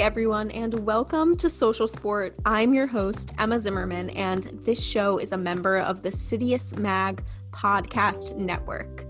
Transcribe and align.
everyone, 0.00 0.50
and 0.52 0.86
welcome 0.86 1.36
to 1.36 1.50
Social 1.50 1.86
Sport. 1.86 2.34
I'm 2.46 2.72
your 2.72 2.86
host, 2.86 3.32
Emma 3.38 3.60
Zimmerman, 3.60 4.08
and 4.10 4.44
this 4.64 4.82
show 4.82 5.18
is 5.18 5.32
a 5.32 5.36
member 5.36 5.76
of 5.76 6.00
the 6.00 6.08
Citius 6.08 6.74
Mag 6.78 7.22
podcast 7.50 8.34
network. 8.34 9.04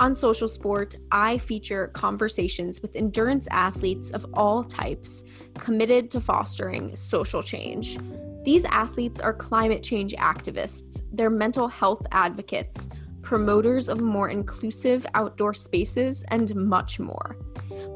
On 0.00 0.16
Social 0.16 0.48
Sport, 0.48 0.96
I 1.12 1.38
feature 1.38 1.86
conversations 1.86 2.82
with 2.82 2.96
endurance 2.96 3.46
athletes 3.52 4.10
of 4.10 4.26
all 4.34 4.64
types 4.64 5.22
committed 5.60 6.10
to 6.10 6.20
fostering 6.20 6.96
social 6.96 7.40
change. 7.40 7.96
These 8.44 8.64
athletes 8.64 9.20
are 9.20 9.32
climate 9.32 9.84
change 9.84 10.12
activists, 10.14 11.02
they're 11.12 11.30
mental 11.30 11.68
health 11.68 12.04
advocates, 12.10 12.88
promoters 13.22 13.88
of 13.88 14.00
more 14.00 14.28
inclusive 14.28 15.06
outdoor 15.14 15.54
spaces, 15.54 16.24
and 16.28 16.52
much 16.56 16.98
more. 16.98 17.36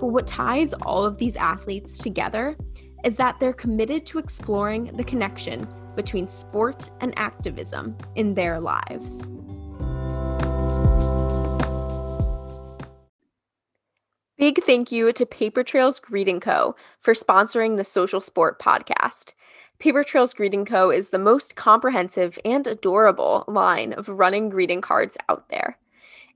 But 0.00 0.08
what 0.08 0.26
ties 0.26 0.72
all 0.74 1.04
of 1.04 1.18
these 1.18 1.36
athletes 1.36 1.98
together 1.98 2.56
is 3.04 3.16
that 3.16 3.38
they're 3.38 3.52
committed 3.52 4.06
to 4.06 4.18
exploring 4.18 4.96
the 4.96 5.04
connection 5.04 5.68
between 5.94 6.28
sport 6.28 6.90
and 7.00 7.12
activism 7.18 7.96
in 8.14 8.34
their 8.34 8.60
lives. 8.60 9.26
Big 14.38 14.62
thank 14.64 14.92
you 14.92 15.12
to 15.12 15.24
Paper 15.24 15.64
Trails 15.64 15.98
Greeting 15.98 16.40
Co. 16.40 16.76
for 16.98 17.14
sponsoring 17.14 17.76
the 17.76 17.84
Social 17.84 18.20
Sport 18.20 18.60
podcast. 18.60 19.32
Paper 19.78 20.04
Trails 20.04 20.34
Greeting 20.34 20.66
Co. 20.66 20.90
is 20.90 21.08
the 21.08 21.18
most 21.18 21.56
comprehensive 21.56 22.38
and 22.44 22.66
adorable 22.66 23.44
line 23.48 23.94
of 23.94 24.08
running 24.08 24.50
greeting 24.50 24.82
cards 24.82 25.16
out 25.28 25.48
there. 25.48 25.78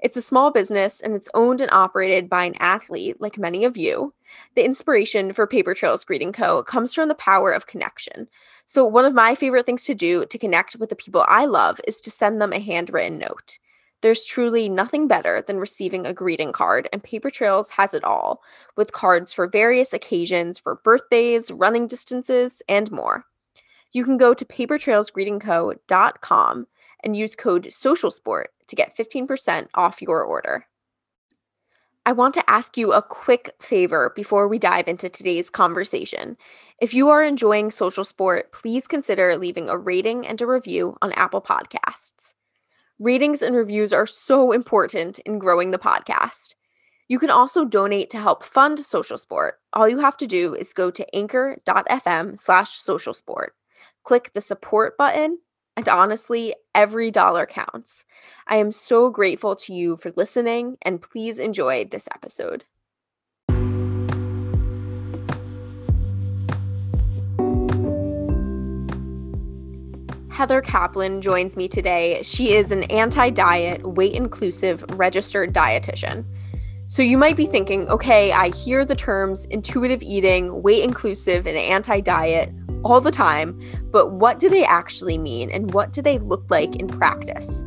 It's 0.03 0.17
a 0.17 0.23
small 0.23 0.51
business 0.51 1.01
and 1.01 1.15
it's 1.15 1.29
owned 1.35 1.61
and 1.61 1.71
operated 1.71 2.31
by 2.31 2.45
an 2.45 2.55
athlete 2.59 3.21
like 3.21 3.39
many 3.39 3.65
of 3.65 3.77
you. 3.77 4.15
The 4.55 4.65
inspiration 4.65 5.33
for 5.33 5.47
Paper 5.47 5.75
Trails 5.75 6.05
Greeting 6.05 6.33
Co. 6.33 6.63
comes 6.63 6.95
from 6.95 7.09
the 7.09 7.15
power 7.15 7.53
of 7.53 7.67
connection. 7.67 8.29
So, 8.65 8.87
one 8.87 9.05
of 9.05 9.15
my 9.15 9.35
favorite 9.35 9.67
things 9.67 9.85
to 9.85 9.95
do 9.95 10.25
to 10.25 10.39
connect 10.39 10.77
with 10.77 10.89
the 10.89 10.97
people 10.97 11.25
I 11.29 11.45
love 11.45 11.81
is 11.87 12.01
to 12.03 12.11
send 12.11 12.41
them 12.41 12.53
a 12.53 12.61
handwritten 12.61 13.19
note. 13.19 13.59
There's 14.01 14.25
truly 14.25 14.71
nothing 14.71 15.09
better 15.09 15.45
than 15.47 15.59
receiving 15.59 16.07
a 16.07 16.15
greeting 16.15 16.53
card, 16.53 16.89
and 16.93 17.03
Paper 17.03 17.31
Trails 17.31 17.69
has 17.71 17.93
it 17.93 18.05
all, 18.05 18.41
with 18.77 18.93
cards 18.93 19.33
for 19.33 19.47
various 19.47 19.93
occasions 19.93 20.59
for 20.59 20.77
birthdays, 20.77 21.51
running 21.51 21.87
distances, 21.87 22.63
and 22.69 22.91
more. 22.91 23.27
You 23.93 24.05
can 24.05 24.17
go 24.17 24.33
to 24.33 24.45
papertrailsgreetingco.com 24.45 26.67
and 27.03 27.17
use 27.17 27.37
code 27.37 27.69
SOCIALSPORT 27.71 28.51
to 28.71 28.77
get 28.77 28.97
15% 28.97 29.69
off 29.75 30.01
your 30.01 30.23
order. 30.23 30.67
I 32.07 32.13
want 32.13 32.35
to 32.35 32.51
ask 32.51 32.77
you 32.79 32.93
a 32.93 33.03
quick 33.03 33.55
favor 33.61 34.13
before 34.17 34.49
we 34.49 34.59
dive 34.59 34.89
into 34.89 35.09
today's 35.09 35.51
conversation. 35.51 36.37
If 36.81 36.95
you 36.95 37.11
are 37.11 37.23
enjoying 37.23 37.71
social 37.71 38.05
sport, 38.05 38.53
please 38.53 38.87
consider 38.87 39.37
leaving 39.37 39.69
a 39.69 39.77
rating 39.77 40.27
and 40.27 40.41
a 40.41 40.47
review 40.47 40.97
on 41.03 41.13
Apple 41.13 41.43
Podcasts. 41.43 42.33
Ratings 42.99 43.43
and 43.43 43.55
reviews 43.55 43.93
are 43.93 44.07
so 44.07 44.51
important 44.51 45.19
in 45.21 45.39
growing 45.39 45.73
the 45.73 45.79
podcast. 45.79 46.55
You 47.09 47.19
can 47.19 47.31
also 47.31 47.65
donate 47.65 48.09
to 48.11 48.19
help 48.19 48.45
fund 48.45 48.79
social 48.81 49.19
sport. 49.19 49.57
All 49.73 49.89
you 49.89 49.99
have 49.99 50.17
to 50.19 50.27
do 50.27 50.55
is 50.55 50.73
go 50.73 50.91
to 50.91 51.15
anchor.fm 51.15 52.41
slash 52.41 52.71
social 52.71 53.15
sport. 53.15 53.55
Click 54.05 54.33
the 54.33 54.41
support 54.41 54.97
button 54.97 55.39
and 55.81 55.89
honestly, 55.89 56.55
every 56.75 57.11
dollar 57.11 57.47
counts. 57.47 58.05
I 58.47 58.57
am 58.57 58.71
so 58.71 59.09
grateful 59.09 59.57
to 59.57 59.73
you 59.73 59.97
for 59.97 60.13
listening, 60.15 60.77
and 60.83 61.01
please 61.01 61.39
enjoy 61.39 61.87
this 61.87 62.07
episode. 62.15 62.65
Heather 70.29 70.61
Caplan 70.61 71.21
joins 71.23 71.57
me 71.57 71.67
today. 71.67 72.21
She 72.23 72.53
is 72.53 72.71
an 72.71 72.83
anti 72.85 73.31
diet, 73.31 73.83
weight 73.83 74.13
inclusive 74.13 74.85
registered 74.99 75.55
dietitian. 75.55 76.27
So 76.91 77.03
you 77.03 77.17
might 77.17 77.37
be 77.37 77.47
thinking, 77.47 77.89
okay, 77.89 78.33
I 78.33 78.51
hear 78.51 78.85
the 78.85 78.97
terms 78.97 79.47
intuitive 79.47 80.03
eating, 80.03 80.63
weight 80.63 80.83
inclusive, 80.83 81.47
and 81.47 81.57
anti 81.57 82.01
diet 82.01 82.53
all 82.85 83.01
the 83.01 83.11
time, 83.11 83.61
but 83.91 84.13
what 84.13 84.39
do 84.39 84.49
they 84.49 84.65
actually 84.65 85.19
mean 85.19 85.51
and 85.51 85.73
what 85.73 85.93
do 85.93 86.03
they 86.03 86.19
look 86.19 86.45
like 86.49 86.77
in 86.77 86.89
practice? 86.89 87.63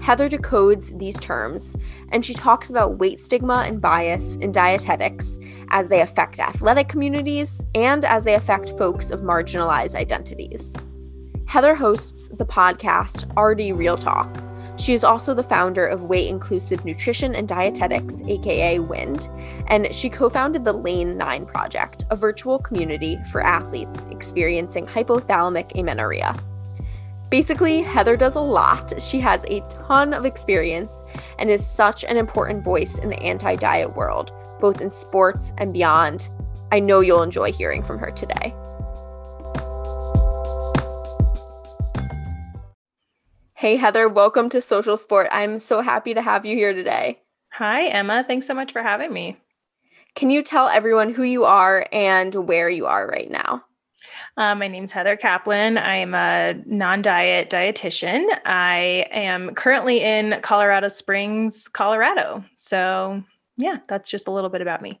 Heather 0.00 0.28
decodes 0.28 0.96
these 0.98 1.18
terms, 1.18 1.76
and 2.12 2.24
she 2.24 2.32
talks 2.32 2.70
about 2.70 2.98
weight 2.98 3.18
stigma 3.18 3.64
and 3.66 3.80
bias 3.80 4.36
in 4.36 4.52
dietetics 4.52 5.38
as 5.70 5.88
they 5.88 6.00
affect 6.00 6.38
athletic 6.38 6.88
communities 6.88 7.60
and 7.74 8.04
as 8.04 8.24
they 8.24 8.34
affect 8.34 8.70
folks 8.70 9.10
of 9.10 9.22
marginalized 9.22 9.96
identities. 9.96 10.74
Heather 11.46 11.74
hosts 11.74 12.28
the 12.28 12.46
podcast 12.46 13.26
RD 13.36 13.76
Real 13.76 13.96
Talk, 13.96 14.28
she 14.78 14.94
is 14.94 15.04
also 15.04 15.34
the 15.34 15.42
founder 15.42 15.86
of 15.86 16.04
Weight 16.04 16.28
Inclusive 16.28 16.84
Nutrition 16.84 17.34
and 17.34 17.48
Dietetics, 17.48 18.20
aka 18.28 18.78
WIND, 18.78 19.28
and 19.68 19.94
she 19.94 20.10
co 20.10 20.28
founded 20.28 20.64
the 20.64 20.72
Lane 20.72 21.16
9 21.16 21.46
Project, 21.46 22.04
a 22.10 22.16
virtual 22.16 22.58
community 22.58 23.18
for 23.30 23.42
athletes 23.42 24.06
experiencing 24.10 24.86
hypothalamic 24.86 25.78
amenorrhea. 25.78 26.36
Basically, 27.30 27.82
Heather 27.82 28.16
does 28.16 28.36
a 28.36 28.40
lot. 28.40 29.00
She 29.02 29.18
has 29.20 29.44
a 29.46 29.60
ton 29.86 30.14
of 30.14 30.24
experience 30.24 31.04
and 31.38 31.50
is 31.50 31.66
such 31.66 32.04
an 32.04 32.16
important 32.16 32.62
voice 32.62 32.98
in 32.98 33.08
the 33.08 33.20
anti 33.20 33.56
diet 33.56 33.96
world, 33.96 34.32
both 34.60 34.80
in 34.80 34.90
sports 34.90 35.52
and 35.58 35.72
beyond. 35.72 36.28
I 36.70 36.80
know 36.80 37.00
you'll 37.00 37.22
enjoy 37.22 37.52
hearing 37.52 37.82
from 37.82 37.98
her 37.98 38.10
today. 38.10 38.54
Hey, 43.58 43.76
Heather, 43.76 44.06
welcome 44.06 44.50
to 44.50 44.60
Social 44.60 44.98
Sport. 44.98 45.28
I'm 45.32 45.60
so 45.60 45.80
happy 45.80 46.12
to 46.12 46.20
have 46.20 46.44
you 46.44 46.54
here 46.54 46.74
today. 46.74 47.22
Hi, 47.54 47.86
Emma. 47.86 48.22
Thanks 48.22 48.46
so 48.46 48.52
much 48.52 48.70
for 48.70 48.82
having 48.82 49.14
me. 49.14 49.38
Can 50.14 50.28
you 50.28 50.42
tell 50.42 50.68
everyone 50.68 51.14
who 51.14 51.22
you 51.22 51.46
are 51.46 51.86
and 51.90 52.34
where 52.34 52.68
you 52.68 52.84
are 52.84 53.06
right 53.06 53.30
now? 53.30 53.64
Uh, 54.36 54.54
my 54.54 54.68
name 54.68 54.84
is 54.84 54.92
Heather 54.92 55.16
Caplan. 55.16 55.78
I 55.78 55.96
am 55.96 56.12
a 56.12 56.52
non 56.66 57.00
diet 57.00 57.48
dietitian. 57.48 58.26
I 58.44 59.06
am 59.10 59.54
currently 59.54 60.02
in 60.02 60.38
Colorado 60.42 60.88
Springs, 60.88 61.66
Colorado. 61.66 62.44
So, 62.56 63.24
yeah, 63.56 63.78
that's 63.88 64.10
just 64.10 64.28
a 64.28 64.32
little 64.32 64.50
bit 64.50 64.60
about 64.60 64.82
me. 64.82 65.00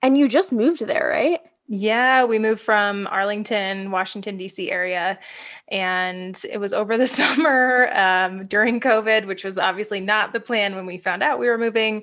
And 0.00 0.16
you 0.16 0.28
just 0.28 0.52
moved 0.52 0.86
there, 0.86 1.08
right? 1.12 1.40
Yeah, 1.72 2.24
we 2.24 2.40
moved 2.40 2.60
from 2.60 3.06
Arlington, 3.12 3.92
Washington, 3.92 4.36
D.C. 4.36 4.72
area. 4.72 5.20
And 5.68 6.36
it 6.50 6.58
was 6.58 6.72
over 6.72 6.98
the 6.98 7.06
summer 7.06 7.88
um, 7.94 8.42
during 8.42 8.80
COVID, 8.80 9.26
which 9.26 9.44
was 9.44 9.56
obviously 9.56 10.00
not 10.00 10.32
the 10.32 10.40
plan 10.40 10.74
when 10.74 10.84
we 10.84 10.98
found 10.98 11.22
out 11.22 11.38
we 11.38 11.46
were 11.46 11.56
moving. 11.56 12.02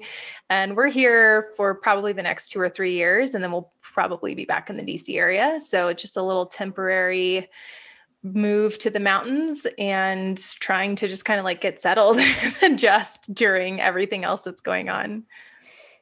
And 0.50 0.78
we're 0.78 0.88
here 0.88 1.52
for 1.58 1.76
probably 1.76 2.14
the 2.14 2.24
next 2.24 2.48
two 2.50 2.62
or 2.62 2.70
three 2.70 2.94
years. 2.94 3.34
And 3.34 3.44
then 3.44 3.52
we'll 3.52 3.70
probably 3.82 4.34
be 4.36 4.46
back 4.46 4.70
in 4.70 4.78
the 4.78 4.86
D.C. 4.86 5.18
area. 5.18 5.60
So 5.60 5.90
it's 5.90 6.02
just 6.02 6.16
a 6.16 6.24
little 6.24 6.46
temporary 6.46 7.50
move 8.24 8.78
to 8.78 8.90
the 8.90 9.02
mountains 9.02 9.68
and 9.78 10.38
trying 10.62 10.96
to 10.96 11.10
just 11.10 11.26
kind 11.26 11.40
of 11.40 11.44
like 11.44 11.60
get 11.60 11.82
settled 11.82 12.18
and 12.20 12.56
adjust 12.62 13.34
during 13.34 13.82
everything 13.82 14.24
else 14.24 14.44
that's 14.44 14.62
going 14.62 14.88
on. 14.88 15.26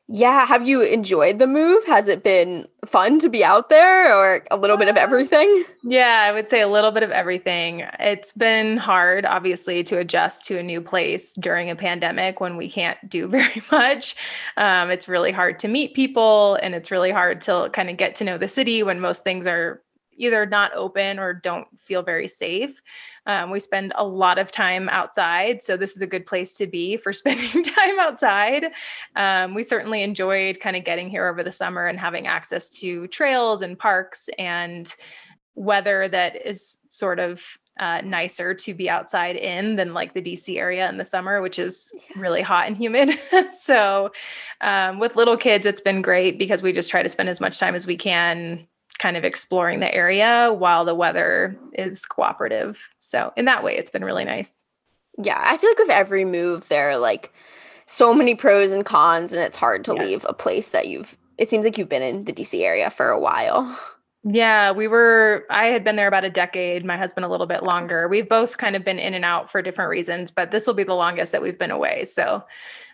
Yeah. 0.07 0.45
Have 0.45 0.67
you 0.67 0.81
enjoyed 0.81 1.39
the 1.39 1.47
move? 1.47 1.83
Has 1.85 2.07
it 2.07 2.23
been 2.23 2.67
fun 2.85 3.17
to 3.19 3.29
be 3.29 3.43
out 3.43 3.69
there 3.69 4.15
or 4.15 4.43
a 4.51 4.57
little 4.57 4.77
bit 4.77 4.87
of 4.87 4.97
uh, 4.97 4.99
everything? 4.99 5.63
Yeah, 5.83 6.25
I 6.27 6.31
would 6.31 6.47
say 6.47 6.61
a 6.61 6.67
little 6.67 6.91
bit 6.91 7.01
of 7.01 7.09
everything. 7.09 7.83
It's 7.99 8.31
been 8.31 8.77
hard, 8.77 9.25
obviously, 9.25 9.83
to 9.85 9.97
adjust 9.97 10.45
to 10.45 10.59
a 10.59 10.63
new 10.63 10.79
place 10.79 11.33
during 11.33 11.71
a 11.71 11.75
pandemic 11.75 12.39
when 12.39 12.55
we 12.55 12.69
can't 12.69 12.97
do 13.09 13.27
very 13.29 13.63
much. 13.71 14.15
Um, 14.57 14.91
it's 14.91 15.07
really 15.07 15.31
hard 15.31 15.57
to 15.59 15.67
meet 15.67 15.95
people 15.95 16.59
and 16.61 16.75
it's 16.75 16.91
really 16.91 17.11
hard 17.11 17.41
to 17.41 17.69
kind 17.73 17.89
of 17.89 17.97
get 17.97 18.15
to 18.17 18.23
know 18.23 18.37
the 18.37 18.47
city 18.47 18.83
when 18.83 18.99
most 18.99 19.23
things 19.23 19.47
are 19.47 19.81
either 20.17 20.45
not 20.45 20.71
open 20.75 21.19
or 21.19 21.33
don't 21.33 21.67
feel 21.79 22.01
very 22.01 22.27
safe. 22.27 22.81
Um, 23.25 23.51
we 23.51 23.59
spend 23.59 23.93
a 23.95 24.05
lot 24.05 24.37
of 24.37 24.51
time 24.51 24.89
outside, 24.89 25.63
so 25.63 25.77
this 25.77 25.95
is 25.95 26.01
a 26.01 26.07
good 26.07 26.25
place 26.25 26.53
to 26.55 26.67
be 26.67 26.97
for 26.97 27.13
spending 27.21 27.63
time 27.63 27.99
outside. 27.99 28.65
Um, 29.15 29.53
we 29.53 29.63
certainly 29.63 30.03
enjoyed 30.03 30.59
kind 30.59 30.75
of 30.75 30.83
getting 30.83 31.09
here 31.09 31.27
over 31.27 31.43
the 31.43 31.51
summer 31.51 31.85
and 31.85 31.99
having 31.99 32.27
access 32.27 32.69
to 32.81 33.07
trails 33.07 33.61
and 33.61 33.77
parks 33.77 34.29
and 34.37 34.95
weather 35.55 36.07
that 36.09 36.45
is 36.45 36.79
sort 36.89 37.19
of 37.19 37.57
uh, 37.79 38.01
nicer 38.03 38.53
to 38.53 38.73
be 38.73 38.89
outside 38.89 39.35
in 39.35 39.75
than 39.75 39.93
like 39.93 40.13
the 40.13 40.21
DC 40.21 40.57
area 40.57 40.87
in 40.87 40.97
the 40.97 41.05
summer, 41.05 41.41
which 41.41 41.59
is 41.59 41.91
really 42.15 42.41
hot 42.41 42.67
and 42.67 42.77
humid. 42.77 43.11
so, 43.57 44.11
um, 44.61 44.99
with 44.99 45.15
little 45.15 45.35
kids, 45.35 45.65
it's 45.65 45.81
been 45.81 46.01
great 46.01 46.39
because 46.39 46.61
we 46.61 46.71
just 46.71 46.89
try 46.89 47.03
to 47.03 47.09
spend 47.09 47.27
as 47.27 47.41
much 47.41 47.59
time 47.59 47.75
as 47.75 47.85
we 47.85 47.97
can 47.97 48.65
kind 48.97 49.17
of 49.17 49.25
exploring 49.25 49.81
the 49.81 49.93
area 49.93 50.53
while 50.57 50.85
the 50.85 50.95
weather 50.95 51.57
is 51.73 52.05
cooperative. 52.05 52.87
So 53.15 53.31
in 53.37 53.45
that 53.45 53.63
way, 53.63 53.77
it's 53.77 53.89
been 53.89 54.03
really 54.03 54.25
nice. 54.25 54.65
Yeah, 55.17 55.41
I 55.41 55.55
feel 55.55 55.69
like 55.69 55.79
with 55.79 55.89
every 55.89 56.25
move, 56.25 56.67
there 56.67 56.89
are 56.89 56.97
like 56.97 57.31
so 57.85 58.13
many 58.13 58.35
pros 58.35 58.71
and 58.71 58.83
cons, 58.85 59.31
and 59.31 59.41
it's 59.41 59.55
hard 59.55 59.85
to 59.85 59.93
yes. 59.93 60.03
leave 60.03 60.25
a 60.27 60.33
place 60.33 60.71
that 60.71 60.89
you've. 60.89 61.17
It 61.37 61.49
seems 61.49 61.63
like 61.63 61.77
you've 61.77 61.87
been 61.87 62.01
in 62.01 62.25
the 62.25 62.33
DC 62.33 62.61
area 62.61 62.89
for 62.89 63.09
a 63.09 63.19
while. 63.19 63.79
Yeah, 64.25 64.71
we 64.71 64.89
were, 64.89 65.45
I 65.49 65.67
had 65.67 65.85
been 65.85 65.95
there 65.95 66.07
about 66.07 66.25
a 66.25 66.29
decade, 66.29 66.83
my 66.83 66.97
husband 66.97 67.25
a 67.25 67.29
little 67.29 67.45
bit 67.45 67.63
longer. 67.63 68.09
We've 68.09 68.27
both 68.27 68.57
kind 68.57 68.75
of 68.75 68.83
been 68.83 68.99
in 68.99 69.13
and 69.13 69.23
out 69.23 69.49
for 69.49 69.61
different 69.61 69.91
reasons, 69.91 70.29
but 70.29 70.51
this 70.51 70.67
will 70.67 70.73
be 70.73 70.83
the 70.83 70.95
longest 70.95 71.31
that 71.31 71.41
we've 71.41 71.57
been 71.57 71.71
away. 71.71 72.03
So, 72.03 72.43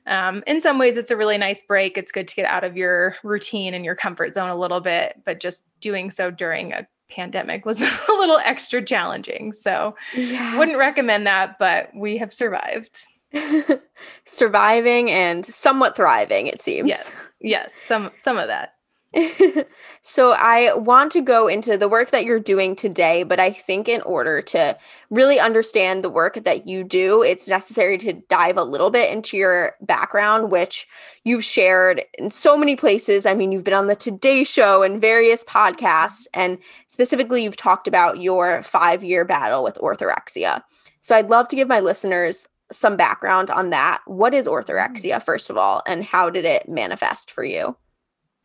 um, 0.06 0.44
in 0.46 0.62
some 0.62 0.78
ways, 0.78 0.98
it's 0.98 1.10
a 1.10 1.18
really 1.18 1.38
nice 1.40 1.64
break. 1.64 1.98
It's 1.98 2.12
good 2.12 2.28
to 2.28 2.36
get 2.36 2.46
out 2.46 2.64
of 2.64 2.78
your 2.78 3.16
routine 3.24 3.74
and 3.74 3.86
your 3.86 3.96
comfort 3.96 4.36
zone 4.36 4.50
a 4.50 4.56
little 4.56 4.82
bit, 4.82 5.22
but 5.26 5.40
just 5.40 5.64
doing 5.80 6.12
so 6.12 6.30
during 6.30 6.74
a 6.74 6.86
pandemic 7.12 7.66
was 7.66 7.82
a 7.82 7.92
little 8.10 8.40
extra 8.40 8.84
challenging. 8.84 9.52
So, 9.52 9.96
yeah. 10.16 10.58
wouldn't 10.58 10.78
recommend 10.78 11.28
that, 11.28 11.58
but 11.60 11.90
we 11.96 12.18
have 12.18 12.34
survived. 12.34 12.98
Surviving 14.26 15.12
and 15.12 15.46
somewhat 15.46 15.96
thriving, 15.96 16.48
it 16.48 16.62
seems. 16.62 16.90
Yes. 16.90 17.16
Yes, 17.40 17.74
some 17.74 18.12
some 18.20 18.38
of 18.38 18.48
that. 18.48 18.76
so 20.04 20.32
I 20.32 20.74
want 20.74 21.12
to 21.12 21.22
go 21.22 21.48
into 21.48 21.78
the 21.78 21.90
work 21.90 22.12
that 22.12 22.24
you're 22.24 22.40
doing 22.40 22.76
today, 22.78 23.24
but 23.24 23.40
I 23.42 23.52
think 23.52 23.90
in 23.90 24.02
order 24.04 24.42
to 24.44 24.78
really 25.10 25.38
understand 25.38 26.04
the 26.04 26.10
work 26.10 26.36
that 26.36 26.66
you 26.66 26.84
do, 26.86 27.22
it's 27.22 27.48
necessary 27.48 27.98
to 28.00 28.14
dive 28.14 28.56
a 28.56 28.64
little 28.64 28.90
bit 28.90 29.12
into 29.12 29.36
your 29.36 29.76
background, 29.82 30.50
which 30.50 30.88
you've 31.26 31.44
shared 31.44 32.06
in 32.18 32.32
so 32.32 32.56
many 32.56 32.78
places. 32.78 33.26
I 33.26 33.34
mean, 33.34 33.52
you've 33.52 33.66
been 33.66 33.74
on 33.74 33.88
the 33.88 33.96
Today 33.96 34.46
Show 34.46 34.82
and 34.82 35.02
various 35.02 35.44
podcasts, 35.44 36.26
and 36.34 36.58
specifically, 36.88 37.44
you've 37.44 37.58
talked 37.58 37.88
about 37.90 38.22
your 38.22 38.64
five 38.64 39.04
year 39.04 39.26
battle 39.26 39.62
with 39.62 39.76
orthorexia. 39.76 40.64
So 41.02 41.16
I'd 41.16 41.30
love 41.30 41.50
to 41.50 41.56
give 41.58 41.68
my 41.68 41.82
listeners 41.82 42.48
some 42.72 42.96
background 42.96 43.52
on 43.52 43.72
that. 43.72 44.00
What 44.06 44.34
is 44.34 44.48
mm-hmm. 44.48 44.72
orthorexia, 44.72 45.22
first 45.22 45.50
of 45.50 45.58
all, 45.58 45.84
and 45.86 46.04
how 46.04 46.30
did 46.30 46.46
it 46.46 46.70
manifest 46.70 47.30
for 47.30 47.44
you? 47.44 47.76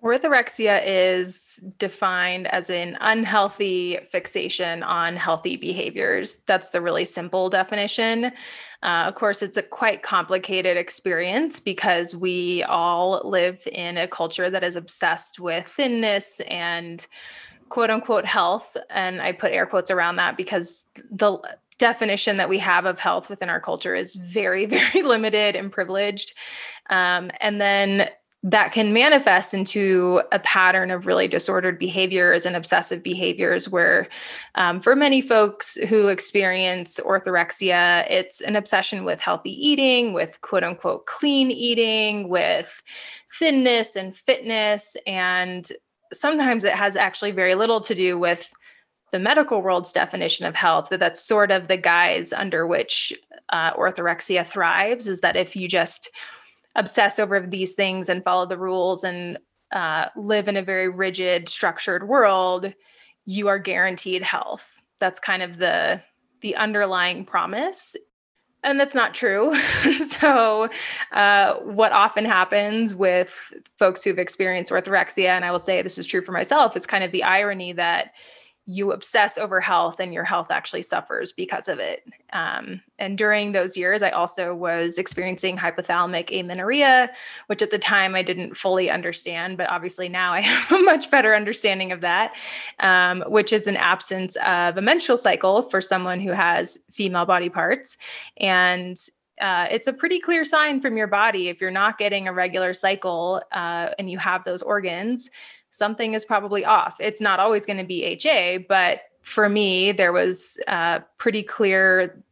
Orthorexia 0.02 0.82
is 0.84 1.58
defined 1.78 2.48
as 2.48 2.69
an 2.69 2.98
unhealthy 3.00 3.98
fixation 4.10 4.82
on 4.82 5.16
healthy 5.16 5.56
behaviors. 5.56 6.37
That's 6.46 6.70
the 6.70 6.82
really 6.82 7.06
simple 7.06 7.48
definition. 7.48 8.26
Uh, 8.82 9.04
of 9.06 9.14
course, 9.14 9.40
it's 9.43 9.56
a 9.56 9.62
quite 9.62 10.02
complicated 10.02 10.76
experience 10.76 11.60
because 11.60 12.14
we 12.14 12.62
all 12.64 13.22
live 13.25 13.66
in 13.72 13.96
a 13.96 14.06
culture 14.06 14.50
that 14.50 14.62
is 14.62 14.76
obsessed 14.76 15.40
with 15.40 15.66
thinness 15.66 16.40
and 16.48 17.06
quote 17.70 17.90
unquote 17.90 18.26
health. 18.26 18.76
And 18.90 19.22
I 19.22 19.32
put 19.32 19.52
air 19.52 19.64
quotes 19.64 19.90
around 19.90 20.16
that 20.16 20.37
because 20.37 20.84
the 21.10 21.38
definition 21.78 22.37
that 22.37 22.50
we 22.50 22.58
have 22.58 22.84
of 22.84 22.98
health 22.98 23.31
within 23.31 23.48
our 23.48 23.60
culture 23.60 23.94
is 23.94 24.14
very, 24.14 24.66
very 24.93 25.02
limited 25.02 25.56
and 25.56 25.72
privileged. 25.72 26.34
Um, 26.90 27.31
and 27.40 27.60
then 27.60 28.10
that 28.46 28.70
can 28.70 28.93
manifest 28.93 29.52
into 29.52 30.22
a 30.31 30.38
pattern 30.38 30.93
of 30.93 31.04
really 31.04 31.26
disordered 31.26 31.81
behaviors 31.81 32.46
and 32.46 32.54
obsessive 32.54 33.02
behaviors 33.02 33.69
where 33.69 34.06
um, 34.54 34.81
for 34.81 34.94
many 34.94 35.20
folks 35.20 35.75
who 35.88 36.06
experience 36.06 37.00
orthorexia 37.04 38.06
it's 38.08 38.40
an 38.43 38.54
obsession 38.54 39.04
with 39.04 39.20
healthy 39.20 39.50
eating 39.50 40.12
with 40.12 40.40
quote 40.43 40.62
unquote 40.62 41.06
clean 41.06 41.50
eating 41.50 42.28
with 42.28 42.84
thinness 43.37 43.96
and 43.96 44.14
fitness 44.14 44.96
and 45.08 45.72
sometimes 46.12 46.64
it 46.64 46.72
has 46.72 46.94
actually 46.94 47.32
very 47.32 47.56
little 47.56 47.81
to 47.81 47.96
do 47.96 48.16
with 48.16 48.48
the 49.10 49.19
medical 49.19 49.60
world's 49.60 49.93
definition 49.93 50.46
of 50.46 50.54
health 50.54 50.87
but 50.88 51.00
that's 51.00 51.20
sort 51.20 51.50
of 51.50 51.66
the 51.66 51.76
guise 51.76 52.32
under 52.32 52.64
which 52.64 53.12
uh, 53.48 53.72
orthorexia 53.72 54.46
thrives 54.46 55.08
is 55.08 55.20
that 55.20 55.37
if 55.37 55.56
you 55.56 55.66
just 55.66 56.10
obsess 56.76 57.19
over 57.19 57.40
these 57.40 57.75
things 57.75 58.08
and 58.08 58.23
follow 58.23 58.46
the 58.46 58.58
rules 58.58 59.02
and 59.02 59.38
uh, 59.73 60.06
live 60.17 60.49
in 60.49 60.56
a 60.56 60.62
very 60.62 60.88
rigid, 60.88 61.49
structured 61.49 62.08
world, 62.08 62.73
you 63.25 63.49
are 63.49 63.58
guaranteed 63.58 64.23
health. 64.23 64.67
That's 65.00 65.19
kind 65.19 65.43
of 65.43 65.58
the 65.58 66.00
the 66.43 66.55
underlying 66.56 67.25
promise 67.25 67.96
and 68.67 68.81
that's 68.81 68.94
not 68.94 69.14
true. 69.14 69.55
so, 70.11 70.69
uh, 71.12 71.55
what 71.61 71.93
often 71.93 72.25
happens 72.25 72.94
with 72.94 73.31
folks 73.79 74.02
who've 74.02 74.19
experienced 74.19 74.72
orthorexia, 74.72 75.29
and 75.29 75.44
I 75.44 75.52
will 75.52 75.61
say 75.61 75.81
this 75.81 75.99
is 75.99 76.06
true 76.06 76.20
for 76.20 76.32
myself, 76.32 76.76
is 76.76 76.84
kind 76.84 77.05
of 77.05 77.12
the 77.12 77.22
irony 77.22 77.72
that 77.75 78.12
you 78.66 78.90
obsess 78.90 79.38
over 79.38 79.60
health 79.60 80.00
and 80.00 80.12
your 80.12 80.24
health 80.24 80.50
actually 80.50 80.82
suffers 80.82 81.30
because 81.30 81.68
of 81.68 81.78
it. 81.78 82.02
Um, 82.32 82.80
and 82.98 83.16
during 83.16 83.52
those 83.52 83.76
years, 83.76 84.02
I 84.02 84.10
also 84.10 84.54
was 84.54 84.98
experiencing 84.98 85.56
hypothalamic 85.56 86.36
amenorrhea, 86.36 87.10
which 87.46 87.62
at 87.62 87.70
the 87.70 87.78
time 87.78 88.16
I 88.16 88.22
didn't 88.22 88.56
fully 88.56 88.90
understand, 88.90 89.56
but 89.56 89.70
obviously 89.70 90.08
now 90.08 90.32
I 90.32 90.40
have 90.42 90.80
a 90.80 90.82
much 90.82 91.12
better 91.12 91.34
understanding 91.34 91.92
of 91.92 92.00
that, 92.00 92.34
um, 92.80 93.22
which 93.28 93.52
is 93.52 93.68
an 93.68 93.76
absence 93.76 94.36
of 94.44 94.76
a 94.76 94.82
menstrual 94.82 95.16
cycle 95.16 95.62
for 95.62 95.80
someone 95.80 96.19
who 96.19 96.32
has 96.32 96.76
female 96.90 97.24
body 97.24 97.48
parts. 97.48 97.96
And 98.38 98.98
uh, 99.40 99.66
it's 99.70 99.86
a 99.86 99.92
pretty 99.92 100.19
clear 100.19 100.44
sign 100.44 100.80
from 100.80 100.96
your 100.96 101.06
body 101.06 101.48
if 101.48 101.60
you're 101.60 101.70
not 101.70 101.98
getting 101.98 102.26
a 102.26 102.32
regular 102.32 102.72
cycle 102.72 103.42
uh, 103.52 103.90
and 103.98 104.10
you 104.10 104.19
have 104.19 104.42
those 104.44 104.62
organs 104.62 105.30
something 105.76 106.14
is 106.14 106.25
probably 106.25 106.64
off. 106.64 106.96
It's 107.00 107.20
not 107.20 107.38
always 107.38 107.67
going 107.67 107.78
to 107.78 107.84
be 107.84 108.02
HA, 108.05 108.58
but 108.69 109.02
for 109.23 109.49
me, 109.49 109.93
there 109.93 110.12
was 110.12 110.58
a 110.69 111.02
pretty 111.19 111.43
clear 111.43 112.23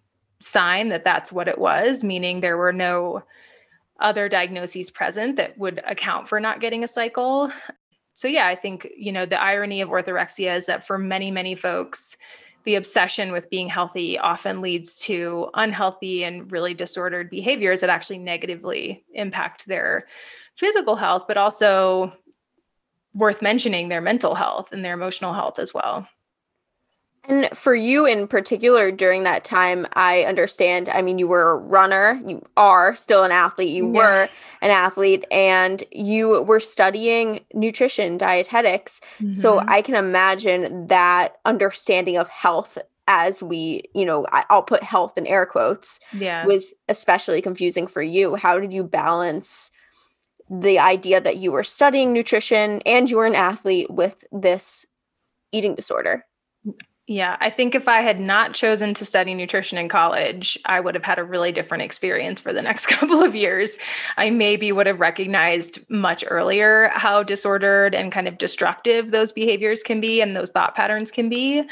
sign 0.40 0.88
that 0.88 1.04
that's 1.04 1.32
what 1.32 1.48
it 1.48 1.58
was, 1.58 2.02
meaning 2.02 2.40
there 2.40 2.56
were 2.56 2.72
no 2.72 3.22
other 4.00 4.28
diagnoses 4.28 4.90
present 4.90 5.36
that 5.36 5.56
would 5.58 5.82
account 5.86 6.28
for 6.28 6.40
not 6.40 6.60
getting 6.60 6.84
a 6.84 6.88
cycle. 6.88 7.50
So, 8.14 8.28
yeah, 8.28 8.46
I 8.46 8.54
think, 8.54 8.88
you 8.96 9.12
know, 9.12 9.26
the 9.26 9.42
irony 9.42 9.80
of 9.80 9.88
orthorexia 9.88 10.56
is 10.56 10.66
that 10.66 10.86
for 10.86 10.98
many, 10.98 11.30
many 11.30 11.54
folks, 11.54 12.16
the 12.64 12.76
obsession 12.76 13.30
with 13.30 13.50
being 13.50 13.68
healthy 13.68 14.18
often 14.18 14.62
leads 14.62 14.96
to 15.00 15.50
unhealthy 15.54 16.24
and 16.24 16.50
really 16.50 16.72
disordered 16.72 17.28
behaviors 17.28 17.80
that 17.80 17.90
actually 17.90 18.18
negatively 18.18 19.04
impact 19.12 19.66
their 19.66 20.06
physical 20.56 20.96
health, 20.96 21.24
but 21.28 21.36
also 21.36 22.12
worth 23.14 23.42
mentioning 23.42 23.88
their 23.88 24.00
mental 24.00 24.34
health 24.34 24.72
and 24.72 24.84
their 24.84 24.94
emotional 24.94 25.32
health 25.32 25.58
as 25.58 25.72
well. 25.72 26.08
And 27.26 27.48
for 27.56 27.74
you 27.74 28.04
in 28.04 28.28
particular, 28.28 28.90
during 28.90 29.22
that 29.22 29.44
time, 29.44 29.86
I 29.94 30.24
understand. 30.24 30.90
I 30.90 31.00
mean, 31.00 31.18
you 31.18 31.26
were 31.26 31.52
a 31.52 31.56
runner, 31.56 32.20
you 32.26 32.44
are 32.56 32.94
still 32.96 33.24
an 33.24 33.32
athlete, 33.32 33.70
you 33.70 33.86
yeah. 33.86 33.98
were 33.98 34.28
an 34.60 34.70
athlete, 34.70 35.24
and 35.30 35.82
you 35.90 36.42
were 36.42 36.60
studying 36.60 37.40
nutrition, 37.54 38.18
dietetics. 38.18 39.00
Mm-hmm. 39.20 39.32
So 39.32 39.60
I 39.60 39.80
can 39.80 39.94
imagine 39.94 40.88
that 40.88 41.36
understanding 41.46 42.18
of 42.18 42.28
health 42.28 42.76
as 43.06 43.42
we, 43.42 43.84
you 43.94 44.04
know, 44.04 44.26
I'll 44.30 44.62
put 44.62 44.82
health 44.82 45.16
in 45.16 45.26
air 45.26 45.46
quotes, 45.46 46.00
yeah. 46.12 46.44
was 46.46 46.74
especially 46.88 47.42
confusing 47.42 47.86
for 47.86 48.02
you. 48.02 48.34
How 48.34 48.58
did 48.58 48.72
you 48.72 48.82
balance 48.82 49.70
the 50.50 50.78
idea 50.78 51.20
that 51.20 51.38
you 51.38 51.52
were 51.52 51.64
studying 51.64 52.12
nutrition 52.12 52.82
and 52.84 53.10
you 53.10 53.16
were 53.16 53.26
an 53.26 53.34
athlete 53.34 53.90
with 53.90 54.22
this 54.30 54.86
eating 55.52 55.74
disorder. 55.74 56.24
Yeah, 57.06 57.36
I 57.38 57.50
think 57.50 57.74
if 57.74 57.86
I 57.86 58.00
had 58.00 58.18
not 58.18 58.54
chosen 58.54 58.94
to 58.94 59.04
study 59.04 59.34
nutrition 59.34 59.76
in 59.76 59.90
college, 59.90 60.58
I 60.64 60.80
would 60.80 60.94
have 60.94 61.04
had 61.04 61.18
a 61.18 61.24
really 61.24 61.52
different 61.52 61.82
experience 61.82 62.40
for 62.40 62.54
the 62.54 62.62
next 62.62 62.86
couple 62.88 63.22
of 63.22 63.34
years. 63.34 63.76
I 64.16 64.30
maybe 64.30 64.72
would 64.72 64.86
have 64.86 65.00
recognized 65.00 65.78
much 65.90 66.24
earlier 66.26 66.90
how 66.94 67.22
disordered 67.22 67.94
and 67.94 68.10
kind 68.10 68.26
of 68.26 68.38
destructive 68.38 69.10
those 69.10 69.32
behaviors 69.32 69.82
can 69.82 70.00
be 70.00 70.22
and 70.22 70.34
those 70.34 70.50
thought 70.50 70.74
patterns 70.74 71.10
can 71.10 71.28
be. 71.28 71.64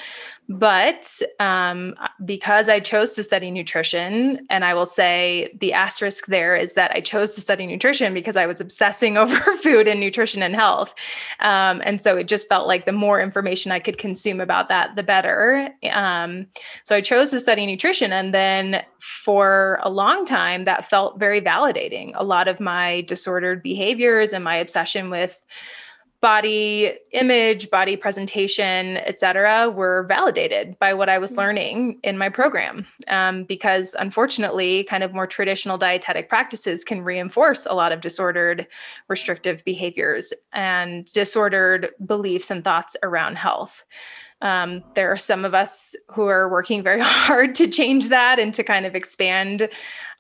But 0.59 1.21
um, 1.41 1.95
because 2.25 2.69
I 2.69 2.79
chose 2.79 3.13
to 3.13 3.23
study 3.23 3.51
nutrition, 3.51 4.47
and 4.51 4.65
I 4.65 4.75
will 4.75 4.87
say 4.87 5.57
the 5.59 5.73
asterisk 5.73 6.27
there 6.27 6.55
is 6.55 6.75
that 6.75 6.91
I 6.95 7.01
chose 7.01 7.35
to 7.35 7.41
study 7.41 7.67
nutrition 7.67 8.13
because 8.13 8.37
I 8.37 8.47
was 8.47 8.61
obsessing 8.61 9.17
over 9.23 9.39
food 9.59 9.89
and 9.89 9.99
nutrition 9.99 10.43
and 10.43 10.55
health. 10.55 10.95
Um, 11.41 11.81
and 11.85 12.01
so 12.03 12.17
it 12.17 12.29
just 12.29 12.49
felt 12.49 12.69
like 12.69 12.85
the 12.85 12.93
more 12.93 13.21
information 13.21 13.73
I 13.73 13.79
could 13.79 13.97
consume 13.97 14.41
about 14.41 14.69
that, 14.69 14.95
the 14.95 15.03
better. 15.03 15.71
Um, 15.91 16.47
so 16.85 16.95
I 16.97 17.01
chose 17.01 17.31
to 17.31 17.41
study 17.41 17.65
nutrition. 17.65 18.13
And 18.13 18.35
then 18.35 18.85
for 19.01 19.81
a 19.83 19.91
long 19.91 20.27
time, 20.27 20.65
that 20.67 20.89
felt 20.89 21.19
very 21.19 21.41
validating. 21.41 22.13
A 22.15 22.25
lot 22.25 22.47
of 22.47 22.61
my 22.61 23.01
disordered 23.03 23.63
behaviors 23.63 24.33
and 24.33 24.45
my 24.45 24.57
obsession 24.57 25.09
with 25.09 25.39
body 26.23 26.93
image, 27.11 27.69
body 27.69 27.97
presentation, 27.97 28.97
etc., 28.99 29.69
were 29.69 30.05
validated 30.05 30.79
by 30.79 30.95
what 30.95 31.09
I 31.09 31.19
was 31.19 31.33
mm. 31.33 31.39
learning 31.39 31.99
in 32.05 32.17
my 32.17 32.29
program. 32.29 32.87
Um, 33.09 33.43
because 33.43 33.95
unfortunately, 33.99 34.85
kind 34.85 35.03
of 35.03 35.13
more 35.13 35.27
traditional 35.27 35.77
dietetic 35.77 36.29
practices 36.29 36.85
can 36.85 37.03
reinforce 37.03 37.67
a 37.67 37.75
lot 37.75 37.91
of 37.91 38.01
disordered 38.01 38.69
restrictive 39.09 39.65
behaviors 39.65 40.33
and 40.53 41.05
disordered 41.13 41.91
beliefs 42.07 42.51
and 42.51 42.63
thoughts 42.63 42.97
around 43.03 43.37
health. 43.37 43.85
Um, 44.43 44.83
there 44.95 45.11
are 45.13 45.19
some 45.19 45.45
of 45.45 45.55
us 45.55 45.95
who 46.09 46.27
are 46.27 46.49
working 46.49 46.85
very 46.85 47.01
hard 47.03 47.55
to 47.57 47.67
change 47.67 48.09
that 48.09 48.39
and 48.39 48.55
to 48.55 48.63
kind 48.63 48.87
of 48.87 48.95
expand 48.95 49.69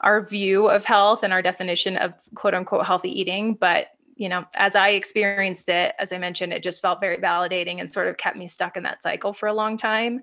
our 0.00 0.20
view 0.20 0.68
of 0.68 0.84
health 0.84 1.22
and 1.22 1.32
our 1.32 1.42
definition 1.42 1.96
of 1.96 2.12
quote 2.34 2.54
unquote 2.54 2.86
healthy 2.86 3.10
eating. 3.10 3.54
But 3.54 3.88
you 4.16 4.28
know, 4.28 4.44
as 4.54 4.74
I 4.74 4.90
experienced 4.90 5.68
it, 5.68 5.94
as 5.98 6.12
I 6.12 6.18
mentioned, 6.18 6.52
it 6.52 6.62
just 6.62 6.82
felt 6.82 7.00
very 7.00 7.16
validating 7.16 7.80
and 7.80 7.90
sort 7.90 8.08
of 8.08 8.16
kept 8.16 8.36
me 8.36 8.46
stuck 8.46 8.76
in 8.76 8.82
that 8.82 9.02
cycle 9.02 9.32
for 9.32 9.48
a 9.48 9.54
long 9.54 9.76
time. 9.76 10.20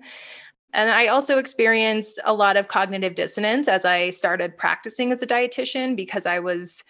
And 0.72 0.90
I 0.90 1.08
also 1.08 1.38
experienced 1.38 2.20
a 2.24 2.32
lot 2.32 2.56
of 2.56 2.68
cognitive 2.68 3.14
dissonance 3.14 3.66
as 3.66 3.84
I 3.84 4.10
started 4.10 4.56
practicing 4.56 5.10
as 5.10 5.22
a 5.22 5.26
dietitian 5.26 5.96
because 5.96 6.26
I 6.26 6.38
was 6.38 6.84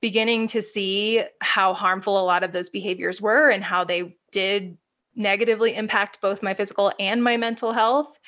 beginning 0.00 0.48
to 0.48 0.62
see 0.62 1.22
how 1.40 1.74
harmful 1.74 2.18
a 2.18 2.24
lot 2.24 2.42
of 2.42 2.52
those 2.52 2.70
behaviors 2.70 3.20
were 3.20 3.50
and 3.50 3.62
how 3.62 3.84
they 3.84 4.16
did 4.32 4.76
negatively 5.14 5.74
impact 5.76 6.20
both 6.20 6.42
my 6.42 6.54
physical 6.54 6.92
and 6.98 7.22
my 7.22 7.36
mental 7.36 7.72
health. 7.72 8.18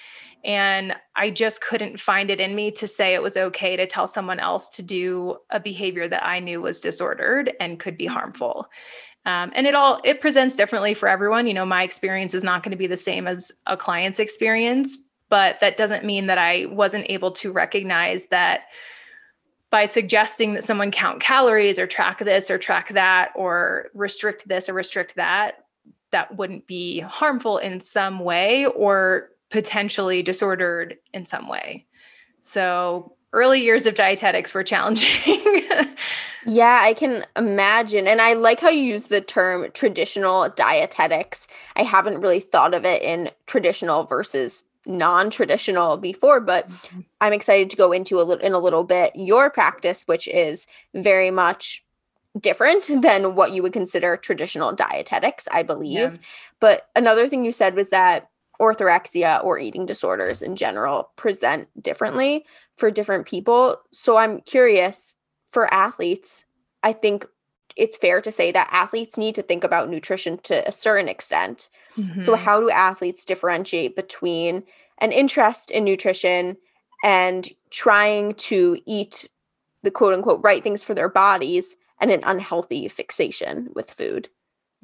And 0.45 0.95
I 1.15 1.31
just 1.31 1.61
couldn't 1.61 2.01
find 2.01 2.31
it 2.31 2.41
in 2.41 2.55
me 2.55 2.71
to 2.73 2.89
say 2.89 3.15
it 3.15 3.23
was 3.23 3.37
okay 3.37 3.77
to 3.77 3.87
tell 3.87 4.09
someone 4.09 4.41
else 4.41 4.69
to 4.71 4.83
do 4.83 5.37
a 5.51 5.61
behavior 5.61 6.09
that 6.09 6.27
I 6.27 6.41
knew 6.41 6.61
was 6.61 6.81
disordered 6.81 7.53
and 7.61 7.79
could 7.79 7.97
be 7.97 8.07
harmful. 8.07 8.67
Um, 9.25 9.53
and 9.55 9.69
it 9.69 9.75
all 9.75 10.01
it 10.05 10.21
presents 10.21 10.57
differently 10.57 10.95
for 10.95 11.09
everyone. 11.09 11.47
You 11.47 11.55
know, 11.55 11.65
my 11.65 11.85
experience 11.85 12.35
is 12.35 12.43
not 12.43 12.63
going 12.63 12.73
to 12.73 12.77
be 12.77 12.89
the 12.89 12.97
same 12.97 13.29
as 13.29 13.53
a 13.67 13.77
client's 13.77 14.19
experience, 14.19 14.99
but 15.29 15.61
that 15.61 15.77
doesn't 15.77 16.05
mean 16.05 16.27
that 16.27 16.39
I 16.39 16.67
wasn't 16.67 17.07
able 17.09 17.31
to 17.33 17.53
recognize 17.53 18.27
that 18.27 18.63
by 19.71 19.87
suggesting 19.87 20.53
that 20.53 20.65
someone 20.65 20.91
count 20.91 21.21
calories 21.21 21.79
or 21.79 21.87
track 21.87 22.19
this 22.19 22.51
or 22.51 22.59
track 22.59 22.93
that 22.93 23.31
or 23.35 23.89
restrict 23.95 24.47
this 24.47 24.69
or 24.69 24.75
restrict 24.75 25.15
that, 25.17 25.65
that 26.11 26.37
wouldn't 26.37 26.67
be 26.67 27.01
harmful 27.01 27.57
in 27.57 27.81
some 27.81 28.19
way 28.19 28.67
or 28.67 29.31
potentially 29.53 30.23
disordered 30.23 30.97
in 31.13 31.27
some 31.27 31.47
way. 31.47 31.87
So 32.41 33.15
early 33.33 33.63
years 33.63 33.87
of 33.87 33.95
dietetics 33.95 34.53
were 34.53 34.65
challenging. 34.65 35.09
yeah, 36.47 36.81
I 36.83 36.95
can 36.95 37.25
imagine. 37.37 38.09
And 38.09 38.21
I 38.21 38.33
like 38.33 38.61
how 38.61 38.71
you 38.71 38.83
use 38.83 39.07
the 39.07 39.21
term 39.21 39.71
traditional 39.73 40.49
dietetics. 40.49 41.47
I 41.77 41.83
haven't 41.83 42.21
really 42.21 42.41
thought 42.41 42.75
of 42.75 42.85
it 42.85 43.03
in 43.03 43.31
traditional 43.47 44.05
versus 44.05 44.65
non-traditional 44.85 45.97
before 45.97 46.41
but 46.41 46.69
mm-hmm. 46.69 47.01
i'm 47.21 47.33
excited 47.33 47.71
to 47.71 47.77
go 47.77 47.93
into 47.93 48.21
a 48.21 48.25
little 48.25 48.45
in 48.45 48.53
a 48.53 48.59
little 48.59 48.83
bit 48.83 49.15
your 49.15 49.49
practice 49.49 50.03
which 50.09 50.27
is 50.27 50.67
very 50.93 51.31
much 51.31 51.85
different 52.41 52.89
than 53.01 53.37
what 53.37 53.53
you 53.53 53.63
would 53.63 53.73
consider 53.73 54.17
traditional 54.17 54.73
dietetics 54.73 55.47
i 55.53 55.63
believe 55.63 55.95
yeah. 55.95 56.17
but 56.59 56.89
another 56.97 57.29
thing 57.29 57.45
you 57.45 57.53
said 57.53 57.77
was 57.77 57.91
that 57.91 58.29
orthorexia 58.62 59.42
or 59.45 59.59
eating 59.59 59.85
disorders 59.87 60.40
in 60.40 60.54
general 60.57 61.11
present 61.16 61.69
differently 61.83 62.45
for 62.76 62.90
different 62.90 63.26
people 63.26 63.76
so 63.92 64.16
i'm 64.16 64.40
curious 64.40 65.16
for 65.50 65.73
athletes 65.75 66.47
i 66.83 66.92
think 66.92 67.26
it's 67.75 67.97
fair 67.97 68.21
to 68.21 68.31
say 68.31 68.52
that 68.52 68.69
athletes 68.71 69.19
need 69.19 69.35
to 69.35 69.42
think 69.42 69.64
about 69.64 69.90
nutrition 69.90 70.38
to 70.38 70.66
a 70.69 70.73
certain 70.73 71.09
extent 71.09 71.69
Mm-hmm. 71.99 72.21
So, 72.21 72.35
how 72.35 72.61
do 72.61 72.71
athletes 72.71 73.25
differentiate 73.25 73.97
between 73.97 74.64
an 74.99 75.12
interest 75.12 75.71
in 75.71 75.85
nutrition 75.85 76.57
and 77.04 77.49
trying 77.71 78.35
to 78.35 78.78
eat 78.87 79.28
the 79.83 79.90
quote 79.90 80.14
unquote 80.14 80.40
right 80.42 80.62
things 80.62 80.83
for 80.83 80.95
their 80.95 81.09
bodies 81.09 81.76
and 82.00 82.11
an 82.11 82.23
unhealthy 82.25 82.88
fixation 82.88 83.69
with 83.75 83.90
food? 83.90 84.28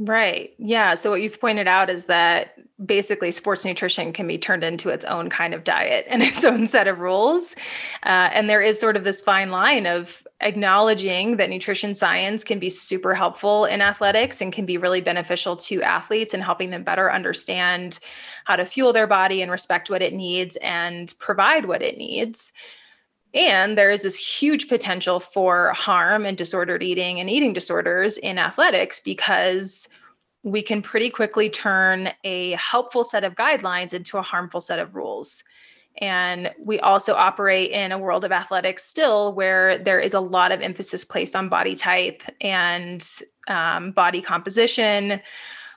Right. 0.00 0.55
Yeah. 0.59 0.95
So, 0.95 1.11
what 1.11 1.23
you've 1.23 1.40
pointed 1.40 1.67
out 1.67 1.90
is 1.90 2.05
that 2.05 2.55
basically 2.87 3.33
sports 3.33 3.64
nutrition 3.64 4.12
can 4.12 4.28
be 4.28 4.38
turned 4.38 4.62
into 4.62 4.90
its 4.90 5.05
own 5.07 5.28
kind 5.28 5.52
of 5.52 5.64
diet 5.64 6.07
and 6.09 6.23
its 6.25 6.45
own 6.45 6.69
set 6.69 6.87
of 6.87 7.00
rules. 7.00 7.57
Uh, 8.05 8.31
and 8.33 8.49
there 8.49 8.62
is 8.62 8.78
sort 8.78 8.97
of 8.97 9.02
this 9.02 9.21
fine 9.21 9.50
line 9.50 9.87
of 9.87 10.25
acknowledging 10.40 11.37
that 11.38 11.50
nutrition 11.50 11.97
science 11.97 12.45
can 12.45 12.61
be 12.61 12.71
super 12.71 13.12
helpful 13.12 13.64
in 13.64 13.83
athletics 13.83 14.40
and 14.40 14.52
can 14.52 14.64
be 14.64 14.76
really 14.76 15.00
beneficial 15.00 15.57
to 15.57 15.83
athletes 15.83 16.33
and 16.33 16.45
helping 16.45 16.71
them 16.71 16.85
better 16.85 17.11
understand 17.12 17.99
how 18.45 18.55
to 18.55 18.64
fuel 18.64 18.93
their 18.93 19.09
body 19.09 19.43
and 19.43 19.50
respect 19.50 19.90
what 19.90 20.00
it 20.00 20.14
needs 20.14 20.55
and 20.62 21.12
provide 21.19 21.64
what 21.67 21.83
it 21.83 21.99
needs. 21.99 22.52
And 23.35 23.76
there 23.76 23.90
is 23.90 24.02
this 24.02 24.16
huge 24.16 24.68
potential 24.68 25.20
for 25.20 25.73
harm 25.73 26.25
and 26.25 26.37
disordered 26.37 26.82
eating 26.82 27.20
and 27.20 27.28
eating 27.28 27.52
disorders 27.52 28.16
in 28.18 28.38
athletics 28.38 29.00
because 29.00 29.88
we 30.44 30.62
can 30.62 30.80
pretty 30.80 31.11
quickly 31.11 31.50
turn 31.50 32.11
a 32.25 32.52
helpful 32.52 33.04
set 33.04 33.25
of 33.25 33.35
guidelines 33.35 33.92
into 33.92 34.16
a 34.16 34.23
harmful 34.23 34.61
set 34.61 34.78
of 34.78 34.94
rules. 34.94 35.42
And 36.00 36.52
we 36.58 36.78
also 36.80 37.14
operate 37.14 37.73
in 37.73 37.90
a 37.90 37.99
world 37.99 38.25
of 38.25 38.32
athletics 38.32 38.85
still 38.85 39.35
where 39.35 39.76
there 39.76 39.99
is 39.99 40.14
a 40.14 40.20
lot 40.20 40.52
of 40.52 40.61
emphasis 40.61 41.04
placed 41.04 41.35
on 41.35 41.49
body 41.49 41.75
type 41.75 42.23
and 42.40 43.06
um, 43.49 43.90
body 43.90 44.23
composition, 44.23 45.20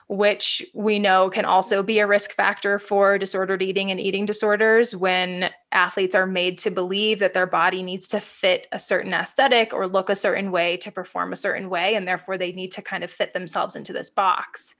which 0.08 0.64
we 0.74 0.98
know 1.00 1.28
can 1.28 1.44
also 1.44 1.82
be 1.82 1.98
a 1.98 2.06
risk 2.06 2.32
factor 2.32 2.78
for 2.78 3.18
disordered 3.18 3.62
eating 3.62 3.90
and 3.90 3.98
eating 3.98 4.24
disorders 4.24 4.94
when 4.94 5.50
athletes 5.72 6.14
are 6.14 6.26
made 6.26 6.58
to 6.58 6.70
believe 6.70 7.18
that 7.18 7.34
their 7.34 7.46
body 7.46 7.82
needs 7.82 8.08
to 8.08 8.20
fit 8.20 8.66
a 8.72 8.78
certain 8.78 9.12
aesthetic 9.12 9.72
or 9.72 9.86
look 9.86 10.10
a 10.10 10.14
certain 10.14 10.50
way 10.50 10.76
to 10.76 10.90
perform 10.90 11.32
a 11.32 11.36
certain 11.36 11.68
way 11.70 11.94
and 11.94 12.06
therefore 12.06 12.38
they 12.38 12.52
need 12.52 12.72
to 12.72 12.82
kind 12.82 13.02
of 13.02 13.10
fit 13.10 13.32
themselves 13.32 13.74
into 13.74 13.92
this 13.92 14.10
box. 14.10 14.74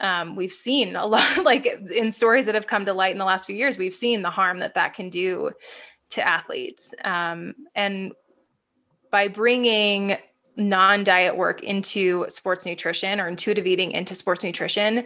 Um, 0.00 0.36
we've 0.36 0.52
seen 0.52 0.96
a 0.96 1.06
lot 1.06 1.44
like 1.44 1.66
in 1.66 2.12
stories 2.12 2.46
that 2.46 2.54
have 2.54 2.66
come 2.66 2.84
to 2.86 2.94
light 2.94 3.12
in 3.12 3.18
the 3.18 3.24
last 3.24 3.46
few 3.46 3.56
years 3.56 3.78
we've 3.78 3.94
seen 3.94 4.22
the 4.22 4.30
harm 4.30 4.60
that 4.60 4.74
that 4.74 4.94
can 4.94 5.10
do 5.10 5.50
to 6.10 6.26
athletes. 6.26 6.94
Um, 7.04 7.54
and 7.74 8.12
by 9.10 9.28
bringing 9.28 10.16
non-diet 10.56 11.36
work 11.36 11.62
into 11.62 12.24
sports 12.28 12.64
nutrition 12.64 13.20
or 13.20 13.28
intuitive 13.28 13.66
eating 13.66 13.92
into 13.92 14.14
sports 14.14 14.42
nutrition 14.42 15.04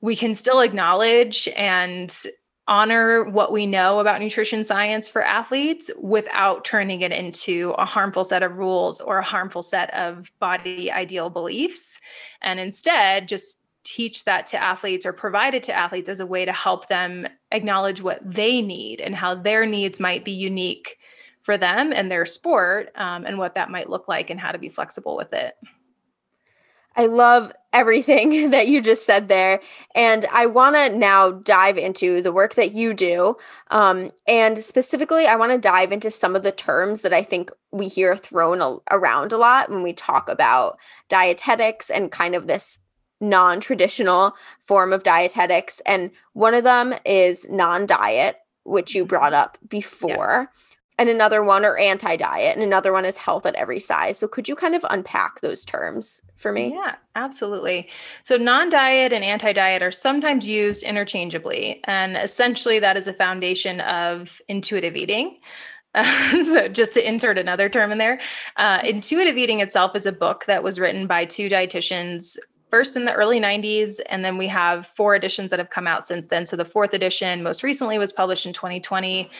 we 0.00 0.14
can 0.14 0.34
still 0.34 0.60
acknowledge 0.60 1.48
and 1.56 2.24
honor 2.68 3.24
what 3.24 3.50
we 3.50 3.66
know 3.66 3.98
about 3.98 4.20
nutrition 4.20 4.62
science 4.62 5.08
for 5.08 5.22
athletes 5.22 5.90
without 5.98 6.64
turning 6.64 7.00
it 7.00 7.10
into 7.10 7.74
a 7.78 7.84
harmful 7.84 8.22
set 8.22 8.42
of 8.42 8.56
rules 8.56 9.00
or 9.00 9.18
a 9.18 9.24
harmful 9.24 9.62
set 9.62 9.92
of 9.94 10.30
body 10.38 10.92
ideal 10.92 11.30
beliefs 11.30 11.98
and 12.42 12.60
instead 12.60 13.26
just 13.26 13.60
teach 13.84 14.24
that 14.26 14.46
to 14.46 14.62
athletes 14.62 15.06
or 15.06 15.14
provide 15.14 15.54
it 15.54 15.62
to 15.62 15.72
athletes 15.72 16.10
as 16.10 16.20
a 16.20 16.26
way 16.26 16.44
to 16.44 16.52
help 16.52 16.88
them 16.88 17.26
acknowledge 17.52 18.02
what 18.02 18.20
they 18.22 18.60
need 18.60 19.00
and 19.00 19.14
how 19.14 19.34
their 19.34 19.64
needs 19.64 19.98
might 19.98 20.24
be 20.24 20.32
unique 20.32 20.98
for 21.40 21.56
them 21.56 21.92
and 21.94 22.10
their 22.10 22.26
sport 22.26 22.90
um, 22.96 23.24
and 23.24 23.38
what 23.38 23.54
that 23.54 23.70
might 23.70 23.88
look 23.88 24.06
like 24.06 24.28
and 24.28 24.38
how 24.38 24.52
to 24.52 24.58
be 24.58 24.68
flexible 24.68 25.16
with 25.16 25.32
it. 25.32 25.54
I 26.94 27.06
love 27.06 27.52
everything 27.72 28.50
that 28.50 28.68
you 28.68 28.80
just 28.80 29.04
said 29.04 29.28
there. 29.28 29.60
And 29.94 30.26
I 30.26 30.46
want 30.46 30.76
to 30.76 30.96
now 30.96 31.30
dive 31.30 31.78
into 31.78 32.22
the 32.22 32.32
work 32.32 32.54
that 32.54 32.72
you 32.72 32.94
do. 32.94 33.36
Um, 33.70 34.10
and 34.26 34.62
specifically, 34.62 35.26
I 35.26 35.36
want 35.36 35.52
to 35.52 35.58
dive 35.58 35.92
into 35.92 36.10
some 36.10 36.36
of 36.36 36.42
the 36.42 36.52
terms 36.52 37.02
that 37.02 37.12
I 37.12 37.22
think 37.22 37.50
we 37.70 37.88
hear 37.88 38.16
thrown 38.16 38.60
a- 38.60 38.78
around 38.90 39.32
a 39.32 39.38
lot 39.38 39.70
when 39.70 39.82
we 39.82 39.92
talk 39.92 40.28
about 40.28 40.78
dietetics 41.08 41.90
and 41.90 42.12
kind 42.12 42.34
of 42.34 42.46
this 42.46 42.78
non 43.20 43.60
traditional 43.60 44.34
form 44.62 44.92
of 44.92 45.02
dietetics. 45.02 45.80
And 45.84 46.10
one 46.32 46.54
of 46.54 46.64
them 46.64 46.94
is 47.04 47.48
non 47.50 47.86
diet, 47.86 48.36
which 48.64 48.94
you 48.94 49.04
brought 49.04 49.34
up 49.34 49.58
before. 49.68 50.48
Yeah 50.50 50.62
and 50.98 51.08
another 51.08 51.42
one 51.42 51.64
are 51.64 51.78
anti 51.78 52.16
diet, 52.16 52.56
and 52.56 52.62
another 52.62 52.92
one 52.92 53.04
is 53.04 53.16
health 53.16 53.46
at 53.46 53.54
every 53.54 53.80
size. 53.80 54.18
So, 54.18 54.26
could 54.26 54.48
you 54.48 54.56
kind 54.56 54.74
of 54.74 54.84
unpack 54.90 55.40
those 55.40 55.64
terms 55.64 56.20
for 56.36 56.52
me? 56.52 56.74
Yeah, 56.74 56.96
absolutely. 57.14 57.88
So, 58.24 58.36
non 58.36 58.68
diet 58.68 59.12
and 59.12 59.24
anti 59.24 59.52
diet 59.52 59.82
are 59.82 59.92
sometimes 59.92 60.46
used 60.46 60.82
interchangeably. 60.82 61.80
And 61.84 62.16
essentially, 62.16 62.80
that 62.80 62.96
is 62.96 63.06
a 63.06 63.14
foundation 63.14 63.80
of 63.82 64.42
intuitive 64.48 64.96
eating. 64.96 65.38
Uh, 65.94 66.44
so, 66.52 66.68
just 66.68 66.94
to 66.94 67.08
insert 67.08 67.38
another 67.38 67.68
term 67.68 67.92
in 67.92 67.98
there, 67.98 68.20
uh, 68.56 68.80
intuitive 68.84 69.38
eating 69.38 69.60
itself 69.60 69.94
is 69.94 70.04
a 70.04 70.12
book 70.12 70.44
that 70.46 70.62
was 70.62 70.80
written 70.80 71.06
by 71.06 71.24
two 71.24 71.48
dietitians 71.48 72.36
first 72.70 72.96
in 72.96 73.04
the 73.04 73.14
early 73.14 73.40
90s 73.40 74.00
and 74.08 74.24
then 74.24 74.36
we 74.36 74.46
have 74.48 74.86
four 74.86 75.14
editions 75.14 75.50
that 75.50 75.58
have 75.58 75.70
come 75.70 75.86
out 75.86 76.06
since 76.06 76.28
then. 76.28 76.46
So 76.46 76.56
the 76.56 76.64
fourth 76.64 76.94
edition 76.94 77.42
most 77.42 77.62
recently 77.62 77.98
was 77.98 78.12
published 78.12 78.46
in 78.46 78.52
2020 78.52 79.30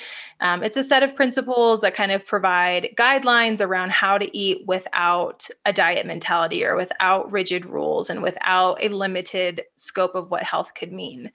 um, 0.40 0.62
it's 0.62 0.76
a 0.76 0.84
set 0.84 1.02
of 1.02 1.16
principles 1.16 1.80
that 1.80 1.94
kind 1.94 2.12
of 2.12 2.24
provide 2.24 2.90
guidelines 2.96 3.60
around 3.60 3.90
how 3.90 4.18
to 4.18 4.36
eat 4.36 4.64
without 4.66 5.48
a 5.64 5.72
diet 5.72 6.06
mentality 6.06 6.64
or 6.64 6.76
without 6.76 7.30
rigid 7.32 7.66
rules 7.66 8.08
and 8.08 8.22
without 8.22 8.78
a 8.82 8.88
limited 8.88 9.62
scope 9.76 10.14
of 10.14 10.30
what 10.30 10.44
health 10.44 10.74
could 10.74 10.92
mean. 10.92 11.32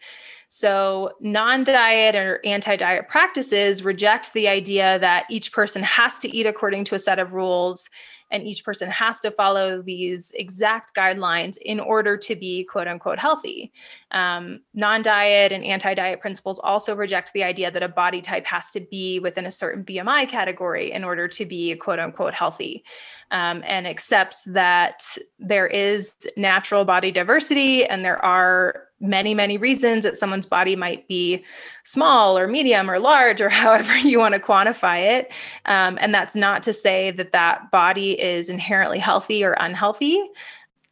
So 0.47 1.11
non-diet 1.19 2.15
or 2.15 2.39
anti-diet 2.45 3.09
practices 3.09 3.83
reject 3.83 4.31
the 4.33 4.47
idea 4.47 4.99
that 4.99 5.25
each 5.29 5.51
person 5.51 5.83
has 5.83 6.17
to 6.19 6.33
eat 6.33 6.45
according 6.45 6.85
to 6.85 6.95
a 6.95 6.99
set 6.99 7.19
of 7.19 7.33
rules 7.33 7.89
and 8.33 8.45
each 8.45 8.65
person 8.65 8.89
has 8.89 9.19
to 9.19 9.31
follow 9.31 9.81
these 9.81 10.31
exact 10.35 10.95
guidelines 10.95 11.57
in 11.57 11.79
order 11.79 12.17
to 12.17 12.35
be 12.35 12.63
quote 12.63 12.87
unquote 12.87 13.19
healthy. 13.19 13.71
Um, 14.11 14.61
non 14.73 15.03
diet 15.03 15.51
and 15.51 15.63
anti 15.63 15.93
diet 15.93 16.19
principles 16.19 16.59
also 16.59 16.95
reject 16.95 17.31
the 17.33 17.43
idea 17.43 17.69
that 17.71 17.83
a 17.83 17.87
body 17.87 18.21
type 18.21 18.45
has 18.47 18.69
to 18.71 18.81
be 18.81 19.19
within 19.19 19.45
a 19.45 19.51
certain 19.51 19.85
BMI 19.85 20.27
category 20.27 20.91
in 20.91 21.03
order 21.03 21.27
to 21.27 21.45
be 21.45 21.75
quote 21.75 21.99
unquote 21.99 22.33
healthy, 22.33 22.83
um, 23.31 23.63
and 23.65 23.85
accepts 23.87 24.43
that 24.45 25.05
there 25.37 25.67
is 25.67 26.15
natural 26.35 26.83
body 26.83 27.11
diversity 27.11 27.85
and 27.85 28.03
there 28.03 28.23
are 28.25 28.87
many, 28.99 29.33
many 29.33 29.57
reasons 29.57 30.03
that 30.03 30.17
someone's 30.17 30.45
body 30.45 30.75
might 30.75 31.07
be 31.07 31.43
small 31.83 32.37
or 32.37 32.47
medium 32.47 32.89
or 32.89 32.99
large 32.99 33.41
or 33.41 33.49
however 33.63 33.95
you 33.97 34.19
want 34.19 34.33
to 34.33 34.39
quantify 34.39 35.19
it. 35.19 35.31
Um, 35.65 35.97
and 36.01 36.13
that's 36.13 36.35
not 36.35 36.63
to 36.63 36.73
say 36.73 37.11
that 37.11 37.31
that 37.31 37.69
body 37.71 38.19
is 38.21 38.49
inherently 38.49 38.99
healthy 38.99 39.43
or 39.43 39.53
unhealthy. 39.59 40.21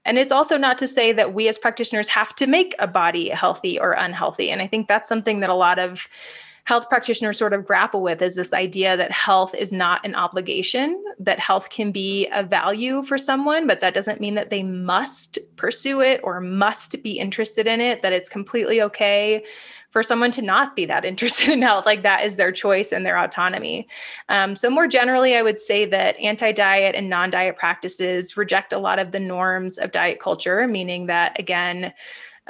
And 0.03 0.17
it's 0.17 0.31
also 0.31 0.58
not 0.58 0.77
to 0.79 0.88
say 0.88 1.12
that 1.13 1.34
we 1.34 1.48
as 1.48 1.58
practitioners 1.58 2.10
have 2.10 2.36
to 2.38 2.48
make 2.48 2.75
a 2.79 2.88
body 2.88 3.29
healthy 3.29 3.79
or 3.79 3.91
unhealthy. 3.91 4.50
And 4.50 4.62
I 4.62 4.67
think 4.67 4.88
that's 4.88 5.08
something 5.08 5.41
that 5.41 5.50
a 5.50 5.55
lot 5.55 5.77
of 5.77 6.08
health 6.65 6.89
practitioners 6.89 7.38
sort 7.38 7.53
of 7.53 7.65
grapple 7.65 8.01
with 8.01 8.22
is 8.22 8.36
this 8.36 8.53
idea 8.53 8.96
that 8.96 9.12
health 9.12 9.56
is 9.56 9.72
not 9.72 10.03
an 10.06 10.15
obligation, 10.15 11.03
that 11.20 11.39
health 11.39 11.70
can 11.70 11.91
be 11.91 12.27
a 12.27 12.44
value 12.44 13.03
for 13.03 13.18
someone, 13.18 13.68
but 13.68 13.82
that 13.82 13.94
doesn't 13.94 14.22
mean 14.22 14.36
that 14.36 14.50
they 14.50 14.63
must 14.63 15.39
pursue 15.56 16.01
it 16.01 16.22
or 16.24 16.39
must 16.39 17.01
be 17.03 17.18
interested 17.18 17.68
in 17.68 17.82
it, 17.82 18.01
that 18.01 18.13
it's 18.13 18.30
completely 18.30 18.82
okay 18.82 19.44
for 19.91 20.01
someone 20.01 20.32
to 20.32 20.41
not 20.41 20.75
be 20.75 20.86
that 20.86 21.06
interested 21.12 21.50
in 21.50 21.62
health. 21.62 21.86
Like 21.86 22.03
that 22.03 22.24
is 22.24 22.36
their 22.36 22.51
choice 22.51 22.91
and 22.91 23.06
their 23.06 23.18
autonomy. 23.18 23.88
Um, 24.30 24.56
so, 24.56 24.70
more 24.70 24.88
generally, 24.88 25.36
I 25.36 25.41
would 25.41 25.60
say 25.60 25.86
that 25.86 26.18
anti 26.20 26.51
diet 26.51 26.96
and 26.96 27.10
non 27.10 27.30
diet 27.30 27.58
practices 27.58 28.38
reject 28.38 28.74
a 28.74 28.80
lot 28.80 29.00
of 29.00 29.12
the 29.12 29.20
norms 29.20 29.77
of 29.77 29.91
diet 29.91 30.20
culture, 30.20 30.68
meaning 30.68 31.08
that, 31.08 31.38
again, 31.39 31.94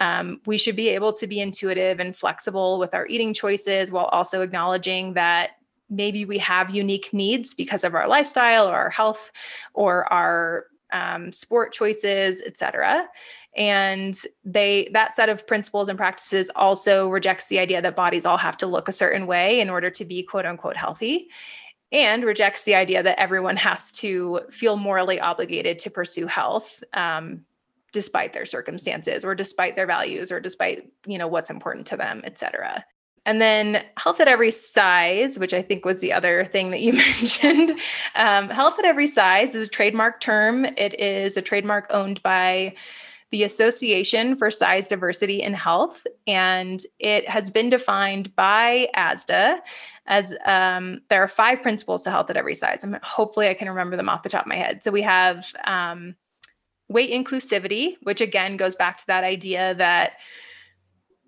um, 0.02 0.42
we 0.48 0.58
should 0.58 0.76
be 0.76 0.90
able 0.90 1.14
to 1.14 1.28
be 1.28 1.40
intuitive 1.40 2.00
and 2.00 2.18
flexible 2.18 2.80
with 2.80 2.94
our 2.96 3.06
eating 3.06 3.36
choices 3.36 3.92
while 3.92 4.06
also 4.06 4.42
acknowledging 4.42 5.14
that 5.14 5.52
maybe 5.92 6.26
we 6.26 6.40
have 6.40 6.72
unique 6.72 7.14
needs 7.14 7.54
because 7.54 7.84
of 7.84 7.94
our 7.94 8.08
lifestyle 8.08 8.68
or 8.68 8.76
our 8.76 8.90
health 8.90 9.32
or 9.76 10.12
our 10.12 10.66
um, 10.92 11.32
sport 11.32 11.72
choices, 11.72 12.42
et 12.46 12.58
cetera. 12.58 13.08
And 13.56 14.18
they 14.44 14.90
that 14.92 15.16
set 15.16 15.30
of 15.30 15.46
principles 15.46 15.88
and 15.88 16.00
practices 16.00 16.50
also 16.56 17.08
rejects 17.08 17.48
the 17.48 17.60
idea 17.60 17.82
that 17.82 17.96
bodies 17.96 18.26
all 18.26 18.38
have 18.38 18.58
to 18.58 18.68
look 18.68 18.90
a 18.90 18.94
certain 18.94 19.28
way 19.28 19.60
in 19.60 19.70
order 19.70 19.92
to 19.92 20.04
be 20.04 20.24
quote 20.24 20.48
unquote 20.48 20.78
healthy 20.78 21.28
and 21.92 22.24
rejects 22.24 22.64
the 22.64 22.74
idea 22.74 23.04
that 23.04 23.20
everyone 23.20 23.58
has 23.58 23.92
to 23.92 24.40
feel 24.50 24.78
morally 24.78 25.20
obligated 25.20 25.78
to 25.80 25.90
pursue 25.90 26.26
health 26.26 26.82
um, 26.94 27.46
despite 27.92 28.34
their 28.34 28.46
circumstances 28.46 29.24
or 29.24 29.36
despite 29.36 29.76
their 29.76 29.88
values 29.88 30.32
or 30.32 30.40
despite 30.40 30.90
you 31.06 31.18
know 31.18 31.28
what's 31.28 31.50
important 31.50 31.86
to 31.88 31.98
them 31.98 32.22
et 32.24 32.38
cetera. 32.38 32.84
And 33.24 33.40
then 33.40 33.84
health 33.98 34.20
at 34.20 34.28
every 34.28 34.52
size 34.52 35.38
which 35.38 35.54
i 35.54 35.62
think 35.62 35.86
was 35.86 36.00
the 36.00 36.14
other 36.14 36.46
thing 36.46 36.72
that 36.72 36.82
you 36.82 36.94
mentioned 37.08 37.80
um, 38.16 38.50
health 38.50 38.80
at 38.80 38.86
every 38.86 39.08
size 39.08 39.56
is 39.56 39.64
a 39.64 39.70
trademark 39.70 40.20
term. 40.20 40.66
It 40.78 41.00
is 41.00 41.38
a 41.38 41.42
trademark 41.42 41.88
owned 41.92 42.22
by 42.24 42.76
the 43.32 43.44
association 43.44 44.36
for 44.36 44.52
size 44.52 44.88
diversity 44.88 45.42
in 45.42 45.54
health 45.54 46.06
and 46.28 46.86
it 47.00 47.28
has 47.28 47.50
been 47.50 47.70
defined 47.70 48.36
by 48.36 48.90
ASDAH 48.96 49.60
as 50.08 50.36
um, 50.46 51.02
there 51.08 51.24
are 51.24 51.30
five 51.30 51.62
principles 51.62 52.04
to 52.04 52.12
health 52.12 52.30
at 52.30 52.36
every 52.36 52.56
size. 52.56 52.84
And 52.84 52.98
hopefully 53.04 53.48
i 53.48 53.54
can 53.54 53.70
remember 53.70 53.96
them 53.96 54.10
off 54.10 54.24
the 54.24 54.30
top 54.30 54.46
of 54.46 54.50
my 54.50 54.56
head. 54.56 54.84
So 54.84 54.92
we 54.92 55.02
have 55.02 55.54
um, 55.64 56.16
weight 56.92 57.12
inclusivity, 57.12 57.96
which 58.04 58.22
again 58.22 58.58
goes 58.58 58.76
back 58.76 58.98
to 58.98 59.08
that 59.08 59.24
idea 59.24 59.74
that 59.76 60.14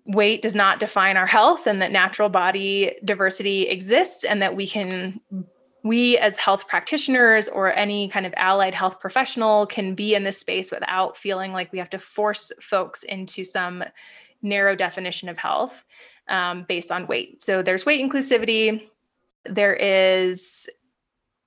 weight 0.06 0.42
does 0.42 0.54
not 0.54 0.80
define 0.80 1.16
our 1.16 1.26
health 1.26 1.66
and 1.66 1.80
that 1.80 1.90
natural 1.90 2.28
body 2.28 2.94
diversity 3.04 3.62
exists 3.62 4.24
and 4.24 4.42
that 4.42 4.54
we 4.54 4.66
can 4.66 5.20
we 5.82 6.16
as 6.18 6.38
health 6.38 6.66
practitioners 6.66 7.46
or 7.48 7.72
any 7.74 8.08
kind 8.08 8.24
of 8.24 8.32
allied 8.38 8.74
health 8.74 8.98
professional 9.00 9.66
can 9.66 9.94
be 9.94 10.14
in 10.14 10.24
this 10.24 10.38
space 10.38 10.70
without 10.70 11.16
feeling 11.16 11.52
like 11.52 11.70
we 11.72 11.78
have 11.78 11.90
to 11.90 11.98
force 11.98 12.50
folks 12.60 13.02
into 13.02 13.44
some 13.44 13.84
narrow 14.40 14.74
definition 14.74 15.28
of 15.28 15.36
health 15.36 15.84
um, 16.28 16.64
based 16.68 16.90
on 16.90 17.06
weight. 17.06 17.42
So 17.42 17.62
there's 17.62 17.84
weight 17.84 18.00
inclusivity. 18.00 18.88
There 19.44 19.74
is 19.74 20.68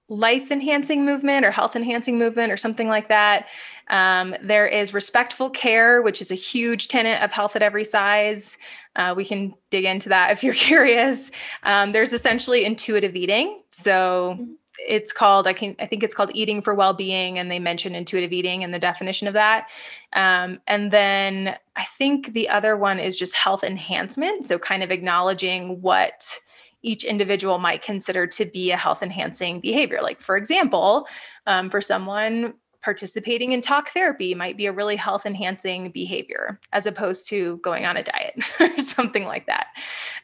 life 0.10 0.52
enhancing 0.52 1.06
movement 1.06 1.46
or 1.46 1.52
health 1.52 1.76
enhancing 1.76 2.18
movement 2.18 2.52
or 2.52 2.58
something 2.58 2.88
like 2.88 3.10
that. 3.10 3.48
Um, 3.90 4.36
there 4.42 4.66
is 4.66 4.94
respectful 4.94 5.50
care, 5.50 6.02
which 6.02 6.22
is 6.22 6.32
a 6.32 6.36
huge 6.36 6.88
tenet 6.88 7.22
of 7.22 7.32
health 7.32 7.56
at 7.56 7.62
every 7.62 7.84
size. 7.84 8.58
Uh, 8.96 9.14
we 9.16 9.26
can 9.26 9.54
dig 9.70 9.86
into 9.86 10.10
that 10.10 10.32
if 10.32 10.44
you're 10.44 10.54
curious. 10.54 11.32
Um, 11.64 11.92
there's 11.92 12.14
essentially 12.14 12.66
intuitive 12.66 13.16
eating. 13.16 13.62
So 13.72 14.38
mm-hmm. 14.40 14.54
it's 14.88 15.12
called 15.12 15.46
I 15.46 15.54
can 15.54 15.76
I 15.80 15.86
think 15.86 16.04
it's 16.04 16.16
called 16.16 16.32
eating 16.34 16.62
for 16.62 16.74
well-being, 16.74 17.38
and 17.38 17.52
they 17.52 17.60
mention 17.60 17.94
intuitive 17.94 18.32
eating 18.32 18.64
and 18.64 18.74
the 18.74 18.80
definition 18.80 19.28
of 19.28 19.34
that. 19.34 19.68
Um, 20.14 20.60
and 20.68 20.92
then 20.92 21.58
I 21.76 21.86
think 21.98 22.34
the 22.34 22.48
other 22.48 22.78
one 22.78 23.00
is 23.00 23.18
just 23.18 23.36
health 23.36 23.64
enhancement. 23.64 24.48
So 24.48 24.58
kind 24.58 24.84
of 24.84 24.92
acknowledging 24.92 25.82
what 25.82 26.40
each 26.88 27.04
individual 27.04 27.60
might 27.60 27.82
consider 27.82 28.26
to 28.26 28.46
be 28.46 28.72
a 28.72 28.78
health 28.78 29.04
enhancing 29.04 29.60
behavior. 29.60 30.00
Like, 30.02 30.22
for 30.22 30.38
example, 30.38 31.08
um, 31.46 31.70
for 31.70 31.82
someone, 31.82 32.54
participating 32.82 33.52
in 33.52 33.60
talk 33.60 33.90
therapy 33.90 34.34
might 34.34 34.56
be 34.56 34.66
a 34.66 34.72
really 34.72 34.96
health 34.96 35.26
enhancing 35.26 35.92
behavior 35.92 36.58
as 36.72 36.86
opposed 36.86 37.28
to 37.28 37.58
going 37.58 37.86
on 37.86 37.98
a 37.98 38.04
diet 38.04 38.40
or 38.62 38.78
something 38.80 39.26
like 39.26 39.46
that. 39.48 39.68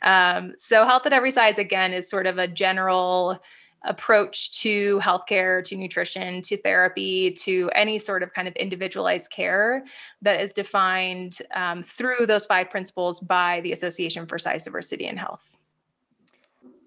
Um, 0.01 0.53
so, 0.55 0.85
health 0.85 1.05
at 1.05 1.11
every 1.11 1.31
size, 1.31 1.59
again, 1.59 1.93
is 1.93 2.09
sort 2.09 2.25
of 2.25 2.37
a 2.37 2.47
general 2.47 3.39
approach 3.85 4.61
to 4.61 4.97
healthcare, 4.99 5.61
to 5.65 5.75
nutrition, 5.75 6.41
to 6.41 6.55
therapy, 6.61 7.31
to 7.31 7.69
any 7.75 7.99
sort 7.99 8.23
of 8.23 8.33
kind 8.33 8.47
of 8.47 8.55
individualized 8.55 9.29
care 9.29 9.83
that 10.21 10.39
is 10.39 10.53
defined 10.53 11.39
um, 11.53 11.83
through 11.83 12.25
those 12.25 12.45
five 12.45 12.69
principles 12.69 13.19
by 13.19 13.59
the 13.61 13.73
Association 13.73 14.25
for 14.25 14.39
Size 14.39 14.63
Diversity 14.63 15.07
and 15.07 15.19
Health 15.19 15.52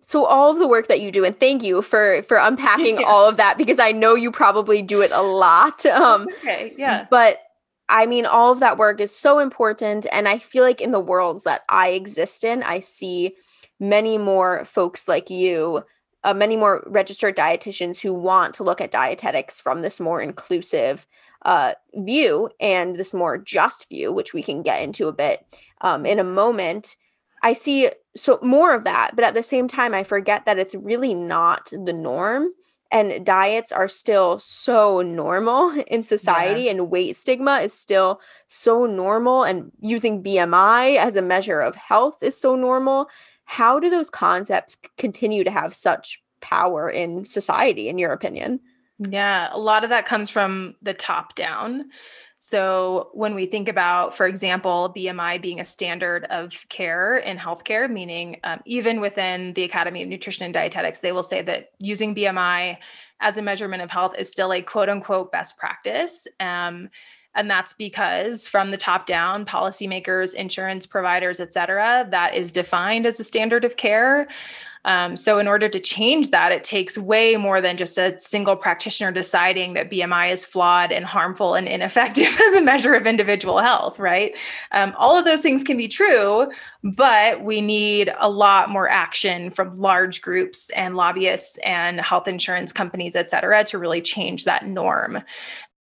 so 0.07 0.25
all 0.25 0.53
of 0.53 0.59
the 0.61 0.69
work 0.69 0.87
that 0.87 1.01
you 1.01 1.11
do 1.11 1.25
and 1.25 1.38
thank 1.40 1.64
you 1.64 1.83
for 1.83 2.23
for 2.23 2.37
unpacking 2.37 3.01
yeah. 3.01 3.07
all 3.07 3.29
of 3.29 3.37
that 3.37 3.59
because 3.59 3.81
i 3.81 3.90
know 3.90 4.14
you 4.14 4.31
probably 4.31 4.81
do 4.81 5.03
it 5.03 5.11
a 5.11 5.23
lot 5.23 5.85
um 5.87 6.27
okay 6.38 6.73
yeah 6.79 7.07
but 7.11 7.40
i 7.88 8.07
mean 8.07 8.25
all 8.25 8.53
of 8.53 8.61
that 8.61 8.79
work 8.79 9.01
is 9.01 9.14
so 9.14 9.40
important 9.40 10.07
and 10.12 10.29
i 10.29 10.38
feel 10.38 10.62
like 10.62 10.81
in 10.81 10.92
the 10.92 11.01
worlds 11.01 11.42
that 11.42 11.62
i 11.69 11.88
exist 11.88 12.45
in 12.45 12.62
i 12.62 12.79
see 12.79 13.35
many 13.81 14.16
more 14.16 14.64
folks 14.64 15.09
like 15.09 15.29
you 15.29 15.83
uh, 16.25 16.35
many 16.35 16.57
more 16.57 16.83
registered 16.87 17.37
dietitians 17.37 18.01
who 18.01 18.12
want 18.12 18.53
to 18.55 18.64
look 18.64 18.81
at 18.81 18.90
dietetics 18.90 19.61
from 19.61 19.83
this 19.83 20.01
more 20.01 20.21
inclusive 20.21 21.07
uh, 21.45 21.73
view 21.95 22.51
and 22.59 22.97
this 22.97 23.14
more 23.14 23.38
just 23.38 23.88
view 23.88 24.12
which 24.12 24.35
we 24.35 24.42
can 24.42 24.62
get 24.62 24.83
into 24.83 25.07
a 25.07 25.12
bit 25.12 25.47
um, 25.83 26.07
in 26.07 26.19
a 26.19 26.25
moment 26.25 26.97
I 27.46 27.52
see 27.52 27.88
so 28.16 28.40
more 28.42 28.74
of 28.74 28.82
that, 28.82 29.14
but 29.14 29.24
at 29.24 29.35
the 29.35 29.42
same 29.42 29.68
time, 29.68 29.94
I 29.94 30.02
forget 30.02 30.46
that 30.46 30.59
it's 30.59 30.74
really 30.74 31.14
not 31.14 31.70
the 31.70 31.92
norm. 31.92 32.48
And 32.90 33.24
diets 33.24 33.70
are 33.70 33.87
still 33.87 34.40
so 34.40 35.00
normal 35.00 35.70
in 35.87 36.02
society, 36.02 36.62
yeah. 36.62 36.72
and 36.72 36.90
weight 36.90 37.16
stigma 37.16 37.61
is 37.61 37.72
still 37.72 38.20
so 38.48 38.85
normal. 38.85 39.44
And 39.44 39.70
using 39.80 40.24
BMI 40.24 40.96
as 40.96 41.14
a 41.14 41.22
measure 41.22 41.61
of 41.61 41.76
health 41.76 42.20
is 42.20 42.37
so 42.37 42.56
normal. 42.56 43.06
How 43.44 43.78
do 43.78 43.90
those 43.90 44.11
concepts 44.11 44.78
continue 44.98 45.44
to 45.44 45.50
have 45.52 45.72
such 45.72 46.20
power 46.40 46.90
in 46.90 47.26
society, 47.26 47.88
in 47.88 47.96
your 47.96 48.11
opinion? 48.11 48.59
Yeah, 48.98 49.50
a 49.52 49.59
lot 49.59 49.85
of 49.85 49.90
that 49.90 50.06
comes 50.06 50.30
from 50.30 50.74
the 50.82 50.94
top 50.94 51.37
down. 51.37 51.90
So, 52.38 53.11
when 53.12 53.35
we 53.35 53.46
think 53.46 53.68
about, 53.68 54.14
for 54.14 54.27
example, 54.27 54.92
BMI 54.94 55.40
being 55.40 55.59
a 55.61 55.64
standard 55.64 56.25
of 56.25 56.53
care 56.68 57.16
in 57.16 57.38
healthcare, 57.38 57.90
meaning 57.90 58.38
um, 58.44 58.61
even 58.66 59.01
within 59.01 59.55
the 59.55 59.64
Academy 59.64 60.03
of 60.03 60.09
Nutrition 60.09 60.44
and 60.44 60.55
Dietetics, 60.55 61.01
they 61.01 61.12
will 61.12 61.22
say 61.22 61.42
that 61.42 61.70
using 61.79 62.14
BMI 62.14 62.77
as 63.20 63.38
a 63.38 63.42
measurement 63.42 63.83
of 63.83 63.90
health 63.90 64.14
is 64.18 64.31
still 64.31 64.53
a 64.53 64.61
quote 64.62 64.88
unquote 64.88 65.33
best 65.33 65.57
practice. 65.57 66.27
Um, 66.38 66.90
And 67.35 67.51
that's 67.51 67.75
because 67.75 68.49
from 68.49 68.70
the 68.70 68.79
top 68.79 69.05
down, 69.05 69.44
policymakers, 69.44 70.33
insurance 70.35 70.87
providers, 70.87 71.38
et 71.38 71.53
cetera, 71.53 72.07
that 72.11 72.35
is 72.35 72.51
defined 72.51 73.05
as 73.07 73.20
a 73.20 73.25
standard 73.25 73.62
of 73.64 73.77
care. 73.77 74.27
Um, 74.87 75.16
so, 75.16 75.40
in 75.40 75.49
order 75.49 75.68
to 75.68 75.81
change 75.81 76.31
that, 76.31 76.53
it 76.53 76.62
takes 76.62 76.96
way 76.96 77.37
more 77.37 77.61
than 77.61 77.77
just 77.77 77.99
a 77.99 78.18
single 78.20 78.55
practitioner 78.55 79.11
deciding 79.11 79.75
that 79.75 79.90
BMI 79.90 80.33
is 80.33 80.46
flawed 80.46 80.92
and 80.92 81.05
harmful 81.05 81.55
and 81.55 81.66
ineffective 81.66 82.29
as 82.40 82.55
a 82.55 82.61
measure 82.61 82.94
of 82.94 83.05
individual 83.05 83.59
health, 83.59 83.99
right? 83.99 84.35
Um, 84.70 84.94
all 84.96 85.18
of 85.18 85.25
those 85.25 85.42
things 85.42 85.64
can 85.64 85.77
be 85.77 85.88
true, 85.88 86.49
but 86.85 87.42
we 87.42 87.61
need 87.61 88.12
a 88.20 88.31
lot 88.31 88.70
more 88.70 88.88
action 88.88 89.51
from 89.51 89.75
large 89.75 90.22
groups 90.22 90.70
and 90.70 90.94
lobbyists 90.94 91.59
and 91.59 92.01
health 92.01 92.29
insurance 92.29 92.72
companies, 92.72 93.16
et 93.16 93.29
cetera, 93.29 93.64
to 93.64 93.79
really 93.79 94.01
change 94.01 94.44
that 94.44 94.66
norm. 94.66 95.20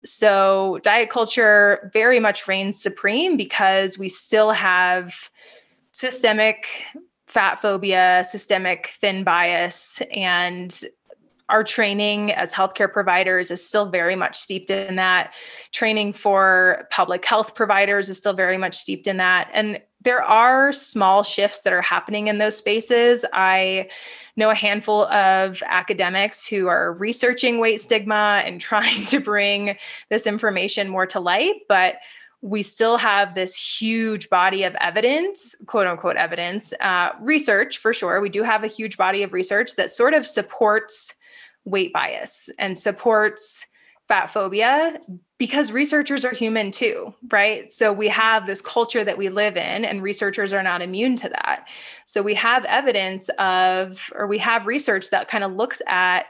So, 0.03 0.79
diet 0.83 1.09
culture 1.09 1.89
very 1.93 2.19
much 2.19 2.45
reigns 2.45 2.81
supreme 2.81 3.37
because 3.37 3.97
we 3.97 4.09
still 4.09 4.51
have 4.51 5.29
systemic 5.93 6.67
fat 7.31 7.61
phobia, 7.61 8.25
systemic 8.29 8.93
thin 8.99 9.23
bias, 9.23 10.01
and 10.13 10.83
our 11.47 11.63
training 11.63 12.31
as 12.31 12.53
healthcare 12.53 12.91
providers 12.91 13.51
is 13.51 13.65
still 13.65 13.89
very 13.89 14.15
much 14.15 14.37
steeped 14.37 14.69
in 14.69 14.97
that. 14.97 15.33
Training 15.71 16.11
for 16.11 16.87
public 16.91 17.23
health 17.25 17.55
providers 17.55 18.09
is 18.09 18.17
still 18.17 18.33
very 18.33 18.57
much 18.57 18.77
steeped 18.77 19.07
in 19.07 19.17
that. 19.17 19.49
And 19.53 19.79
there 20.01 20.21
are 20.21 20.73
small 20.73 21.23
shifts 21.23 21.61
that 21.61 21.73
are 21.73 21.81
happening 21.81 22.27
in 22.27 22.37
those 22.37 22.57
spaces. 22.57 23.23
I 23.31 23.89
know 24.35 24.49
a 24.49 24.55
handful 24.55 25.05
of 25.05 25.61
academics 25.67 26.45
who 26.47 26.67
are 26.67 26.93
researching 26.93 27.59
weight 27.59 27.79
stigma 27.79 28.41
and 28.45 28.59
trying 28.69 29.05
to 29.05 29.19
bring 29.19 29.77
this 30.09 30.27
information 30.27 30.89
more 30.89 31.05
to 31.07 31.19
light, 31.19 31.61
but 31.69 31.95
we 32.41 32.63
still 32.63 32.97
have 32.97 33.35
this 33.35 33.55
huge 33.55 34.29
body 34.29 34.63
of 34.63 34.75
evidence, 34.81 35.55
quote 35.67 35.87
unquote 35.87 36.15
evidence, 36.15 36.73
uh, 36.79 37.09
research 37.19 37.77
for 37.77 37.93
sure. 37.93 38.19
We 38.19 38.29
do 38.29 38.43
have 38.43 38.63
a 38.63 38.67
huge 38.67 38.97
body 38.97 39.21
of 39.23 39.31
research 39.31 39.75
that 39.75 39.91
sort 39.91 40.13
of 40.13 40.25
supports 40.25 41.13
weight 41.65 41.93
bias 41.93 42.49
and 42.57 42.77
supports 42.77 43.65
fat 44.07 44.25
phobia 44.27 44.99
because 45.37 45.71
researchers 45.71 46.25
are 46.25 46.33
human 46.33 46.71
too, 46.71 47.13
right? 47.29 47.71
So 47.71 47.93
we 47.93 48.07
have 48.09 48.45
this 48.45 48.61
culture 48.61 49.03
that 49.03 49.17
we 49.17 49.29
live 49.29 49.55
in, 49.55 49.85
and 49.85 50.03
researchers 50.03 50.51
are 50.51 50.63
not 50.63 50.81
immune 50.81 51.15
to 51.17 51.29
that. 51.29 51.65
So 52.05 52.21
we 52.21 52.33
have 52.33 52.65
evidence 52.65 53.29
of, 53.39 54.11
or 54.13 54.27
we 54.27 54.37
have 54.39 54.67
research 54.67 55.11
that 55.11 55.27
kind 55.27 55.43
of 55.43 55.53
looks 55.53 55.81
at 55.87 56.25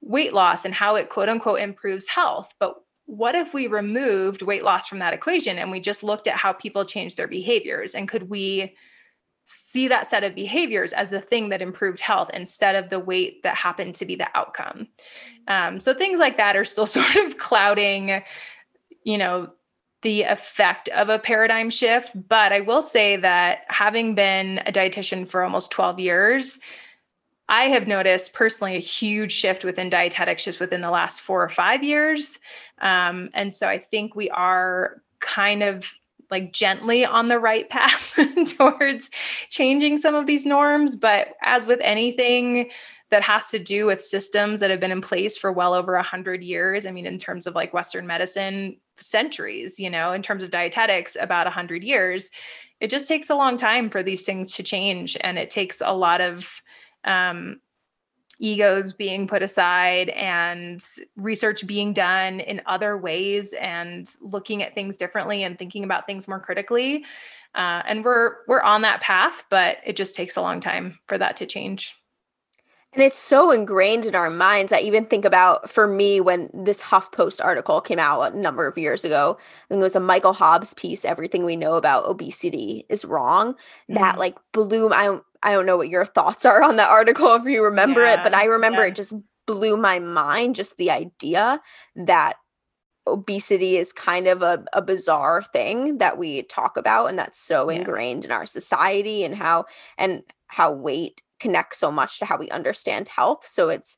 weight 0.00 0.32
loss 0.32 0.64
and 0.64 0.72
how 0.72 0.94
it 0.94 1.10
quote 1.10 1.28
unquote 1.28 1.60
improves 1.60 2.08
health. 2.08 2.52
But 2.58 2.76
what 3.06 3.34
if 3.34 3.54
we 3.54 3.66
removed 3.66 4.42
weight 4.42 4.64
loss 4.64 4.86
from 4.86 4.98
that 4.98 5.14
equation 5.14 5.58
and 5.58 5.70
we 5.70 5.80
just 5.80 6.02
looked 6.02 6.26
at 6.26 6.36
how 6.36 6.52
people 6.52 6.84
change 6.84 7.14
their 7.14 7.28
behaviors? 7.28 7.94
And 7.94 8.08
could 8.08 8.28
we 8.28 8.74
see 9.44 9.86
that 9.86 10.08
set 10.08 10.24
of 10.24 10.34
behaviors 10.34 10.92
as 10.92 11.10
the 11.10 11.20
thing 11.20 11.48
that 11.50 11.62
improved 11.62 12.00
health 12.00 12.30
instead 12.34 12.74
of 12.74 12.90
the 12.90 12.98
weight 12.98 13.44
that 13.44 13.54
happened 13.54 13.94
to 13.94 14.04
be 14.04 14.16
the 14.16 14.28
outcome? 14.36 14.88
Um, 15.46 15.78
so 15.78 15.94
things 15.94 16.18
like 16.18 16.36
that 16.36 16.56
are 16.56 16.64
still 16.64 16.86
sort 16.86 17.16
of 17.16 17.38
clouding 17.38 18.22
you 19.06 19.16
know 19.16 19.48
the 20.02 20.22
effect 20.22 20.88
of 20.90 21.08
a 21.08 21.18
paradigm 21.18 21.70
shift. 21.70 22.10
But 22.28 22.52
i 22.52 22.60
will 22.60 22.82
say 22.82 23.16
that 23.16 23.60
having 23.68 24.14
been 24.14 24.58
a 24.66 24.72
dietitian 24.72 25.26
for 25.26 25.42
almost 25.42 25.70
12 25.70 25.98
years 25.98 26.58
I 27.48 27.64
have 27.64 27.86
noticed 27.86 28.32
personally 28.32 28.76
a 28.76 28.80
huge 28.80 29.32
shift 29.32 29.64
within 29.64 29.88
dietetics 29.88 30.44
just 30.44 30.60
within 30.60 30.80
the 30.80 30.90
last 30.90 31.20
four 31.20 31.42
or 31.42 31.48
five 31.48 31.82
years. 31.82 32.38
Um, 32.80 33.30
and 33.34 33.54
so 33.54 33.68
I 33.68 33.78
think 33.78 34.16
we 34.16 34.28
are 34.30 35.02
kind 35.20 35.62
of 35.62 35.86
like 36.30 36.52
gently 36.52 37.04
on 37.04 37.28
the 37.28 37.38
right 37.38 37.68
path 37.70 38.18
towards 38.56 39.10
changing 39.48 39.98
some 39.98 40.14
of 40.14 40.26
these 40.26 40.44
norms. 40.44 40.96
But 40.96 41.34
as 41.42 41.66
with 41.66 41.80
anything, 41.82 42.70
that 43.10 43.22
has 43.22 43.50
to 43.50 43.58
do 43.58 43.86
with 43.86 44.04
systems 44.04 44.60
that 44.60 44.70
have 44.70 44.80
been 44.80 44.90
in 44.90 45.00
place 45.00 45.36
for 45.36 45.52
well 45.52 45.74
over 45.74 45.94
a 45.94 46.02
hundred 46.02 46.42
years. 46.42 46.86
I 46.86 46.90
mean, 46.90 47.06
in 47.06 47.18
terms 47.18 47.46
of 47.46 47.54
like 47.54 47.72
Western 47.72 48.06
medicine, 48.06 48.76
centuries, 48.96 49.78
you 49.78 49.90
know, 49.90 50.12
in 50.12 50.22
terms 50.22 50.42
of 50.42 50.50
dietetics, 50.50 51.16
about 51.20 51.46
a 51.46 51.50
hundred 51.50 51.84
years. 51.84 52.30
It 52.80 52.90
just 52.90 53.08
takes 53.08 53.30
a 53.30 53.34
long 53.34 53.56
time 53.56 53.88
for 53.90 54.02
these 54.02 54.24
things 54.24 54.52
to 54.54 54.62
change. 54.62 55.16
And 55.20 55.38
it 55.38 55.50
takes 55.50 55.80
a 55.80 55.92
lot 55.92 56.20
of 56.20 56.62
um, 57.06 57.60
egos 58.38 58.92
being 58.92 59.26
put 59.26 59.42
aside 59.42 60.10
and 60.10 60.84
research 61.16 61.66
being 61.66 61.92
done 61.92 62.40
in 62.40 62.60
other 62.66 62.98
ways 62.98 63.54
and 63.54 64.10
looking 64.20 64.62
at 64.62 64.74
things 64.74 64.96
differently 64.96 65.42
and 65.42 65.58
thinking 65.58 65.84
about 65.84 66.06
things 66.06 66.28
more 66.28 66.40
critically 66.40 67.04
uh, 67.54 67.82
and 67.86 68.04
we're 68.04 68.36
we're 68.46 68.60
on 68.62 68.82
that 68.82 69.00
path 69.00 69.44
but 69.48 69.78
it 69.86 69.96
just 69.96 70.14
takes 70.14 70.36
a 70.36 70.42
long 70.42 70.60
time 70.60 70.98
for 71.06 71.16
that 71.16 71.36
to 71.36 71.46
change 71.46 71.96
and 72.96 73.04
it's 73.04 73.18
so 73.18 73.50
ingrained 73.50 74.06
in 74.06 74.14
our 74.14 74.30
minds. 74.30 74.72
I 74.72 74.78
even 74.78 75.04
think 75.04 75.26
about 75.26 75.68
for 75.68 75.86
me 75.86 76.18
when 76.18 76.48
this 76.54 76.80
HuffPost 76.80 77.44
article 77.44 77.82
came 77.82 77.98
out 77.98 78.32
a 78.32 78.38
number 78.38 78.66
of 78.66 78.78
years 78.78 79.04
ago. 79.04 79.36
I 79.38 79.68
think 79.68 79.80
it 79.80 79.82
was 79.82 79.96
a 79.96 80.00
Michael 80.00 80.32
Hobbes 80.32 80.72
piece. 80.72 81.04
Everything 81.04 81.44
we 81.44 81.56
know 81.56 81.74
about 81.74 82.06
obesity 82.06 82.86
is 82.88 83.04
wrong. 83.04 83.52
Mm-hmm. 83.52 83.94
That 83.96 84.18
like 84.18 84.38
blew. 84.52 84.90
I 84.94 85.18
I 85.42 85.52
don't 85.52 85.66
know 85.66 85.76
what 85.76 85.88
your 85.88 86.04
thoughts 86.04 86.44
are 86.44 86.62
on 86.62 86.76
that 86.76 86.90
article 86.90 87.34
if 87.34 87.44
you 87.44 87.62
remember 87.62 88.02
yeah, 88.02 88.14
it, 88.14 88.20
but 88.22 88.34
I 88.34 88.44
remember 88.44 88.82
yeah. 88.82 88.88
it 88.88 88.96
just 88.96 89.14
blew 89.46 89.76
my 89.76 89.98
mind. 89.98 90.54
Just 90.54 90.76
the 90.76 90.90
idea 90.90 91.60
that 91.94 92.36
obesity 93.06 93.76
is 93.76 93.92
kind 93.92 94.26
of 94.26 94.42
a, 94.42 94.64
a 94.72 94.82
bizarre 94.82 95.42
thing 95.42 95.98
that 95.98 96.18
we 96.18 96.42
talk 96.42 96.76
about 96.76 97.06
and 97.06 97.18
that's 97.18 97.40
so 97.40 97.70
yeah. 97.70 97.78
ingrained 97.78 98.24
in 98.24 98.32
our 98.32 98.46
society 98.46 99.22
and 99.22 99.34
how 99.36 99.64
and 99.96 100.22
how 100.48 100.72
weight 100.72 101.22
connects 101.38 101.78
so 101.78 101.90
much 101.90 102.18
to 102.18 102.24
how 102.24 102.36
we 102.36 102.48
understand 102.50 103.08
health. 103.08 103.46
So 103.46 103.68
it's 103.68 103.96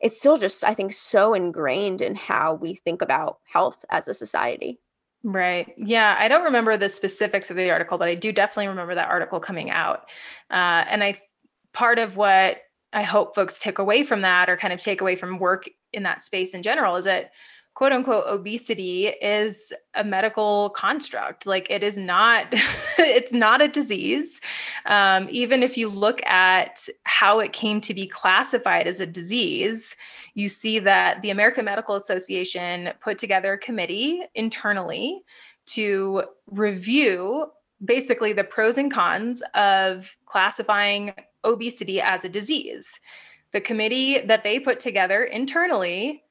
it's 0.00 0.18
still 0.18 0.36
just 0.36 0.62
I 0.64 0.74
think 0.74 0.92
so 0.92 1.34
ingrained 1.34 2.00
in 2.00 2.14
how 2.14 2.54
we 2.54 2.74
think 2.74 3.02
about 3.02 3.38
health 3.44 3.84
as 3.90 4.06
a 4.06 4.14
society. 4.14 4.78
Right. 5.26 5.72
Yeah. 5.78 6.16
I 6.18 6.28
don't 6.28 6.44
remember 6.44 6.76
the 6.76 6.90
specifics 6.90 7.50
of 7.50 7.56
the 7.56 7.70
article, 7.70 7.96
but 7.96 8.08
I 8.08 8.14
do 8.14 8.30
definitely 8.30 8.68
remember 8.68 8.94
that 8.94 9.08
article 9.08 9.40
coming 9.40 9.70
out. 9.70 10.00
Uh, 10.50 10.84
and 10.86 11.02
I, 11.02 11.18
part 11.72 11.98
of 11.98 12.16
what 12.16 12.58
I 12.92 13.02
hope 13.02 13.34
folks 13.34 13.58
take 13.58 13.78
away 13.78 14.04
from 14.04 14.20
that 14.20 14.50
or 14.50 14.56
kind 14.58 14.72
of 14.72 14.80
take 14.80 15.00
away 15.00 15.16
from 15.16 15.38
work 15.38 15.64
in 15.94 16.02
that 16.02 16.22
space 16.22 16.52
in 16.52 16.62
general 16.62 16.96
is 16.96 17.06
that 17.06 17.30
quote 17.74 17.92
unquote 17.92 18.24
obesity 18.26 19.08
is 19.08 19.72
a 19.94 20.04
medical 20.04 20.70
construct. 20.70 21.44
Like 21.46 21.66
it 21.70 21.82
is 21.82 21.96
not 21.96 22.46
it's 22.98 23.32
not 23.32 23.60
a 23.60 23.68
disease. 23.68 24.40
Um, 24.86 25.28
even 25.30 25.62
if 25.62 25.76
you 25.76 25.88
look 25.88 26.24
at 26.26 26.88
how 27.04 27.40
it 27.40 27.52
came 27.52 27.80
to 27.82 27.94
be 27.94 28.06
classified 28.06 28.86
as 28.86 29.00
a 29.00 29.06
disease 29.06 29.96
you 30.36 30.48
see 30.48 30.80
that 30.80 31.22
the 31.22 31.30
american 31.30 31.64
medical 31.64 31.94
association 31.94 32.90
put 33.00 33.18
together 33.18 33.52
a 33.52 33.58
committee 33.58 34.22
internally 34.34 35.22
to 35.66 36.24
review 36.48 37.46
basically 37.84 38.32
the 38.32 38.44
pros 38.44 38.78
and 38.78 38.92
cons 38.92 39.42
of 39.54 40.14
classifying 40.26 41.12
obesity 41.44 42.00
as 42.00 42.24
a 42.24 42.28
disease. 42.28 43.00
The 43.52 43.60
committee 43.60 44.20
that 44.20 44.42
they 44.42 44.58
put 44.58 44.80
together 44.80 45.24
internally 45.24 46.23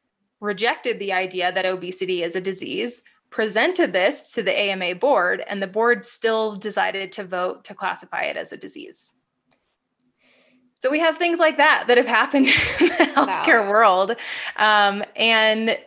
rejected 0.44 1.00
the 1.00 1.14
idea 1.14 1.52
that 1.54 1.66
obesity 1.66 2.22
is 2.22 2.36
a 2.36 2.42
disease, 2.42 3.02
presented 3.30 3.94
this 3.94 4.34
to 4.34 4.44
the 4.44 4.52
AMA 4.52 4.96
board, 4.96 5.42
and 5.48 5.62
the 5.62 5.68
board 5.68 6.06
still 6.06 6.56
decided 6.56 7.14
to 7.14 7.24
vote 7.24 7.64
to 7.64 7.74
classify 7.74 8.24
it 8.24 8.36
as 8.36 8.52
a 8.52 8.58
disease. 8.58 9.12
So 10.80 10.92
we 10.92 11.00
have 11.00 11.18
things 11.18 11.40
like 11.40 11.56
that 11.58 11.86
that 11.88 11.98
have 11.98 12.06
happened 12.06 12.48
in 12.80 12.88
the 12.88 12.94
healthcare 13.16 13.64
wow. 13.64 13.70
world. 13.70 14.16
Um, 14.58 15.02
and 15.16 15.78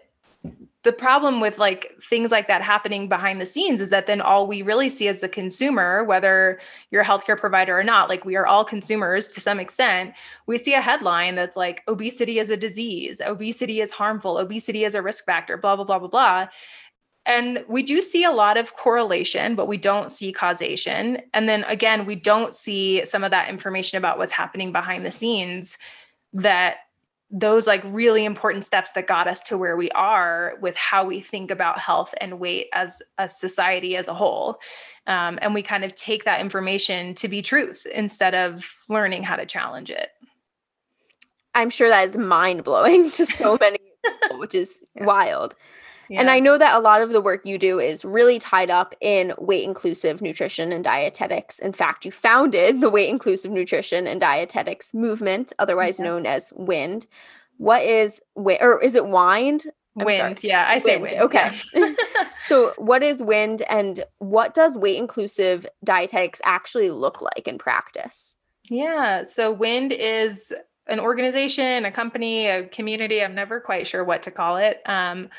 the 0.87 0.93
problem 0.93 1.41
with 1.41 1.59
like 1.59 1.93
things 2.09 2.31
like 2.31 2.47
that 2.47 2.63
happening 2.63 3.09
behind 3.09 3.41
the 3.41 3.45
scenes 3.45 3.81
is 3.81 3.91
that 3.91 4.07
then 4.07 4.21
all 4.21 4.47
we 4.47 4.63
really 4.63 4.89
see 4.89 5.09
as 5.09 5.21
a 5.21 5.29
consumer 5.29 6.05
whether 6.05 6.61
you're 6.91 7.03
a 7.03 7.05
healthcare 7.05 7.37
provider 7.37 7.77
or 7.77 7.83
not 7.83 8.09
like 8.09 8.25
we 8.25 8.37
are 8.37 8.47
all 8.47 8.65
consumers 8.65 9.27
to 9.27 9.41
some 9.41 9.59
extent. 9.59 10.15
We 10.47 10.59
see 10.59 10.75
a 10.75 10.81
headline 10.81 11.35
that's 11.35 11.57
like 11.57 11.83
obesity 11.89 12.39
is 12.39 12.51
a 12.51 12.57
disease. 12.57 13.21
Obesity 13.21 13.81
is 13.81 13.91
harmful. 13.91 14.39
Obesity 14.39 14.85
is 14.85 14.95
a 14.95 15.03
risk 15.03 15.25
factor 15.25 15.57
blah 15.57 15.75
blah 15.75 15.85
blah 15.85 15.99
blah 15.99 16.09
blah. 16.09 16.47
And 17.27 17.65
we 17.69 17.83
do 17.83 18.01
see 18.01 18.23
a 18.23 18.31
lot 18.31 18.57
of 18.57 18.75
correlation, 18.75 19.57
but 19.57 19.67
we 19.67 19.77
don't 19.77 20.13
see 20.13 20.33
causation. 20.33 21.21
And 21.35 21.49
then 21.49 21.65
again, 21.65 22.07
we 22.07 22.15
don't 22.15 22.55
see 22.55 23.05
some 23.05 23.25
of 23.25 23.33
that 23.33 23.49
information 23.49 23.99
about 23.99 24.19
what's 24.19 24.31
happening 24.31 24.71
behind 24.71 25.05
the 25.05 25.11
scenes 25.11 25.79
that 26.33 26.77
those 27.31 27.67
like 27.67 27.83
really 27.85 28.25
important 28.25 28.65
steps 28.65 28.93
that 28.93 29.07
got 29.07 29.27
us 29.27 29.43
to 29.43 29.59
where 29.59 29.77
we 29.77 29.91
are 29.91 30.55
with 30.61 30.77
how 30.77 31.05
we 31.05 31.21
think 31.21 31.51
about 31.51 31.79
health 31.79 32.15
and 32.21 32.39
weight 32.39 32.69
as 32.73 33.03
a 33.19 33.29
society 33.29 33.97
as 33.97 34.07
a 34.07 34.15
whole. 34.15 34.59
Um, 35.07 35.39
and 35.43 35.53
we 35.53 35.63
kind 35.63 35.85
of 35.85 35.95
take 35.95 36.25
that 36.25 36.41
information 36.41 37.15
to 37.17 37.29
be 37.29 37.43
truth 37.43 37.85
instead 37.93 38.35
of 38.35 38.65
learning 38.89 39.25
how 39.25 39.37
to 39.37 39.47
challenge 39.47 39.91
it. 39.91 40.11
I'm 41.55 41.71
sure 41.71 41.89
that 41.89 42.05
is 42.05 42.17
mind-blowing 42.17 43.11
to 43.13 43.27
so 43.27 43.57
many 43.61 43.79
people 43.79 44.39
which 44.39 44.55
is 44.55 44.81
yeah. 44.95 45.05
wild 45.05 45.55
Yeah. 46.09 46.21
And 46.21 46.31
I 46.31 46.39
know 46.39 46.59
that 46.59 46.77
a 46.77 46.81
lot 46.81 47.03
of 47.03 47.11
the 47.11 47.21
work 47.21 47.45
you 47.45 47.59
do 47.59 47.81
is 47.81 48.05
really 48.05 48.39
tied 48.39 48.71
up 48.71 48.95
in 49.01 49.35
weight 49.39 49.65
inclusive 49.65 50.23
nutrition 50.23 50.73
and 50.73 50.85
dietetics. 50.85 51.59
In 51.59 51.73
fact, 51.73 52.05
you 52.05 52.13
founded 52.13 52.81
the 52.81 52.91
weight 52.91 53.09
inclusive 53.09 53.51
nutrition 53.51 54.07
and 54.07 54.21
dietetics 54.21 54.95
movement, 54.95 55.53
otherwise 55.59 55.99
yeah. 55.99 56.07
known 56.07 56.27
as 56.27 56.53
WIND. 56.57 57.07
What 57.59 57.83
is 57.83 58.21
WIND, 58.35 58.63
or 58.63 58.83
is 58.83 58.95
it 58.95 59.07
WIND? 59.07 59.65
I'm 59.99 60.05
wind, 60.05 60.39
sorry. 60.39 60.51
yeah, 60.51 60.67
I 60.69 60.79
say 60.79 60.99
wind. 60.99 61.13
wind 61.13 61.23
okay. 61.23 61.51
Yeah. 61.75 61.95
so, 62.43 62.75
what 62.77 63.03
is 63.03 63.23
wind, 63.23 63.63
and 63.63 64.05
what 64.19 64.53
does 64.53 64.77
weight 64.77 64.99
inclusive 64.99 65.67
dietetics 65.85 66.41
actually 66.45 66.91
look 66.91 67.23
like 67.23 67.49
in 67.49 67.57
practice? 67.57 68.37
Yeah, 68.69 69.23
so 69.23 69.51
wind 69.51 69.93
is 69.93 70.53
an 70.87 71.01
organization, 71.01 71.85
a 71.85 71.93
company, 71.93 72.47
a 72.47 72.65
community. 72.65 73.23
I'm 73.23 73.35
never 73.35 73.61
quite 73.61 73.87
sure 73.87 74.05
what 74.05 74.23
to 74.25 74.31
call 74.31 74.57
it. 74.57 74.81
Um, 74.87 75.31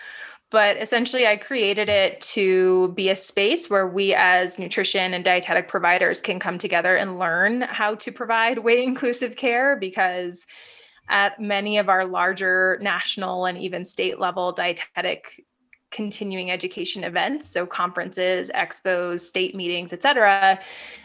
but 0.49 0.77
essentially, 0.77 1.27
I 1.27 1.35
created 1.35 1.89
it 1.89 2.21
to 2.21 2.93
be 2.95 3.09
a 3.09 3.15
space 3.15 3.69
where 3.69 3.87
we, 3.87 4.13
as 4.13 4.57
nutrition 4.57 5.13
and 5.13 5.23
dietetic 5.23 5.67
providers, 5.67 6.21
can 6.21 6.39
come 6.39 6.57
together 6.57 6.95
and 6.95 7.19
learn 7.19 7.61
how 7.61 7.95
to 7.95 8.11
provide 8.11 8.59
weight 8.59 8.83
inclusive 8.83 9.35
care 9.35 9.75
because 9.75 10.45
at 11.09 11.39
many 11.39 11.77
of 11.77 11.89
our 11.89 12.05
larger 12.05 12.77
national 12.81 13.45
and 13.45 13.57
even 13.57 13.83
state 13.83 14.19
level 14.19 14.51
dietetic 14.51 15.45
continuing 15.97 16.51
education 16.51 17.03
events 17.03 17.49
so 17.49 17.65
conferences 17.65 18.51
expos 18.53 19.21
state 19.21 19.55
meetings 19.55 19.91
etc 19.91 20.59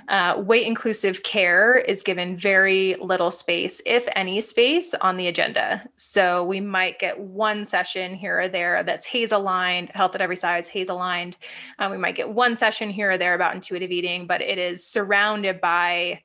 uh, 0.09 0.35
weight 0.37 0.67
inclusive 0.67 1.23
care 1.23 1.79
is 1.79 2.03
given 2.03 2.37
very 2.37 2.95
little 3.01 3.31
space 3.31 3.81
if 3.87 4.07
any 4.17 4.39
space 4.39 4.93
on 5.01 5.17
the 5.17 5.29
agenda 5.29 5.83
so 5.97 6.45
we 6.45 6.61
might 6.61 6.99
get 6.99 7.19
one 7.19 7.65
session 7.65 8.15
here 8.15 8.39
or 8.39 8.49
there 8.49 8.83
that's 8.83 9.07
HAES 9.07 9.33
aligned 9.33 9.89
health 9.95 10.15
at 10.15 10.21
every 10.21 10.37
size 10.37 10.69
HAES 10.69 10.91
aligned 10.91 11.39
um, 11.79 11.91
we 11.91 11.97
might 11.97 12.15
get 12.15 12.29
one 12.29 12.55
session 12.55 12.91
here 12.91 13.13
or 13.13 13.17
there 13.17 13.33
about 13.33 13.55
intuitive 13.55 13.91
eating 13.91 14.27
but 14.27 14.43
it 14.43 14.59
is 14.59 14.87
surrounded 14.87 15.59
by 15.59 16.21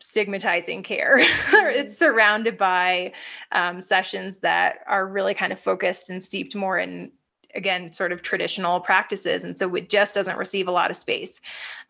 stigmatizing 0.00 0.82
care. 0.82 1.18
It's 1.78 1.96
surrounded 1.96 2.56
by 2.56 3.12
um, 3.52 3.80
sessions 3.80 4.40
that 4.40 4.78
are 4.86 5.06
really 5.06 5.34
kind 5.34 5.52
of 5.52 5.60
focused 5.60 6.10
and 6.10 6.22
steeped 6.22 6.54
more 6.54 6.78
in, 6.78 7.12
again, 7.54 7.92
sort 7.92 8.12
of 8.12 8.22
traditional 8.22 8.80
practices. 8.80 9.44
And 9.44 9.56
so 9.56 9.74
it 9.74 9.88
just 9.88 10.14
doesn't 10.14 10.36
receive 10.36 10.68
a 10.68 10.72
lot 10.72 10.90
of 10.90 10.96
space. 10.96 11.40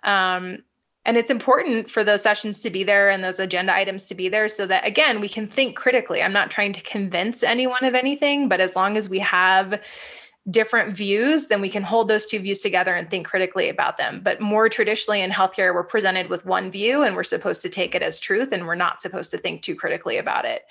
Um, 0.03 0.62
and 1.05 1.16
it's 1.16 1.31
important 1.31 1.90
for 1.90 2.05
those 2.05 2.23
sessions 2.23 2.61
to 2.62 2.71
be 2.71 2.85
there 2.85 3.09
and 3.09 3.25
those 3.25 3.40
agenda 3.40 3.75
items 3.75 4.05
to 4.07 4.14
be 4.14 4.29
there 4.29 4.49
so 4.49 4.66
that, 4.66 4.87
again, 4.87 5.21
we 5.21 5.29
can 5.29 5.47
think 5.47 5.75
critically. 5.75 6.23
I'm 6.23 6.35
not 6.35 6.51
trying 6.51 6.75
to 6.75 6.83
convince 6.83 7.42
anyone 7.42 7.85
of 7.85 7.94
anything, 7.94 8.49
but 8.49 8.61
as 8.61 8.77
long 8.77 8.97
as 8.97 9.09
we 9.09 9.18
have 9.21 9.81
different 10.51 10.97
views, 10.97 11.47
then 11.47 11.61
we 11.61 11.68
can 11.68 11.83
hold 11.83 12.09
those 12.09 12.27
two 12.27 12.38
views 12.38 12.61
together 12.61 12.94
and 12.94 13.11
think 13.11 13.27
critically 13.27 13.68
about 13.68 13.97
them. 13.99 14.21
But 14.23 14.40
more 14.40 14.68
traditionally 14.68 15.21
in 15.21 15.31
healthcare, 15.31 15.75
we're 15.75 15.83
presented 15.83 16.29
with 16.29 16.47
one 16.47 16.71
view 16.71 17.03
and 17.03 17.14
we're 17.16 17.25
supposed 17.25 17.61
to 17.62 17.68
take 17.68 17.94
it 17.94 18.03
as 18.03 18.18
truth 18.18 18.53
and 18.53 18.66
we're 18.66 18.75
not 18.75 19.03
supposed 19.03 19.31
to 19.33 19.38
think 19.38 19.62
too 19.62 19.75
critically 19.75 20.16
about 20.16 20.44
it 20.44 20.62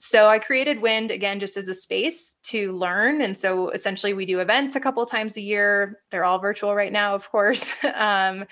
so 0.00 0.28
I 0.28 0.38
created 0.38 0.80
Wind 0.80 1.10
again 1.10 1.40
just 1.40 1.56
as 1.56 1.66
a 1.66 1.74
space 1.74 2.36
to 2.44 2.70
learn. 2.72 3.20
And 3.20 3.36
so 3.36 3.70
essentially, 3.70 4.14
we 4.14 4.26
do 4.26 4.38
events 4.38 4.76
a 4.76 4.80
couple 4.80 5.04
times 5.04 5.36
a 5.36 5.40
year. 5.40 5.98
They're 6.10 6.24
all 6.24 6.38
virtual 6.38 6.72
right 6.76 6.92
now, 6.92 7.16
of 7.16 7.28
course. 7.28 7.72
um, 7.94 8.44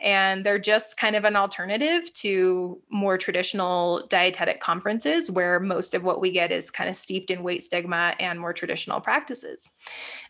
and 0.00 0.46
they're 0.46 0.58
just 0.58 0.96
kind 0.96 1.14
of 1.14 1.24
an 1.24 1.36
alternative 1.36 2.10
to 2.14 2.80
more 2.88 3.18
traditional 3.18 4.06
dietetic 4.08 4.60
conferences 4.60 5.30
where 5.30 5.60
most 5.60 5.92
of 5.92 6.04
what 6.04 6.22
we 6.22 6.30
get 6.32 6.50
is 6.50 6.70
kind 6.70 6.88
of 6.88 6.96
steeped 6.96 7.30
in 7.30 7.42
weight 7.42 7.62
stigma 7.62 8.14
and 8.18 8.40
more 8.40 8.54
traditional 8.54 8.98
practices. 8.98 9.68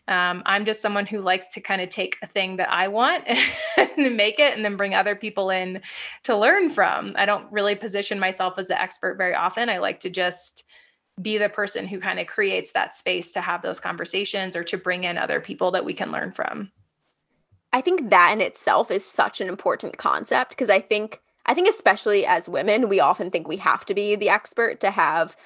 Um, 0.07 0.43
I'm 0.45 0.65
just 0.65 0.81
someone 0.81 1.05
who 1.05 1.21
likes 1.21 1.47
to 1.49 1.61
kind 1.61 1.81
of 1.81 1.89
take 1.89 2.17
a 2.21 2.27
thing 2.27 2.57
that 2.57 2.71
I 2.71 2.87
want 2.87 3.27
and 3.77 4.15
make 4.15 4.39
it 4.39 4.55
and 4.55 4.63
then 4.63 4.77
bring 4.77 4.93
other 4.93 5.15
people 5.15 5.49
in 5.49 5.81
to 6.23 6.35
learn 6.35 6.69
from. 6.69 7.13
I 7.17 7.25
don't 7.25 7.51
really 7.51 7.75
position 7.75 8.19
myself 8.19 8.55
as 8.57 8.67
the 8.67 8.79
expert 8.79 9.17
very 9.17 9.33
often. 9.33 9.69
I 9.69 9.79
like 9.79 9.99
to 10.01 10.09
just 10.09 10.63
be 11.21 11.37
the 11.37 11.49
person 11.49 11.87
who 11.87 11.99
kind 11.99 12.19
of 12.19 12.27
creates 12.27 12.71
that 12.73 12.93
space 12.93 13.31
to 13.31 13.41
have 13.41 13.61
those 13.61 13.79
conversations 13.79 14.55
or 14.55 14.63
to 14.65 14.77
bring 14.77 15.05
in 15.05 15.17
other 15.17 15.39
people 15.39 15.71
that 15.71 15.85
we 15.85 15.93
can 15.93 16.11
learn 16.11 16.31
from. 16.31 16.71
I 17.73 17.81
think 17.81 18.09
that 18.09 18.31
in 18.31 18.41
itself 18.41 18.91
is 18.91 19.05
such 19.05 19.41
an 19.41 19.47
important 19.47 19.97
concept 19.97 20.49
because 20.49 20.69
I 20.69 20.79
think 20.79 21.21
I 21.45 21.53
think 21.53 21.69
especially 21.69 22.25
as 22.25 22.49
women, 22.49 22.89
we 22.89 22.99
often 22.99 23.29
think 23.29 23.47
we 23.47 23.57
have 23.57 23.85
to 23.85 23.93
be 23.93 24.15
the 24.15 24.29
expert 24.29 24.79
to 24.79 24.89
have 24.89 25.37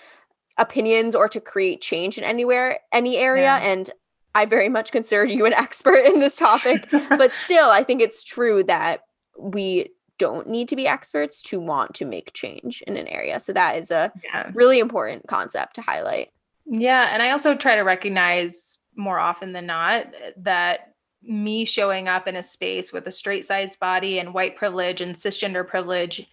opinions 0.58 1.14
or 1.14 1.28
to 1.28 1.42
create 1.42 1.82
change 1.82 2.18
in 2.18 2.24
anywhere 2.24 2.80
any 2.94 3.18
area 3.18 3.44
yeah. 3.44 3.58
and 3.58 3.90
I 4.36 4.46
very 4.46 4.70
much 4.70 4.92
consider 4.92 5.26
you 5.26 5.46
an 5.46 5.54
expert 5.58 6.06
in 6.06 6.20
this 6.20 6.36
topic, 6.36 6.88
but 6.92 7.32
still 7.46 7.70
I 7.70 7.84
think 7.84 8.02
it's 8.02 8.24
true 8.24 8.64
that 8.64 9.02
we 9.38 9.90
don't 10.18 10.48
need 10.48 10.68
to 10.68 10.76
be 10.76 10.88
experts 10.88 11.42
to 11.42 11.60
want 11.60 11.96
to 11.96 12.06
make 12.06 12.34
change 12.34 12.84
in 12.86 12.98
an 12.98 13.08
area. 13.08 13.40
So 13.40 13.54
that 13.54 13.78
is 13.78 13.90
a 13.90 14.12
yeah. 14.24 14.52
really 14.54 14.80
important 14.80 15.28
concept 15.28 15.76
to 15.76 15.82
highlight. 15.82 16.30
Yeah. 16.66 17.10
And 17.12 17.24
I 17.24 17.32
also 17.32 17.56
try 17.56 17.76
to 17.76 17.82
recognize 17.82 18.78
more 18.96 19.18
often 19.18 19.54
than 19.54 19.66
not 19.66 20.08
that 20.38 20.94
me 21.24 21.66
showing 21.66 22.08
up 22.08 22.28
in 22.28 22.36
a 22.36 22.44
space 22.44 22.94
with 22.94 23.08
a 23.08 23.12
straight 23.12 23.46
sized 23.46 23.80
body 23.80 24.20
and 24.20 24.34
white 24.34 24.56
privilege 24.56 25.02
and 25.02 25.16
cisgender 25.16 25.68
privilege, 25.68 26.28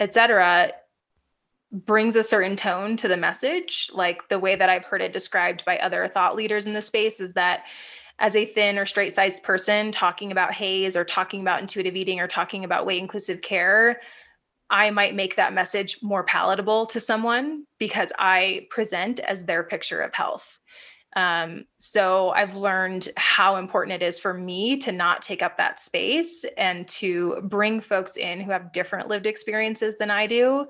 et 0.00 0.12
cetera, 0.12 0.72
brings 1.70 2.16
a 2.16 2.22
certain 2.22 2.56
tone 2.56 2.96
to 2.96 3.08
the 3.08 3.16
message. 3.16 3.90
Like 3.92 4.28
the 4.28 4.38
way 4.38 4.56
that 4.56 4.70
I've 4.70 4.84
heard 4.84 5.02
it 5.02 5.12
described 5.12 5.64
by 5.64 5.78
other 5.78 6.08
thought 6.08 6.36
leaders 6.36 6.66
in 6.66 6.72
the 6.72 6.82
space 6.82 7.20
is 7.20 7.34
that 7.34 7.64
as 8.18 8.34
a 8.34 8.46
thin 8.46 8.78
or 8.78 8.86
straight 8.86 9.12
sized 9.12 9.42
person 9.42 9.92
talking 9.92 10.32
about 10.32 10.52
HAES 10.52 10.96
or 10.96 11.04
talking 11.04 11.40
about 11.40 11.60
intuitive 11.60 11.94
eating 11.94 12.20
or 12.20 12.26
talking 12.26 12.64
about 12.64 12.86
weight 12.86 13.00
inclusive 13.00 13.42
care, 13.42 14.00
I 14.70 14.90
might 14.90 15.14
make 15.14 15.36
that 15.36 15.54
message 15.54 15.98
more 16.02 16.24
palatable 16.24 16.86
to 16.86 17.00
someone 17.00 17.64
because 17.78 18.12
I 18.18 18.66
present 18.70 19.20
as 19.20 19.44
their 19.44 19.62
picture 19.62 20.00
of 20.00 20.14
health. 20.14 20.58
Um, 21.16 21.64
so 21.78 22.30
I've 22.30 22.54
learned 22.54 23.08
how 23.16 23.56
important 23.56 24.02
it 24.02 24.04
is 24.04 24.20
for 24.20 24.34
me 24.34 24.76
to 24.78 24.92
not 24.92 25.22
take 25.22 25.42
up 25.42 25.56
that 25.56 25.80
space 25.80 26.44
and 26.58 26.86
to 26.88 27.40
bring 27.44 27.80
folks 27.80 28.16
in 28.16 28.40
who 28.40 28.50
have 28.50 28.72
different 28.72 29.08
lived 29.08 29.26
experiences 29.26 29.96
than 29.96 30.10
I 30.10 30.26
do 30.26 30.66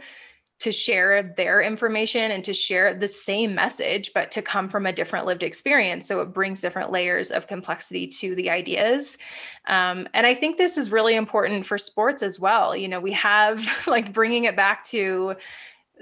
to 0.61 0.73
share 0.73 1.23
their 1.37 1.61
information 1.61 2.33
and 2.33 2.45
to 2.45 2.53
share 2.53 2.93
the 2.93 3.07
same 3.07 3.55
message, 3.55 4.13
but 4.13 4.31
to 4.33 4.43
come 4.43 4.69
from 4.69 4.87
a 4.87 4.93
different 4.93 5.25
lived 5.25 5.45
experience. 5.45 6.07
So 6.07 6.21
it 6.21 6.33
brings 6.33 6.61
different 6.61 6.91
layers 6.91 7.31
of 7.31 7.47
complexity 7.47 8.09
to 8.09 8.35
the 8.35 8.51
ideas. 8.51 9.19
Um, 9.69 10.09
and 10.15 10.27
I 10.27 10.35
think 10.35 10.57
this 10.57 10.77
is 10.77 10.91
really 10.91 11.15
important 11.15 11.65
for 11.65 11.79
sports 11.79 12.23
as 12.23 12.41
well. 12.41 12.77
You 12.77 12.89
know, 12.89 12.99
we 12.99 13.13
have 13.13 13.65
like 13.87 14.13
bringing 14.13 14.45
it 14.45 14.57
back 14.57 14.85
to 14.87 15.37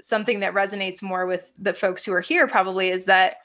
something 0.01 0.39
that 0.39 0.53
resonates 0.53 1.01
more 1.01 1.25
with 1.25 1.51
the 1.57 1.73
folks 1.73 2.05
who 2.05 2.13
are 2.13 2.21
here 2.21 2.47
probably 2.47 2.89
is 2.89 3.05
that 3.05 3.37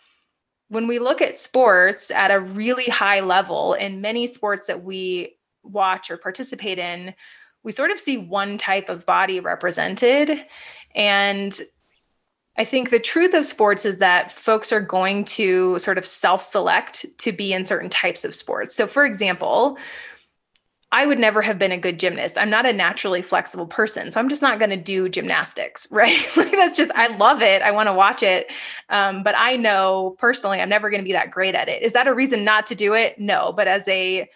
when 0.69 0.87
we 0.87 0.99
look 0.99 1.21
at 1.21 1.37
sports 1.37 2.11
at 2.11 2.31
a 2.31 2.41
really 2.41 2.87
high 2.87 3.21
level 3.21 3.75
in 3.75 4.01
many 4.01 4.27
sports 4.27 4.67
that 4.67 4.83
we 4.83 5.37
watch 5.63 6.11
or 6.11 6.17
participate 6.17 6.79
in, 6.79 7.15
we 7.63 7.73
sort 7.73 7.91
of 7.91 8.01
see 8.01 8.17
one 8.17 8.59
type 8.59 8.89
of 8.89 9.07
body 9.07 9.39
represented 9.39 10.45
and 10.95 11.61
I 12.59 12.65
think 12.65 12.91
the 12.91 12.99
truth 12.99 13.33
of 13.33 13.47
sports 13.47 13.85
is 13.85 13.99
that 13.99 14.31
folks 14.31 14.73
are 14.73 14.81
going 14.81 15.25
to 15.25 15.79
sort 15.79 15.97
of 15.97 16.05
self 16.05 16.43
select 16.43 17.07
to 17.19 17.33
be 17.33 17.53
in 17.53 17.65
certain 17.65 17.89
types 17.89 18.25
of 18.25 18.35
sports. 18.35 18.75
So, 18.75 18.87
for 18.87 19.07
example, 19.07 19.79
I 20.95 21.07
would 21.07 21.19
never 21.19 21.41
have 21.41 21.59
been 21.59 21.73
a 21.73 21.79
good 21.79 21.99
gymnast. 21.99 22.37
I'm 22.37 22.51
not 22.51 22.67
a 22.67 22.73
naturally 22.73 23.23
flexible 23.23 23.67
person. 23.67 24.13
So 24.13 24.21
I'm 24.21 24.29
just 24.29 24.43
not 24.43 24.59
going 24.59 24.71
to 24.71 24.77
do 24.77 25.09
gymnastics, 25.09 25.87
right? 25.91 26.21
like 26.37 26.53
that's 26.53 26.77
just, 26.77 26.91
I 26.95 27.17
love 27.17 27.41
it. 27.41 27.63
I 27.63 27.71
want 27.71 27.87
to 27.89 27.95
watch 27.95 28.23
it. 28.23 28.53
Um, 28.91 29.23
but 29.23 29.35
I 29.37 29.57
know 29.57 30.15
personally, 30.19 30.61
I'm 30.61 30.69
never 30.69 30.91
going 30.91 31.01
to 31.01 31.07
be 31.07 31.15
that 31.15 31.31
great 31.31 31.55
at 31.55 31.71
it. 31.71 31.83
Is 31.83 31.95
that 31.95 32.07
a 32.07 32.15
reason 32.15 32.45
not 32.45 32.67
to 32.67 32.75
do 32.75 32.93
it? 32.93 33.19
No. 33.19 33.55
But 33.55 33.69
as 33.69 33.89
a, 33.89 34.29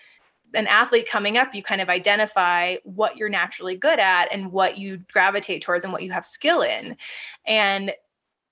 an 0.55 0.67
athlete 0.67 1.09
coming 1.09 1.37
up, 1.37 1.55
you 1.55 1.63
kind 1.63 1.81
of 1.81 1.89
identify 1.89 2.77
what 2.85 3.17
you're 3.17 3.29
naturally 3.29 3.77
good 3.77 3.99
at 3.99 4.33
and 4.33 4.53
what 4.53 4.79
you 4.79 4.99
gravitate 5.13 5.63
towards 5.63 5.85
and 5.85 5.93
what 5.93 6.03
you 6.03 6.13
have 6.13 6.25
skill 6.25 6.63
in. 6.63 6.97
And 7.47 7.93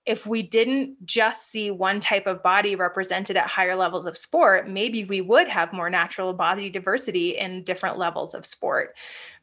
if 0.07 0.27
we 0.27 0.43
didn't 0.43 0.95
just 1.07 1.51
see 1.51 1.71
one 1.71 1.99
type 1.99 2.27
of 2.27 2.43
body 2.43 2.77
represented 2.77 3.37
at 3.37 3.47
higher 3.47 3.75
levels 3.75 4.05
of 4.05 4.19
sport, 4.19 4.69
maybe 4.69 5.05
we 5.05 5.23
would 5.23 5.49
have 5.49 5.73
more 5.73 5.89
natural 5.89 6.35
body 6.35 6.69
diversity 6.69 7.31
in 7.39 7.65
different 7.65 7.97
levels 7.97 8.35
of 8.35 8.45
sport. 8.45 8.95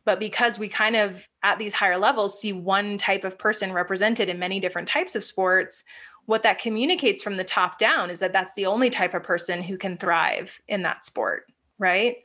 But 0.05 0.19
because 0.19 0.59
we 0.59 0.67
kind 0.67 0.95
of 0.95 1.27
at 1.43 1.57
these 1.57 1.73
higher 1.73 1.97
levels 1.97 2.39
see 2.39 2.53
one 2.53 2.97
type 2.97 3.23
of 3.23 3.39
person 3.39 3.73
represented 3.73 4.29
in 4.29 4.37
many 4.37 4.59
different 4.59 4.87
types 4.87 5.15
of 5.15 5.23
sports, 5.23 5.83
what 6.25 6.43
that 6.43 6.59
communicates 6.59 7.23
from 7.23 7.37
the 7.37 7.43
top 7.43 7.79
down 7.79 8.11
is 8.11 8.19
that 8.19 8.33
that's 8.33 8.53
the 8.53 8.67
only 8.67 8.91
type 8.91 9.15
of 9.15 9.23
person 9.23 9.63
who 9.63 9.77
can 9.77 9.97
thrive 9.97 10.61
in 10.67 10.83
that 10.83 11.03
sport 11.03 11.45
right? 11.81 12.17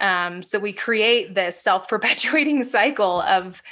Um, 0.00 0.42
so 0.42 0.58
we 0.58 0.72
create 0.72 1.34
this 1.34 1.60
self 1.60 1.86
perpetuating 1.86 2.64
cycle 2.64 3.22
of, 3.22 3.62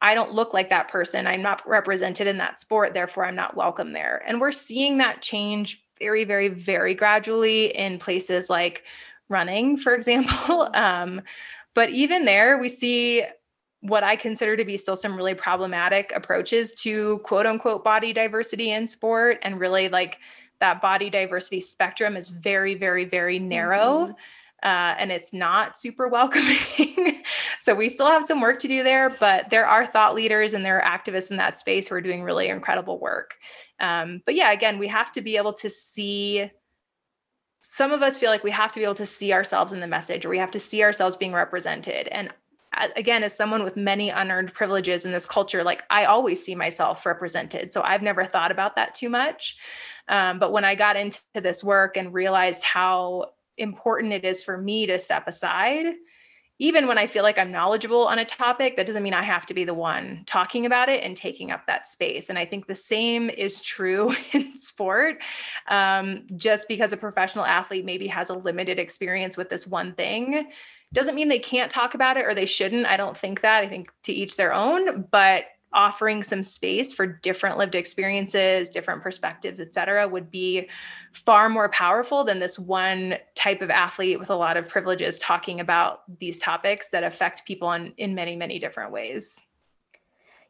I 0.00 0.14
don't 0.14 0.32
look 0.32 0.52
like 0.52 0.68
that 0.70 0.88
person. 0.88 1.26
I'm 1.26 1.42
not 1.42 1.66
represented 1.66 2.26
in 2.26 2.38
that 2.38 2.60
sport. 2.60 2.94
Therefore, 2.94 3.24
I'm 3.24 3.36
not 3.36 3.56
welcome 3.56 3.92
there. 3.92 4.22
And 4.26 4.40
we're 4.40 4.52
seeing 4.52 4.98
that 4.98 5.22
change 5.22 5.82
very, 5.98 6.24
very, 6.24 6.48
very 6.48 6.94
gradually 6.94 7.66
in 7.76 7.98
places 7.98 8.50
like 8.50 8.84
running, 9.28 9.76
for 9.76 9.94
example. 9.96 10.70
Um, 10.74 11.22
but 11.74 11.90
even 11.90 12.24
there, 12.24 12.58
we 12.58 12.68
see 12.68 13.24
what 13.80 14.04
I 14.04 14.14
consider 14.14 14.56
to 14.56 14.64
be 14.64 14.76
still 14.76 14.94
some 14.94 15.16
really 15.16 15.34
problematic 15.34 16.12
approaches 16.14 16.72
to 16.82 17.18
quote 17.24 17.46
unquote 17.46 17.82
body 17.82 18.12
diversity 18.12 18.70
in 18.70 18.86
sport. 18.86 19.38
And 19.42 19.58
really, 19.58 19.88
like 19.88 20.18
that 20.60 20.80
body 20.80 21.10
diversity 21.10 21.60
spectrum 21.60 22.16
is 22.16 22.28
very, 22.28 22.74
very, 22.74 23.04
very 23.04 23.38
narrow. 23.38 24.04
Mm-hmm. 24.04 24.12
Uh, 24.62 24.94
and 24.98 25.10
it's 25.10 25.32
not 25.32 25.78
super 25.78 26.08
welcoming. 26.08 27.22
so 27.60 27.74
we 27.74 27.88
still 27.88 28.06
have 28.06 28.24
some 28.24 28.40
work 28.40 28.60
to 28.60 28.68
do 28.68 28.82
there, 28.82 29.10
but 29.10 29.50
there 29.50 29.66
are 29.66 29.86
thought 29.86 30.14
leaders 30.14 30.54
and 30.54 30.64
there 30.64 30.80
are 30.80 30.98
activists 30.98 31.30
in 31.30 31.36
that 31.36 31.58
space 31.58 31.88
who 31.88 31.94
are 31.94 32.00
doing 32.00 32.22
really 32.22 32.48
incredible 32.48 32.98
work. 32.98 33.34
Um, 33.80 34.22
but 34.24 34.34
yeah, 34.34 34.52
again, 34.52 34.78
we 34.78 34.88
have 34.88 35.10
to 35.12 35.20
be 35.20 35.36
able 35.36 35.52
to 35.54 35.68
see. 35.68 36.50
Some 37.64 37.92
of 37.92 38.02
us 38.02 38.18
feel 38.18 38.30
like 38.30 38.44
we 38.44 38.50
have 38.50 38.72
to 38.72 38.80
be 38.80 38.84
able 38.84 38.96
to 38.96 39.06
see 39.06 39.32
ourselves 39.32 39.72
in 39.72 39.80
the 39.80 39.86
message, 39.86 40.26
or 40.26 40.28
we 40.28 40.38
have 40.38 40.50
to 40.50 40.58
see 40.58 40.82
ourselves 40.82 41.16
being 41.16 41.32
represented. 41.32 42.08
And 42.08 42.30
again 42.96 43.22
as 43.22 43.36
someone 43.36 43.64
with 43.64 43.76
many 43.76 44.10
unearned 44.10 44.52
privileges 44.54 45.04
in 45.04 45.12
this 45.12 45.26
culture 45.26 45.62
like 45.62 45.82
i 45.90 46.04
always 46.04 46.42
see 46.42 46.54
myself 46.54 47.04
represented 47.04 47.72
so 47.72 47.82
i've 47.82 48.02
never 48.02 48.24
thought 48.24 48.50
about 48.50 48.74
that 48.76 48.94
too 48.94 49.08
much 49.08 49.56
um, 50.08 50.38
but 50.38 50.52
when 50.52 50.64
i 50.64 50.74
got 50.74 50.96
into 50.96 51.20
this 51.34 51.62
work 51.62 51.96
and 51.96 52.14
realized 52.14 52.62
how 52.62 53.26
important 53.58 54.12
it 54.12 54.24
is 54.24 54.42
for 54.42 54.58
me 54.58 54.86
to 54.86 54.98
step 54.98 55.26
aside 55.26 55.86
even 56.58 56.86
when 56.86 56.98
i 56.98 57.06
feel 57.06 57.22
like 57.22 57.38
i'm 57.38 57.50
knowledgeable 57.50 58.06
on 58.06 58.18
a 58.18 58.24
topic 58.24 58.76
that 58.76 58.86
doesn't 58.86 59.02
mean 59.02 59.14
i 59.14 59.22
have 59.22 59.46
to 59.46 59.54
be 59.54 59.64
the 59.64 59.74
one 59.74 60.22
talking 60.26 60.66
about 60.66 60.88
it 60.88 61.02
and 61.02 61.16
taking 61.16 61.50
up 61.50 61.66
that 61.66 61.88
space 61.88 62.28
and 62.30 62.38
i 62.38 62.44
think 62.44 62.66
the 62.66 62.74
same 62.74 63.28
is 63.30 63.60
true 63.60 64.14
in 64.32 64.56
sport 64.56 65.18
um, 65.68 66.24
just 66.36 66.68
because 66.68 66.92
a 66.92 66.96
professional 66.96 67.44
athlete 67.44 67.84
maybe 67.84 68.06
has 68.06 68.30
a 68.30 68.34
limited 68.34 68.78
experience 68.78 69.36
with 69.36 69.50
this 69.50 69.66
one 69.66 69.94
thing 69.94 70.46
doesn't 70.92 71.14
mean 71.14 71.28
they 71.28 71.38
can't 71.38 71.70
talk 71.70 71.94
about 71.94 72.16
it 72.16 72.26
or 72.26 72.34
they 72.34 72.46
shouldn't. 72.46 72.86
I 72.86 72.96
don't 72.96 73.16
think 73.16 73.40
that. 73.40 73.64
I 73.64 73.68
think 73.68 73.90
to 74.04 74.12
each 74.12 74.36
their 74.36 74.52
own, 74.52 75.08
but 75.10 75.46
offering 75.74 76.22
some 76.22 76.42
space 76.42 76.92
for 76.92 77.06
different 77.06 77.58
lived 77.58 77.74
experiences, 77.74 78.68
different 78.68 79.02
perspectives, 79.02 79.60
et 79.60 79.72
cetera, 79.72 80.06
would 80.06 80.30
be 80.30 80.68
far 81.12 81.48
more 81.48 81.68
powerful 81.68 82.24
than 82.24 82.38
this 82.38 82.58
one 82.58 83.16
type 83.34 83.62
of 83.62 83.70
athlete 83.70 84.18
with 84.18 84.30
a 84.30 84.34
lot 84.34 84.56
of 84.56 84.68
privileges 84.68 85.18
talking 85.18 85.60
about 85.60 86.02
these 86.18 86.38
topics 86.38 86.88
that 86.90 87.04
affect 87.04 87.44
people 87.46 87.72
in, 87.72 87.92
in 87.96 88.14
many, 88.14 88.36
many 88.36 88.58
different 88.58 88.92
ways. 88.92 89.40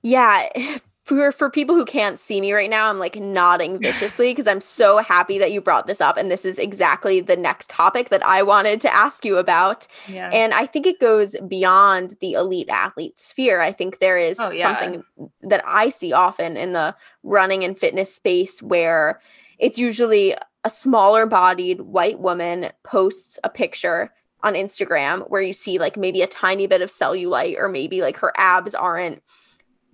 Yeah, 0.03 0.49
for 1.05 1.33
for 1.33 1.51
people 1.51 1.75
who 1.75 1.85
can't 1.85 2.19
see 2.19 2.41
me 2.41 2.53
right 2.53 2.71
now, 2.71 2.88
I'm 2.88 2.99
like 2.99 3.17
nodding 3.17 3.79
viciously 3.81 4.31
because 4.31 4.47
I'm 4.47 4.61
so 4.61 4.99
happy 4.99 5.37
that 5.38 5.51
you 5.51 5.61
brought 5.61 5.88
this 5.88 6.01
up 6.01 6.17
and 6.17 6.31
this 6.31 6.45
is 6.45 6.59
exactly 6.59 7.21
the 7.21 7.37
next 7.37 7.71
topic 7.71 8.09
that 8.11 8.25
I 8.25 8.45
wanted 8.45 8.81
to 8.83 8.95
ask 8.95 9.25
you 9.25 9.37
about. 9.38 9.88
Yeah. 10.07 10.31
And 10.33 10.55
I 10.55 10.67
think 10.67 10.87
it 10.87 11.01
goes 11.01 11.35
beyond 11.49 12.15
the 12.21 12.35
elite 12.35 12.69
athlete 12.69 13.19
sphere. 13.19 13.61
I 13.61 13.73
think 13.73 13.99
there 13.99 14.17
is 14.17 14.38
oh, 14.38 14.53
yeah. 14.53 14.62
something 14.62 15.03
that 15.43 15.65
I 15.67 15.88
see 15.88 16.12
often 16.12 16.57
in 16.57 16.73
the 16.73 16.95
running 17.25 17.65
and 17.65 17.77
fitness 17.77 18.15
space 18.15 18.62
where 18.62 19.21
it's 19.59 19.79
usually 19.79 20.37
a 20.62 20.71
smaller 20.71 21.27
bodied 21.27 21.81
white 21.81 22.21
woman 22.21 22.71
posts 22.85 23.41
a 23.43 23.49
picture 23.49 24.12
on 24.45 24.55
Instagram 24.55 25.29
where 25.31 25.43
you 25.43 25.53
see 25.53 25.79
like 25.81 25.97
maybe 25.97 26.23
a 26.23 26.29
tiny 26.29 26.69
bit 26.69 26.83
of 26.83 26.91
cellulite 26.91 27.59
or 27.59 27.69
maybe 27.69 28.03
like 28.03 28.17
her 28.19 28.33
abs 28.37 28.75
aren't 28.75 29.21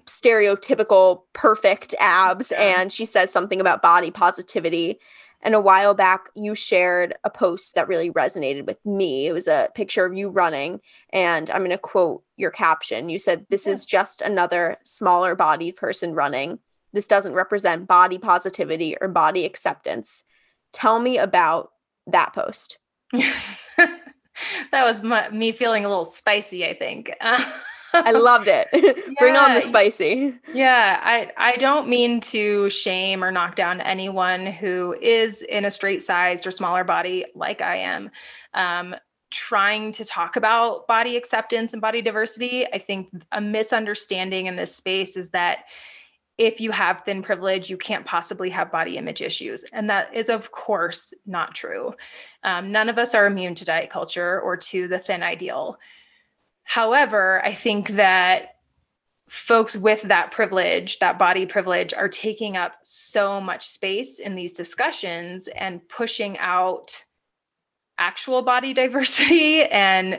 stereotypical 0.08 1.22
perfect 1.32 1.94
abs 2.00 2.50
yeah. 2.50 2.80
and 2.80 2.92
she 2.92 3.04
says 3.04 3.32
something 3.32 3.60
about 3.60 3.82
body 3.82 4.10
positivity. 4.10 4.98
And 5.40 5.54
a 5.54 5.60
while 5.60 5.94
back 5.94 6.30
you 6.34 6.54
shared 6.56 7.14
a 7.22 7.30
post 7.30 7.76
that 7.76 7.86
really 7.86 8.10
resonated 8.10 8.66
with 8.66 8.84
me. 8.84 9.28
It 9.28 9.32
was 9.32 9.46
a 9.46 9.68
picture 9.74 10.04
of 10.04 10.14
you 10.14 10.30
running 10.30 10.80
and 11.10 11.48
i'm 11.50 11.60
going 11.60 11.70
to 11.70 11.78
quote 11.78 12.22
your 12.36 12.50
caption. 12.50 13.08
You 13.08 13.18
said 13.18 13.46
this 13.48 13.66
yeah. 13.66 13.72
is 13.72 13.84
just 13.84 14.20
another 14.20 14.78
smaller 14.84 15.34
bodied 15.34 15.76
person 15.76 16.14
running. 16.14 16.58
This 16.92 17.06
doesn't 17.06 17.34
represent 17.34 17.86
body 17.86 18.18
positivity 18.18 18.96
or 19.00 19.08
body 19.08 19.44
acceptance. 19.44 20.24
Tell 20.72 20.98
me 20.98 21.18
about 21.18 21.70
that 22.06 22.32
post. 22.32 22.78
That 24.70 24.84
was 24.84 25.02
my, 25.02 25.28
me 25.30 25.52
feeling 25.52 25.84
a 25.84 25.88
little 25.88 26.04
spicy 26.04 26.66
i 26.66 26.74
think 26.74 27.12
I 27.92 28.12
loved 28.12 28.48
it. 28.48 28.68
Bring 29.18 29.36
on 29.36 29.54
the 29.54 29.60
spicy. 29.60 30.34
Yeah, 30.52 31.00
I 31.02 31.30
I 31.36 31.56
don't 31.56 31.88
mean 31.88 32.20
to 32.22 32.68
shame 32.70 33.22
or 33.24 33.30
knock 33.30 33.54
down 33.54 33.80
anyone 33.80 34.46
who 34.46 34.96
is 35.00 35.42
in 35.42 35.64
a 35.64 35.70
straight 35.70 36.02
sized 36.02 36.46
or 36.46 36.50
smaller 36.50 36.84
body 36.84 37.24
like 37.34 37.60
I 37.60 37.76
am. 37.76 38.10
Um, 38.54 38.94
trying 39.30 39.92
to 39.92 40.04
talk 40.04 40.36
about 40.36 40.86
body 40.86 41.16
acceptance 41.16 41.72
and 41.72 41.82
body 41.82 42.00
diversity. 42.00 42.66
I 42.72 42.78
think 42.78 43.10
a 43.32 43.40
misunderstanding 43.40 44.46
in 44.46 44.56
this 44.56 44.74
space 44.74 45.16
is 45.16 45.30
that 45.30 45.64
if 46.38 46.60
you 46.60 46.70
have 46.70 47.02
thin 47.04 47.20
privilege, 47.20 47.68
you 47.68 47.76
can't 47.76 48.06
possibly 48.06 48.48
have 48.50 48.70
body 48.70 48.96
image 48.96 49.20
issues. 49.20 49.64
And 49.72 49.90
that 49.90 50.14
is, 50.14 50.28
of 50.30 50.52
course, 50.52 51.12
not 51.26 51.54
true. 51.54 51.94
Um, 52.44 52.70
none 52.70 52.88
of 52.88 52.96
us 52.96 53.14
are 53.14 53.26
immune 53.26 53.56
to 53.56 53.64
diet 53.64 53.90
culture 53.90 54.40
or 54.40 54.56
to 54.56 54.86
the 54.86 55.00
thin 55.00 55.24
ideal. 55.24 55.78
However, 56.68 57.42
I 57.46 57.54
think 57.54 57.88
that 57.92 58.56
folks 59.30 59.74
with 59.74 60.02
that 60.02 60.30
privilege, 60.32 60.98
that 60.98 61.18
body 61.18 61.46
privilege, 61.46 61.94
are 61.94 62.10
taking 62.10 62.58
up 62.58 62.74
so 62.82 63.40
much 63.40 63.66
space 63.66 64.18
in 64.18 64.34
these 64.34 64.52
discussions 64.52 65.48
and 65.48 65.80
pushing 65.88 66.36
out 66.36 67.04
actual 67.96 68.42
body 68.42 68.74
diversity 68.74 69.62
and 69.62 70.18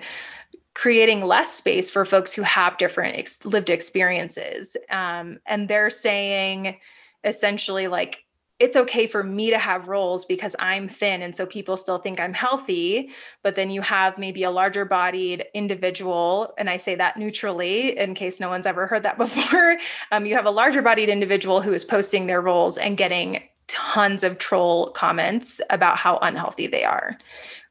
creating 0.73 1.23
less 1.23 1.53
space 1.53 1.91
for 1.91 2.03
folks 2.03 2.33
who 2.33 2.41
have 2.41 2.79
different 2.79 3.15
ex- 3.15 3.45
lived 3.45 3.69
experiences. 3.69 4.75
Um, 4.89 5.37
and 5.45 5.67
they're 5.67 5.91
saying 5.91 6.79
essentially, 7.23 7.87
like, 7.87 8.23
it's 8.59 8.75
okay 8.75 9.07
for 9.07 9.23
me 9.23 9.49
to 9.49 9.57
have 9.57 9.87
rolls 9.87 10.25
because 10.25 10.55
I'm 10.59 10.89
thin 10.89 11.21
and 11.21 11.35
so 11.35 11.45
people 11.45 11.77
still 11.77 11.97
think 11.97 12.19
I'm 12.19 12.33
healthy. 12.33 13.09
But 13.41 13.55
then 13.55 13.71
you 13.71 13.81
have 13.81 14.17
maybe 14.17 14.43
a 14.43 14.51
larger 14.51 14.83
bodied 14.83 15.45
individual, 15.53 16.53
and 16.57 16.69
I 16.69 16.77
say 16.77 16.95
that 16.95 17.17
neutrally 17.17 17.97
in 17.97 18.13
case 18.15 18.39
no 18.39 18.49
one's 18.49 18.67
ever 18.67 18.85
heard 18.85 19.03
that 19.03 19.17
before. 19.17 19.77
Um, 20.11 20.25
you 20.25 20.35
have 20.35 20.45
a 20.45 20.51
larger 20.51 20.81
bodied 20.81 21.09
individual 21.09 21.61
who 21.61 21.73
is 21.73 21.85
posting 21.85 22.27
their 22.27 22.41
rolls 22.41 22.77
and 22.77 22.97
getting 22.97 23.41
tons 23.67 24.23
of 24.23 24.39
troll 24.39 24.91
comments 24.91 25.61
about 25.69 25.97
how 25.97 26.17
unhealthy 26.21 26.67
they 26.67 26.83
are. 26.83 27.17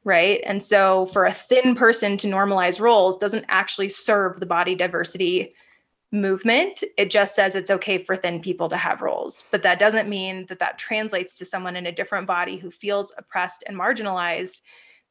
Right. 0.05 0.41
And 0.45 0.63
so 0.63 1.07
for 1.07 1.25
a 1.25 1.33
thin 1.33 1.75
person 1.75 2.17
to 2.17 2.27
normalize 2.27 2.79
rolls 2.79 3.17
doesn't 3.17 3.45
actually 3.49 3.89
serve 3.89 4.39
the 4.39 4.45
body 4.45 4.73
diversity 4.73 5.53
movement. 6.11 6.83
It 6.97 7.11
just 7.11 7.35
says 7.35 7.55
it's 7.55 7.69
okay 7.69 7.97
for 7.99 8.15
thin 8.15 8.41
people 8.41 8.69
to 8.69 8.77
have 8.77 9.01
rolls. 9.01 9.45
But 9.51 9.61
that 9.63 9.79
doesn't 9.79 10.09
mean 10.09 10.45
that 10.49 10.59
that 10.59 10.79
translates 10.79 11.35
to 11.35 11.45
someone 11.45 11.75
in 11.75 11.85
a 11.85 11.91
different 11.91 12.27
body 12.27 12.57
who 12.57 12.71
feels 12.71 13.13
oppressed 13.17 13.63
and 13.67 13.77
marginalized 13.77 14.61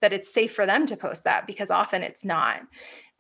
that 0.01 0.13
it's 0.13 0.33
safe 0.33 0.55
for 0.55 0.67
them 0.67 0.87
to 0.87 0.97
post 0.97 1.25
that 1.25 1.47
because 1.47 1.71
often 1.71 2.03
it's 2.03 2.25
not. 2.25 2.61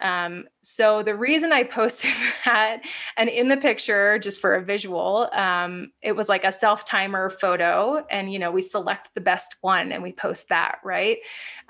Um, 0.00 0.44
so 0.68 1.02
the 1.02 1.16
reason 1.16 1.50
I 1.50 1.62
posted 1.62 2.12
that, 2.44 2.82
and 3.16 3.30
in 3.30 3.48
the 3.48 3.56
picture, 3.56 4.18
just 4.18 4.38
for 4.38 4.54
a 4.54 4.62
visual, 4.62 5.28
um, 5.32 5.92
it 6.02 6.12
was 6.12 6.28
like 6.28 6.44
a 6.44 6.52
self 6.52 6.84
timer 6.84 7.30
photo, 7.30 8.04
and 8.10 8.30
you 8.30 8.38
know 8.38 8.50
we 8.50 8.60
select 8.60 9.08
the 9.14 9.20
best 9.22 9.56
one 9.62 9.92
and 9.92 10.02
we 10.02 10.12
post 10.12 10.50
that, 10.50 10.78
right? 10.84 11.18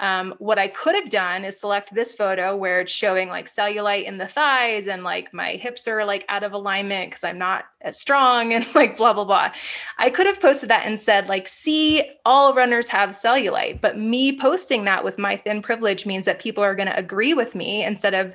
Um, 0.00 0.34
what 0.38 0.58
I 0.58 0.66
could 0.66 0.96
have 0.96 1.10
done 1.10 1.44
is 1.44 1.60
select 1.60 1.94
this 1.94 2.12
photo 2.12 2.56
where 2.56 2.80
it's 2.80 2.92
showing 2.92 3.28
like 3.28 3.46
cellulite 3.46 4.04
in 4.04 4.18
the 4.18 4.26
thighs 4.26 4.88
and 4.88 5.04
like 5.04 5.32
my 5.32 5.52
hips 5.52 5.86
are 5.86 6.04
like 6.04 6.24
out 6.28 6.42
of 6.42 6.52
alignment 6.52 7.10
because 7.10 7.22
I'm 7.22 7.38
not 7.38 7.66
as 7.82 8.00
strong 8.00 8.52
and 8.52 8.66
like 8.74 8.96
blah 8.96 9.12
blah 9.12 9.24
blah. 9.24 9.52
I 9.98 10.10
could 10.10 10.26
have 10.26 10.40
posted 10.40 10.70
that 10.70 10.86
and 10.86 10.98
said 10.98 11.28
like, 11.28 11.46
see, 11.46 12.02
all 12.24 12.52
runners 12.52 12.88
have 12.88 13.10
cellulite, 13.10 13.80
but 13.80 13.96
me 13.96 14.36
posting 14.36 14.84
that 14.86 15.04
with 15.04 15.18
my 15.18 15.36
thin 15.36 15.62
privilege 15.62 16.04
means 16.04 16.26
that 16.26 16.40
people 16.40 16.64
are 16.64 16.74
going 16.74 16.88
to 16.88 16.98
agree 16.98 17.32
with 17.32 17.54
me 17.54 17.84
instead 17.84 18.14
of 18.14 18.34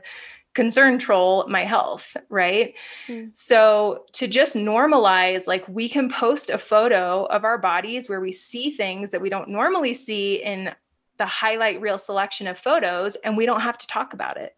concern 0.54 1.00
troll 1.00 1.48
my 1.48 1.64
health, 1.64 2.16
right? 2.30 2.74
Mm. 3.08 3.36
So 3.36 4.06
to 4.14 4.28
just 4.28 4.56
normalize, 4.56 5.48
like 5.48 5.68
we 5.68 5.90
can 5.90 6.10
post 6.10 6.50
a 6.50 6.58
photo 6.58 7.26
of 7.26 7.44
our 7.44 7.58
bodies 7.58 8.08
where 8.08 8.22
we 8.22 8.32
see 8.32 8.72
things 8.72 9.10
that 9.12 9.22
we 9.22 9.30
don't 9.30 9.50
normally 9.50 9.94
see 9.94 10.44
in 10.44 10.72
the 11.18 11.26
highlight 11.26 11.82
reel 11.82 11.98
selection 11.98 12.48
of 12.48 12.60
photos, 12.60 13.16
and 13.24 13.38
we 13.38 13.46
don't 13.46 13.62
have 13.62 13.78
to 13.78 13.88
talk 13.88 14.14
about 14.14 14.38
it. 14.38 14.56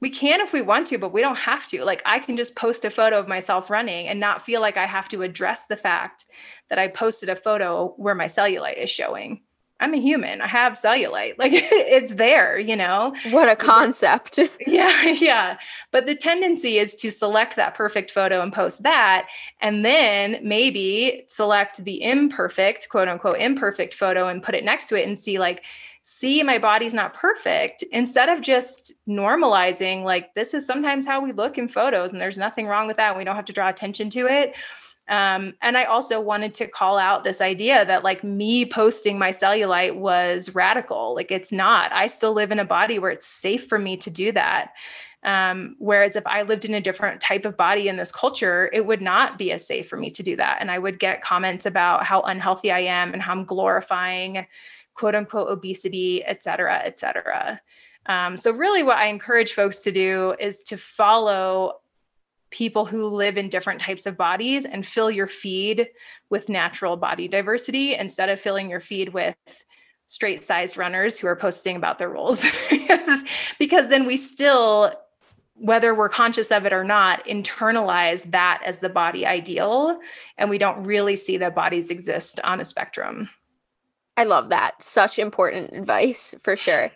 We 0.00 0.10
can 0.10 0.40
if 0.40 0.52
we 0.52 0.60
want 0.60 0.86
to, 0.88 0.98
but 0.98 1.12
we 1.12 1.22
don't 1.22 1.36
have 1.36 1.66
to. 1.68 1.82
Like 1.84 2.02
I 2.04 2.18
can 2.18 2.36
just 2.36 2.54
post 2.54 2.84
a 2.84 2.90
photo 2.90 3.18
of 3.18 3.28
myself 3.28 3.70
running 3.70 4.08
and 4.08 4.20
not 4.20 4.44
feel 4.44 4.60
like 4.60 4.76
I 4.76 4.86
have 4.86 5.08
to 5.10 5.22
address 5.22 5.64
the 5.66 5.76
fact 5.76 6.26
that 6.68 6.78
I 6.78 6.88
posted 6.88 7.30
a 7.30 7.36
photo 7.36 7.94
where 7.96 8.14
my 8.14 8.26
cellulite 8.26 8.82
is 8.82 8.90
showing 8.90 9.40
I'm 9.78 9.92
a 9.92 10.00
human. 10.00 10.40
I 10.40 10.46
have 10.46 10.72
cellulite. 10.74 11.34
Like 11.46 11.52
it's 11.54 12.14
there, 12.14 12.58
you 12.58 12.76
know? 12.76 13.14
What 13.30 13.48
a 13.48 13.56
concept. 13.56 14.38
yeah, 14.66 15.02
yeah. 15.10 15.58
But 15.90 16.06
the 16.06 16.14
tendency 16.14 16.78
is 16.78 16.94
to 16.96 17.10
select 17.10 17.56
that 17.56 17.74
perfect 17.74 18.10
photo 18.10 18.40
and 18.40 18.52
post 18.52 18.82
that. 18.82 19.28
And 19.60 19.84
then 19.84 20.38
maybe 20.42 21.24
select 21.28 21.84
the 21.84 22.02
imperfect, 22.02 22.88
quote 22.88 23.08
unquote, 23.08 23.38
imperfect 23.38 23.94
photo 23.94 24.28
and 24.28 24.42
put 24.42 24.54
it 24.54 24.64
next 24.64 24.86
to 24.86 25.00
it 25.00 25.06
and 25.06 25.18
see, 25.18 25.38
like, 25.38 25.62
see, 26.02 26.42
my 26.42 26.58
body's 26.58 26.94
not 26.94 27.14
perfect 27.14 27.84
instead 27.92 28.28
of 28.28 28.40
just 28.40 28.92
normalizing, 29.08 30.04
like, 30.04 30.34
this 30.34 30.54
is 30.54 30.66
sometimes 30.66 31.04
how 31.06 31.20
we 31.20 31.32
look 31.32 31.58
in 31.58 31.68
photos 31.68 32.12
and 32.12 32.20
there's 32.20 32.38
nothing 32.38 32.66
wrong 32.66 32.86
with 32.86 32.96
that. 32.96 33.16
We 33.16 33.24
don't 33.24 33.36
have 33.36 33.44
to 33.46 33.52
draw 33.52 33.68
attention 33.68 34.08
to 34.10 34.26
it 34.26 34.54
um, 35.08 35.54
and 35.62 35.78
I 35.78 35.84
also 35.84 36.20
wanted 36.20 36.54
to 36.54 36.66
call 36.66 36.98
out 36.98 37.22
this 37.22 37.40
idea 37.40 37.84
that 37.84 38.02
like 38.02 38.24
me 38.24 38.66
posting 38.66 39.18
my 39.18 39.30
cellulite 39.30 39.96
was 39.96 40.54
radical. 40.54 41.14
Like 41.14 41.30
it's 41.30 41.52
not. 41.52 41.92
I 41.92 42.08
still 42.08 42.32
live 42.32 42.50
in 42.50 42.58
a 42.58 42.64
body 42.64 42.98
where 42.98 43.12
it's 43.12 43.26
safe 43.26 43.68
for 43.68 43.78
me 43.78 43.96
to 43.98 44.10
do 44.10 44.32
that. 44.32 44.72
Um, 45.22 45.76
whereas 45.78 46.14
if 46.14 46.26
I 46.26 46.42
lived 46.42 46.64
in 46.64 46.74
a 46.74 46.80
different 46.80 47.20
type 47.20 47.44
of 47.44 47.56
body 47.56 47.88
in 47.88 47.96
this 47.96 48.12
culture, 48.12 48.70
it 48.72 48.86
would 48.86 49.02
not 49.02 49.38
be 49.38 49.52
as 49.52 49.66
safe 49.66 49.88
for 49.88 49.96
me 49.96 50.10
to 50.10 50.22
do 50.22 50.36
that. 50.36 50.58
And 50.60 50.70
I 50.70 50.78
would 50.78 50.98
get 50.98 51.22
comments 51.22 51.66
about 51.66 52.04
how 52.04 52.20
unhealthy 52.22 52.70
I 52.70 52.80
am 52.80 53.12
and 53.12 53.22
how 53.22 53.32
I'm 53.32 53.44
glorifying 53.44 54.46
quote 54.94 55.14
unquote 55.14 55.48
obesity, 55.48 56.24
et 56.24 56.42
cetera, 56.42 56.80
et 56.84 56.98
cetera. 56.98 57.60
Um, 58.06 58.36
so, 58.36 58.50
really, 58.50 58.82
what 58.82 58.98
I 58.98 59.06
encourage 59.06 59.52
folks 59.52 59.78
to 59.80 59.92
do 59.92 60.34
is 60.38 60.62
to 60.64 60.76
follow 60.76 61.80
people 62.50 62.86
who 62.86 63.06
live 63.06 63.36
in 63.36 63.48
different 63.48 63.80
types 63.80 64.06
of 64.06 64.16
bodies 64.16 64.64
and 64.64 64.86
fill 64.86 65.10
your 65.10 65.26
feed 65.26 65.88
with 66.30 66.48
natural 66.48 66.96
body 66.96 67.28
diversity 67.28 67.94
instead 67.94 68.28
of 68.28 68.40
filling 68.40 68.70
your 68.70 68.80
feed 68.80 69.10
with 69.10 69.36
straight 70.06 70.42
sized 70.42 70.76
runners 70.76 71.18
who 71.18 71.26
are 71.26 71.36
posting 71.36 71.76
about 71.76 71.98
their 71.98 72.08
rolls 72.10 72.46
because 73.58 73.88
then 73.88 74.06
we 74.06 74.16
still 74.16 74.92
whether 75.58 75.94
we're 75.94 76.08
conscious 76.08 76.52
of 76.52 76.66
it 76.66 76.72
or 76.72 76.84
not 76.84 77.24
internalize 77.24 78.30
that 78.30 78.62
as 78.64 78.78
the 78.78 78.88
body 78.88 79.26
ideal 79.26 79.98
and 80.38 80.48
we 80.50 80.58
don't 80.58 80.84
really 80.84 81.16
see 81.16 81.36
that 81.36 81.54
bodies 81.54 81.90
exist 81.90 82.38
on 82.44 82.60
a 82.60 82.64
spectrum 82.64 83.28
I 84.16 84.24
love 84.24 84.48
that. 84.48 84.82
Such 84.82 85.18
important 85.18 85.72
advice 85.74 86.34
for 86.42 86.56
sure. 86.56 86.90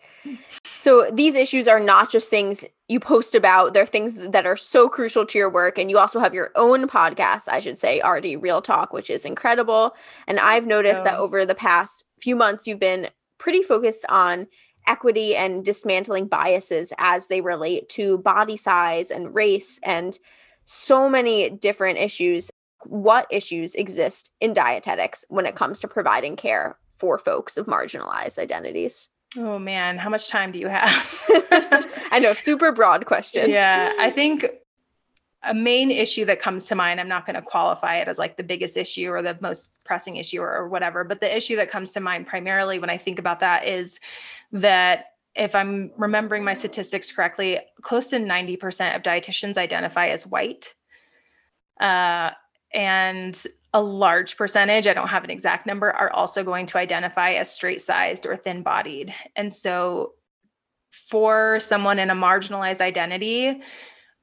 So 0.72 1.10
these 1.12 1.34
issues 1.34 1.66
are 1.66 1.80
not 1.80 2.10
just 2.10 2.28
things 2.28 2.64
you 2.88 3.00
post 3.00 3.34
about, 3.34 3.74
they're 3.74 3.86
things 3.86 4.18
that 4.18 4.46
are 4.46 4.56
so 4.56 4.88
crucial 4.88 5.24
to 5.26 5.38
your 5.38 5.50
work. 5.50 5.78
And 5.78 5.90
you 5.90 5.98
also 5.98 6.18
have 6.18 6.34
your 6.34 6.50
own 6.56 6.88
podcast, 6.88 7.48
I 7.48 7.60
should 7.60 7.78
say, 7.78 8.00
RD 8.06 8.42
Real 8.42 8.60
Talk, 8.60 8.92
which 8.92 9.10
is 9.10 9.24
incredible. 9.24 9.94
And 10.26 10.38
I've 10.38 10.66
noticed 10.66 11.04
that 11.04 11.18
over 11.18 11.46
the 11.46 11.54
past 11.54 12.04
few 12.20 12.36
months, 12.36 12.66
you've 12.66 12.80
been 12.80 13.08
pretty 13.38 13.62
focused 13.62 14.04
on 14.08 14.46
equity 14.86 15.36
and 15.36 15.64
dismantling 15.64 16.26
biases 16.26 16.92
as 16.98 17.26
they 17.28 17.40
relate 17.40 17.88
to 17.90 18.18
body 18.18 18.56
size 18.56 19.10
and 19.10 19.34
race 19.34 19.78
and 19.82 20.18
so 20.64 21.08
many 21.08 21.50
different 21.50 21.98
issues. 21.98 22.50
What 22.84 23.26
issues 23.30 23.74
exist 23.74 24.30
in 24.40 24.52
dietetics 24.52 25.24
when 25.28 25.46
it 25.46 25.54
comes 25.54 25.80
to 25.80 25.88
providing 25.88 26.36
care 26.36 26.78
for 26.92 27.18
folks 27.18 27.56
of 27.56 27.66
marginalized 27.66 28.38
identities? 28.38 29.08
Oh 29.36 29.58
man, 29.58 29.98
how 29.98 30.10
much 30.10 30.28
time 30.28 30.52
do 30.52 30.58
you 30.58 30.68
have? 30.68 31.24
I 32.10 32.18
know, 32.20 32.34
super 32.34 32.72
broad 32.72 33.06
question. 33.06 33.50
Yeah, 33.50 33.92
I 33.98 34.10
think 34.10 34.46
a 35.42 35.54
main 35.54 35.90
issue 35.90 36.24
that 36.26 36.40
comes 36.40 36.64
to 36.66 36.74
mind, 36.74 37.00
I'm 37.00 37.08
not 37.08 37.24
going 37.24 37.36
to 37.36 37.42
qualify 37.42 37.96
it 37.96 38.08
as 38.08 38.18
like 38.18 38.36
the 38.36 38.42
biggest 38.42 38.76
issue 38.76 39.08
or 39.08 39.22
the 39.22 39.38
most 39.40 39.82
pressing 39.84 40.16
issue 40.16 40.40
or, 40.40 40.52
or 40.52 40.68
whatever, 40.68 41.04
but 41.04 41.20
the 41.20 41.34
issue 41.34 41.56
that 41.56 41.70
comes 41.70 41.92
to 41.92 42.00
mind 42.00 42.26
primarily 42.26 42.78
when 42.78 42.90
I 42.90 42.98
think 42.98 43.18
about 43.18 43.40
that 43.40 43.66
is 43.66 44.00
that 44.52 45.06
if 45.34 45.54
I'm 45.54 45.92
remembering 45.96 46.44
my 46.44 46.54
statistics 46.54 47.10
correctly, 47.10 47.60
close 47.80 48.08
to 48.08 48.16
90% 48.18 48.96
of 48.96 49.02
dietitians 49.02 49.56
identify 49.56 50.08
as 50.08 50.26
white. 50.26 50.74
Uh, 51.80 52.30
and 52.74 53.42
a 53.72 53.80
large 53.80 54.36
percentage, 54.36 54.86
I 54.86 54.94
don't 54.94 55.08
have 55.08 55.24
an 55.24 55.30
exact 55.30 55.66
number, 55.66 55.92
are 55.92 56.12
also 56.12 56.42
going 56.42 56.66
to 56.66 56.78
identify 56.78 57.32
as 57.32 57.52
straight 57.52 57.80
sized 57.80 58.26
or 58.26 58.36
thin 58.36 58.62
bodied. 58.62 59.14
And 59.36 59.52
so, 59.52 60.14
for 60.92 61.60
someone 61.60 62.00
in 62.00 62.10
a 62.10 62.14
marginalized 62.14 62.80
identity 62.80 63.60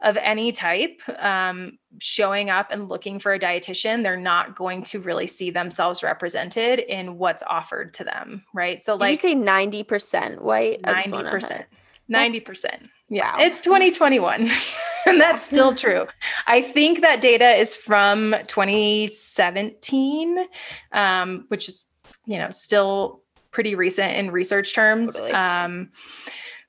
of 0.03 0.17
any 0.17 0.51
type, 0.51 1.01
um, 1.17 1.79
showing 1.99 2.49
up 2.49 2.67
and 2.71 2.89
looking 2.89 3.19
for 3.19 3.33
a 3.33 3.39
dietitian, 3.39 4.03
they're 4.03 4.17
not 4.17 4.55
going 4.55 4.83
to 4.83 4.99
really 4.99 5.27
see 5.27 5.49
themselves 5.49 6.03
represented 6.03 6.79
in 6.79 7.17
what's 7.17 7.41
offered 7.49 7.93
to 7.95 8.03
them. 8.03 8.43
Right. 8.53 8.83
So, 8.83 8.93
Did 8.93 8.99
like, 8.99 9.11
you 9.11 9.15
say 9.15 9.35
90% 9.35 10.41
white? 10.41 10.81
90%. 10.83 11.65
90%. 12.11 12.89
Yeah. 13.09 13.35
It's 13.39 13.61
2021. 13.61 14.49
and 15.05 15.19
that's 15.19 15.45
still 15.45 15.73
true. 15.83 16.07
I 16.45 16.61
think 16.61 17.01
that 17.01 17.21
data 17.21 17.49
is 17.49 17.75
from 17.75 18.35
2017, 18.47 20.45
um, 20.91 21.45
which 21.47 21.69
is, 21.69 21.85
you 22.25 22.37
know, 22.37 22.49
still 22.49 23.21
pretty 23.51 23.75
recent 23.75 24.15
in 24.15 24.31
research 24.31 24.73
terms. 24.73 25.13
Totally. 25.15 25.31
Um, 25.31 25.89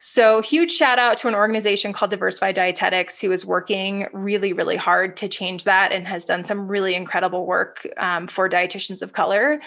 so, 0.00 0.40
huge 0.40 0.70
shout 0.70 1.00
out 1.00 1.18
to 1.18 1.28
an 1.28 1.34
organization 1.34 1.92
called 1.92 2.12
Diversify 2.12 2.52
Dietetics 2.52 3.20
who 3.20 3.32
is 3.32 3.44
working 3.44 4.06
really, 4.12 4.52
really 4.52 4.76
hard 4.76 5.16
to 5.16 5.26
change 5.28 5.64
that 5.64 5.90
and 5.90 6.06
has 6.06 6.24
done 6.24 6.44
some 6.44 6.68
really 6.68 6.94
incredible 6.94 7.46
work 7.46 7.84
um, 7.96 8.28
for 8.28 8.48
dietitians 8.48 9.02
of 9.02 9.12
color. 9.12 9.60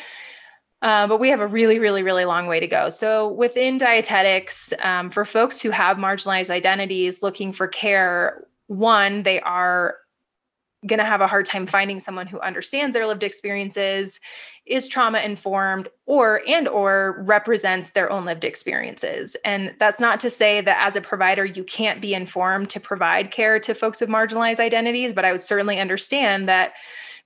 Uh, 0.82 1.06
but 1.06 1.20
we 1.20 1.30
have 1.30 1.40
a 1.40 1.48
really, 1.48 1.78
really, 1.78 2.02
really 2.02 2.26
long 2.26 2.48
way 2.48 2.60
to 2.60 2.68
go. 2.68 2.90
So, 2.90 3.28
within 3.28 3.78
dietetics, 3.78 4.74
um, 4.80 5.12
for 5.12 5.26
folks 5.26 5.62
who 5.62 5.70
have 5.70 5.98
marginalized 5.98 6.50
identities 6.50 7.22
looking 7.22 7.54
for 7.54 7.68
care, 7.68 8.48
one, 8.68 9.24
they 9.24 9.40
are 9.42 9.98
going 10.88 11.00
to 11.00 11.06
have 11.06 11.22
a 11.22 11.28
hard 11.28 11.46
time 11.46 11.68
finding 11.68 12.00
someone 12.00 12.26
who 12.26 12.40
understands 12.40 12.96
their 12.96 13.06
lived 13.06 13.22
experiences 13.22 14.20
is 14.66 14.88
trauma 14.88 15.20
informed 15.20 15.88
or 16.08 16.42
and 16.48 16.68
or 16.68 17.24
represents 17.26 17.92
their 17.92 18.12
own 18.12 18.26
lived 18.26 18.44
experiences 18.44 19.36
and 19.46 19.74
that's 19.80 20.00
not 20.00 20.20
to 20.20 20.30
say 20.30 20.62
that 20.62 20.78
as 20.80 20.96
a 20.96 21.02
provider 21.02 21.46
you 21.46 21.64
can't 21.64 22.02
be 22.02 22.14
informed 22.16 22.70
to 22.70 22.80
provide 22.80 23.30
care 23.32 23.60
to 23.60 23.76
folks 23.76 24.02
with 24.02 24.10
marginalized 24.10 24.60
identities 24.60 25.14
but 25.14 25.26
i 25.26 25.32
would 25.32 25.42
certainly 25.42 25.80
understand 25.80 26.48
that 26.50 26.74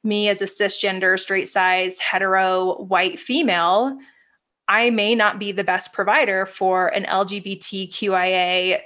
me 0.06 0.30
as 0.30 0.42
a 0.42 0.46
cisgender 0.46 1.20
straight 1.20 1.48
size 1.48 2.00
hetero 2.00 2.82
white 2.84 3.20
female 3.20 3.98
i 4.68 4.90
may 4.90 5.16
not 5.16 5.40
be 5.40 5.52
the 5.52 5.64
best 5.64 5.94
provider 5.94 6.46
for 6.46 6.88
an 6.88 7.04
lgbtqia 7.04 8.80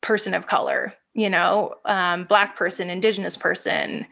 person 0.00 0.34
of 0.34 0.46
color 0.46 0.94
you 1.16 1.30
know, 1.30 1.74
um, 1.86 2.24
Black 2.24 2.56
person, 2.56 2.90
Indigenous 2.90 3.36
person, 3.36 4.06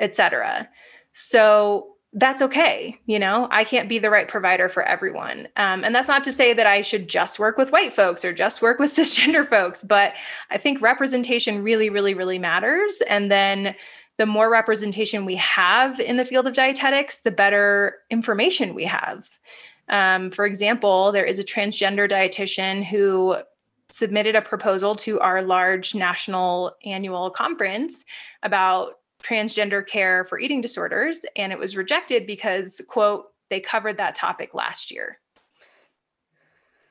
etc. 0.00 0.68
So 1.12 1.94
that's 2.12 2.42
okay. 2.42 2.98
You 3.06 3.20
know, 3.20 3.46
I 3.52 3.62
can't 3.62 3.88
be 3.88 4.00
the 4.00 4.10
right 4.10 4.26
provider 4.26 4.68
for 4.68 4.82
everyone. 4.82 5.46
Um, 5.56 5.84
and 5.84 5.94
that's 5.94 6.08
not 6.08 6.24
to 6.24 6.32
say 6.32 6.52
that 6.54 6.66
I 6.66 6.82
should 6.82 7.08
just 7.08 7.38
work 7.38 7.58
with 7.58 7.70
white 7.70 7.94
folks 7.94 8.24
or 8.24 8.32
just 8.32 8.60
work 8.60 8.80
with 8.80 8.90
cisgender 8.96 9.48
folks, 9.48 9.84
but 9.84 10.14
I 10.50 10.58
think 10.58 10.82
representation 10.82 11.62
really, 11.62 11.90
really, 11.90 12.12
really 12.12 12.40
matters. 12.40 13.02
And 13.08 13.30
then 13.30 13.76
the 14.18 14.26
more 14.26 14.50
representation 14.50 15.24
we 15.24 15.36
have 15.36 15.98
in 16.00 16.16
the 16.16 16.24
field 16.24 16.46
of 16.46 16.54
dietetics, 16.54 17.18
the 17.20 17.30
better 17.30 17.98
information 18.10 18.74
we 18.74 18.84
have. 18.84 19.38
Um, 19.88 20.30
for 20.30 20.44
example, 20.44 21.12
there 21.12 21.24
is 21.24 21.38
a 21.38 21.44
transgender 21.44 22.10
dietitian 22.10 22.84
who 22.84 23.36
submitted 23.88 24.36
a 24.36 24.42
proposal 24.42 24.94
to 24.94 25.18
our 25.20 25.40
large 25.40 25.94
national 25.94 26.76
annual 26.84 27.30
conference 27.30 28.04
about 28.42 28.98
transgender 29.22 29.86
care 29.86 30.24
for 30.24 30.38
eating 30.38 30.60
disorders 30.60 31.20
and 31.36 31.52
it 31.52 31.58
was 31.58 31.76
rejected 31.76 32.26
because 32.26 32.80
quote 32.86 33.32
they 33.50 33.58
covered 33.58 33.96
that 33.96 34.14
topic 34.14 34.54
last 34.54 34.92
year 34.92 35.18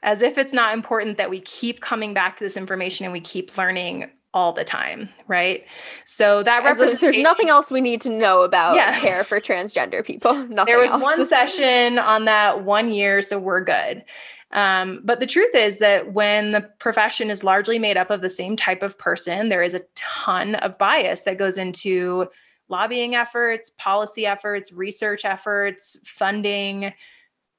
as 0.03 0.21
if 0.21 0.37
it's 0.37 0.53
not 0.53 0.73
important 0.73 1.17
that 1.17 1.29
we 1.29 1.39
keep 1.39 1.79
coming 1.79 2.13
back 2.13 2.35
to 2.37 2.43
this 2.43 2.57
information 2.57 3.05
and 3.05 3.13
we 3.13 3.21
keep 3.21 3.57
learning 3.57 4.09
all 4.37 4.53
the 4.53 4.63
time, 4.63 5.09
right? 5.27 5.65
So 6.05 6.43
that 6.43 6.63
represents 6.63 7.01
there's 7.01 7.17
nothing 7.17 7.49
else 7.49 7.71
we 7.71 7.81
need 7.81 8.01
to 8.01 8.09
know 8.09 8.43
about 8.43 8.75
yeah. 8.75 8.99
care 8.99 9.23
for 9.23 9.39
transgender 9.39 10.05
people. 10.05 10.31
Nothing 10.47 10.65
there 10.65 10.77
was 10.77 10.91
else. 10.91 11.01
one 11.01 11.27
session 11.27 11.97
on 11.97 12.25
that 12.25 12.63
one 12.63 12.91
year, 12.91 13.23
so 13.23 13.39
we're 13.39 13.63
good. 13.63 14.05
Um, 14.51 15.01
but 15.03 15.19
the 15.19 15.25
truth 15.25 15.55
is 15.55 15.79
that 15.79 16.13
when 16.13 16.51
the 16.51 16.61
profession 16.61 17.31
is 17.31 17.43
largely 17.43 17.79
made 17.79 17.97
up 17.97 18.11
of 18.11 18.21
the 18.21 18.29
same 18.29 18.55
type 18.55 18.83
of 18.83 18.95
person, 18.99 19.49
there 19.49 19.63
is 19.63 19.73
a 19.73 19.81
ton 19.95 20.53
of 20.55 20.77
bias 20.77 21.21
that 21.21 21.39
goes 21.39 21.57
into 21.57 22.27
lobbying 22.69 23.15
efforts, 23.15 23.71
policy 23.71 24.27
efforts, 24.27 24.71
research 24.71 25.25
efforts, 25.25 25.97
funding, 26.05 26.93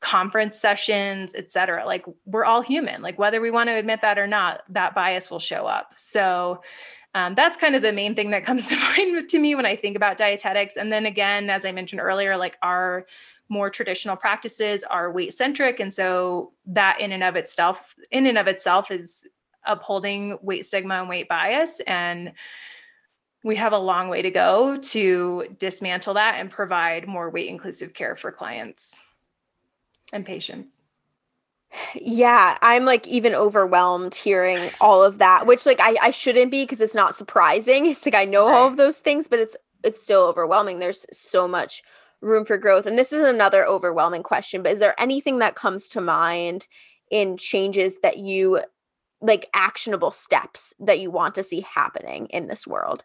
conference 0.01 0.59
sessions, 0.59 1.35
et 1.35 1.51
cetera. 1.51 1.85
Like 1.85 2.05
we're 2.25 2.45
all 2.45 2.61
human. 2.61 3.03
Like 3.03 3.19
whether 3.19 3.41
we 3.41 3.51
want 3.51 3.69
to 3.69 3.75
admit 3.75 4.01
that 4.03 4.19
or 4.19 4.27
not, 4.27 4.63
that 4.71 4.95
bias 4.95 5.31
will 5.31 5.41
show 5.41 5.67
up. 5.67 5.93
So 5.97 6.63
um, 7.15 7.35
that's 7.35 7.57
kind 7.57 7.75
of 7.75 7.83
the 7.83 7.93
main 7.93 8.15
thing 8.15 8.31
that 8.31 8.45
comes 8.47 8.69
to 8.69 8.77
mind 8.77 9.29
to 9.29 9.39
me 9.39 9.55
when 9.55 9.67
I 9.67 9.77
think 9.77 9.97
about 9.97 10.19
dietetics. 10.19 10.77
And 10.77 10.93
then 10.93 11.07
again, 11.07 11.51
as 11.51 11.65
I 11.65 11.73
mentioned 11.73 12.01
earlier, 12.01 12.37
like 12.37 12.57
our 12.63 13.07
more 13.49 13.71
traditional 13.71 14.17
practices 14.17 14.85
are 14.85 15.11
weight 15.11 15.33
centric 15.33 15.81
and 15.81 15.93
so 15.93 16.53
that 16.67 17.01
in 17.01 17.13
and 17.13 17.25
of 17.25 17.35
itself 17.37 17.95
in 18.11 18.27
and 18.27 18.37
of 18.37 18.47
itself 18.47 18.91
is 18.91 19.27
upholding 19.65 20.39
weight 20.43 20.67
stigma 20.67 20.97
and 20.97 21.09
weight 21.09 21.29
bias 21.29 21.81
and 21.87 22.33
we 23.45 23.57
have 23.57 23.73
a 23.73 23.79
long 23.79 24.09
way 24.09 24.21
to 24.21 24.31
go 24.31 24.77
to 24.77 25.47
dismantle 25.59 26.13
that 26.13 26.35
and 26.37 26.51
provide 26.51 27.09
more 27.09 27.31
weight 27.31 27.49
inclusive 27.49 27.95
care 27.95 28.17
for 28.17 28.31
clients 28.31 29.05
and 30.13 30.25
patients. 30.25 30.83
yeah 31.95 32.57
i'm 32.63 32.85
like 32.85 33.07
even 33.07 33.35
overwhelmed 33.35 34.15
hearing 34.15 34.71
all 34.81 35.05
of 35.05 35.19
that 35.19 35.47
which 35.47 35.67
like 35.67 35.81
i, 35.81 35.97
I 36.01 36.11
shouldn't 36.11 36.51
be 36.51 36.65
because 36.65 36.81
it's 36.81 36.95
not 36.95 37.15
surprising 37.15 37.87
it's 37.87 38.07
like 38.07 38.15
i 38.15 38.25
know 38.25 38.49
right. 38.49 38.57
all 38.57 38.67
of 38.69 38.77
those 38.77 39.01
things 39.01 39.29
but 39.29 39.39
it's 39.39 39.57
it's 39.85 40.03
still 40.03 40.23
overwhelming 40.23 40.79
there's 40.79 41.07
so 41.13 41.47
much 41.47 41.83
room 42.21 42.45
for 42.45 42.57
growth 42.57 42.87
and 42.87 42.99
this 42.99 43.13
is 43.13 43.21
another 43.21 43.65
overwhelming 43.67 44.23
question 44.23 44.63
but 44.63 44.73
is 44.73 44.79
there 44.79 45.01
anything 45.01 45.39
that 45.39 45.55
comes 45.55 45.89
to 45.89 46.01
mind 46.01 46.67
in 47.11 47.37
changes 47.37 48.01
that 48.01 48.19
you 48.19 48.61
like 49.21 49.49
actionable 49.55 50.11
steps 50.11 50.73
that 50.79 51.01
you 51.01 51.11
want 51.11 51.35
to 51.35 51.43
see 51.43 51.65
happening 51.75 52.27
in 52.27 52.49
this 52.49 52.67
world 52.67 53.05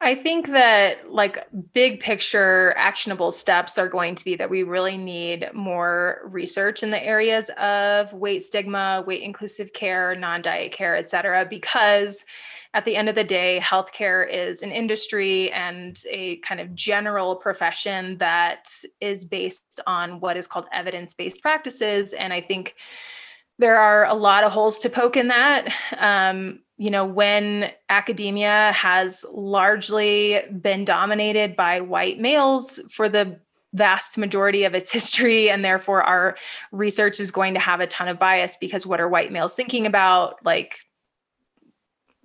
I 0.00 0.14
think 0.14 0.48
that 0.48 1.10
like 1.10 1.46
big 1.72 2.00
picture 2.00 2.74
actionable 2.76 3.32
steps 3.32 3.78
are 3.78 3.88
going 3.88 4.14
to 4.14 4.24
be 4.24 4.36
that 4.36 4.50
we 4.50 4.62
really 4.62 4.98
need 4.98 5.48
more 5.54 6.20
research 6.24 6.82
in 6.82 6.90
the 6.90 7.02
areas 7.02 7.50
of 7.58 8.12
weight 8.12 8.42
stigma, 8.42 9.02
weight 9.06 9.22
inclusive 9.22 9.72
care, 9.72 10.14
non-diet 10.14 10.72
care, 10.72 10.94
et 10.94 11.08
cetera, 11.08 11.46
because 11.48 12.26
at 12.74 12.84
the 12.84 12.94
end 12.94 13.08
of 13.08 13.14
the 13.14 13.24
day, 13.24 13.58
healthcare 13.62 14.30
is 14.30 14.60
an 14.60 14.70
industry 14.70 15.50
and 15.52 16.02
a 16.10 16.36
kind 16.36 16.60
of 16.60 16.74
general 16.74 17.34
profession 17.34 18.18
that 18.18 18.68
is 19.00 19.24
based 19.24 19.80
on 19.86 20.20
what 20.20 20.36
is 20.36 20.46
called 20.46 20.66
evidence-based 20.74 21.40
practices. 21.40 22.12
And 22.12 22.34
I 22.34 22.42
think 22.42 22.74
there 23.58 23.78
are 23.78 24.04
a 24.04 24.12
lot 24.12 24.44
of 24.44 24.52
holes 24.52 24.78
to 24.80 24.90
poke 24.90 25.16
in 25.16 25.28
that. 25.28 25.72
Um, 25.96 26.60
you 26.78 26.90
know, 26.90 27.04
when 27.04 27.70
academia 27.88 28.72
has 28.72 29.24
largely 29.32 30.42
been 30.60 30.84
dominated 30.84 31.56
by 31.56 31.80
white 31.80 32.20
males 32.20 32.80
for 32.90 33.08
the 33.08 33.38
vast 33.72 34.18
majority 34.18 34.64
of 34.64 34.74
its 34.74 34.92
history, 34.98 35.50
and 35.50 35.64
therefore 35.64 36.02
our 36.02 36.36
research 36.72 37.18
is 37.20 37.30
going 37.30 37.54
to 37.54 37.60
have 37.60 37.80
a 37.80 37.86
ton 37.86 38.08
of 38.08 38.18
bias 38.18 38.56
because 38.60 38.86
what 38.86 39.00
are 39.00 39.08
white 39.08 39.32
males 39.32 39.54
thinking 39.54 39.86
about? 39.86 40.44
Like, 40.44 40.78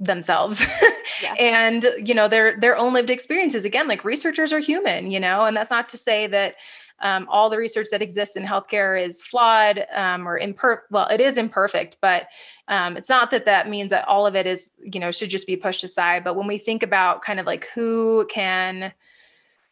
themselves 0.01 0.65
yeah. 1.21 1.35
and 1.37 1.87
you 2.03 2.15
know 2.15 2.27
their 2.27 2.59
their 2.59 2.75
own 2.75 2.91
lived 2.91 3.11
experiences 3.11 3.65
again 3.65 3.87
like 3.87 4.03
researchers 4.03 4.51
are 4.51 4.57
human 4.57 5.11
you 5.11 5.19
know 5.19 5.45
and 5.45 5.55
that's 5.55 5.69
not 5.69 5.87
to 5.87 5.95
say 5.95 6.25
that 6.25 6.55
um, 7.01 7.27
all 7.29 7.49
the 7.49 7.57
research 7.57 7.87
that 7.91 8.01
exists 8.01 8.35
in 8.35 8.43
healthcare 8.43 9.01
is 9.01 9.21
flawed 9.23 9.85
um, 9.95 10.27
or 10.27 10.37
imperfect. 10.37 10.91
Well, 10.91 11.07
it 11.07 11.19
is 11.19 11.37
imperfect, 11.37 11.97
but 12.01 12.27
um, 12.67 12.97
it's 12.97 13.09
not 13.09 13.31
that 13.31 13.45
that 13.45 13.69
means 13.69 13.89
that 13.89 14.07
all 14.07 14.25
of 14.25 14.35
it 14.35 14.47
is, 14.47 14.75
you 14.83 14.99
know, 14.99 15.11
should 15.11 15.29
just 15.29 15.47
be 15.47 15.57
pushed 15.57 15.83
aside. 15.83 16.23
But 16.23 16.35
when 16.35 16.47
we 16.47 16.57
think 16.57 16.83
about 16.83 17.21
kind 17.21 17.39
of 17.39 17.45
like 17.45 17.67
who 17.73 18.25
can 18.29 18.93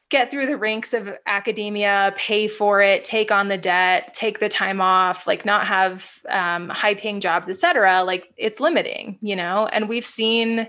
get 0.09 0.31
through 0.31 0.47
the 0.47 0.57
ranks 0.57 0.91
of 0.93 1.15
academia, 1.27 2.11
pay 2.17 2.47
for 2.47 2.81
it, 2.81 3.05
take 3.05 3.31
on 3.31 3.47
the 3.47 3.57
debt, 3.57 4.11
take 4.15 4.39
the 4.39 4.49
time 4.49 4.81
off, 4.81 5.27
like 5.27 5.45
not 5.45 5.67
have 5.67 6.17
um, 6.29 6.67
high 6.69 6.95
paying 6.95 7.21
jobs, 7.21 7.47
et 7.47 7.57
cetera, 7.57 8.03
like 8.03 8.33
it's 8.35 8.59
limiting, 8.59 9.19
you 9.21 9.35
know? 9.35 9.67
And 9.67 9.87
we've 9.87 10.05
seen 10.05 10.67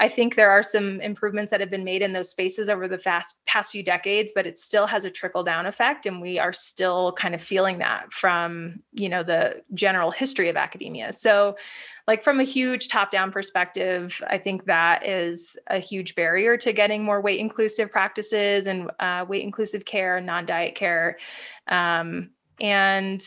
I 0.00 0.08
think 0.08 0.36
there 0.36 0.50
are 0.50 0.62
some 0.62 1.00
improvements 1.00 1.50
that 1.50 1.60
have 1.60 1.70
been 1.70 1.84
made 1.84 2.02
in 2.02 2.12
those 2.12 2.30
spaces 2.30 2.68
over 2.68 2.86
the 2.86 2.98
fast 2.98 3.40
past 3.46 3.72
few 3.72 3.82
decades, 3.82 4.30
but 4.34 4.46
it 4.46 4.56
still 4.56 4.86
has 4.86 5.04
a 5.04 5.10
trickle 5.10 5.42
down 5.42 5.66
effect, 5.66 6.06
and 6.06 6.20
we 6.20 6.38
are 6.38 6.52
still 6.52 7.12
kind 7.12 7.34
of 7.34 7.42
feeling 7.42 7.78
that 7.78 8.12
from 8.12 8.80
you 8.92 9.08
know 9.08 9.24
the 9.24 9.62
general 9.74 10.10
history 10.12 10.48
of 10.48 10.56
academia. 10.56 11.12
So, 11.12 11.56
like 12.06 12.22
from 12.22 12.38
a 12.38 12.44
huge 12.44 12.88
top 12.88 13.10
down 13.10 13.32
perspective, 13.32 14.22
I 14.28 14.38
think 14.38 14.66
that 14.66 15.04
is 15.04 15.58
a 15.66 15.80
huge 15.80 16.14
barrier 16.14 16.56
to 16.58 16.72
getting 16.72 17.02
more 17.02 17.20
weight 17.20 17.40
inclusive 17.40 17.90
practices 17.90 18.68
and 18.68 18.90
uh, 19.00 19.24
weight 19.28 19.42
inclusive 19.42 19.84
care, 19.84 20.20
non 20.20 20.46
diet 20.46 20.76
care, 20.76 21.18
um, 21.66 22.30
and 22.60 23.24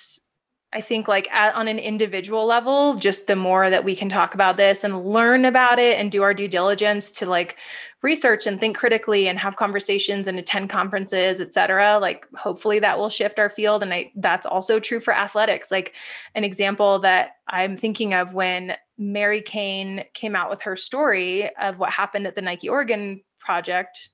I 0.74 0.80
think 0.80 1.08
like 1.08 1.28
at, 1.32 1.54
on 1.54 1.68
an 1.68 1.80
individual 1.80 2.46
level, 2.46 2.94
just 2.94 3.28
the 3.28 3.36
more 3.36 3.70
that 3.70 3.84
we 3.84 3.96
can 3.96 4.08
talk 4.08 4.34
about 4.34 4.56
this 4.56 4.84
and 4.84 5.06
learn 5.06 5.44
about 5.44 5.80
it 5.80 5.98
and 5.98 6.12
do 6.12 6.24
our 6.24 6.34
due 6.34 6.48
diligence 6.48 7.12
to 7.12 7.26
like 7.26 7.58
research 8.02 8.48
and 8.48 8.60
think 8.60 8.78
critically 8.78 9.28
and 9.28 9.38
have 9.38 9.58
conversations 9.58 10.28
and 10.28 10.40
attend 10.40 10.70
conferences, 10.70 11.40
et 11.42 11.54
cetera, 11.54 12.00
like 12.00 12.26
hopefully 12.36 12.80
that 12.80 12.98
will 12.98 13.10
shift 13.10 13.38
our 13.38 13.50
field. 13.50 13.84
And 13.84 13.94
I, 13.94 14.12
that's 14.16 14.46
also 14.46 14.80
true 14.80 15.02
for 15.02 15.14
athletics. 15.14 15.72
Like 15.72 15.94
an 16.36 16.44
example 16.44 17.00
that 17.00 17.32
I'm 17.50 17.76
thinking 17.76 18.14
of 18.14 18.34
when 18.34 18.76
Mary 18.98 19.42
Cain 19.42 20.06
came 20.14 20.36
out 20.36 20.50
with 20.50 20.62
her 20.62 20.76
story 20.76 21.54
of 21.58 21.80
what 21.80 21.92
happened 21.92 22.28
at 22.28 22.36
the 22.36 22.42
Nike 22.42 22.70
Oregon 22.70 23.22
project. 23.40 24.10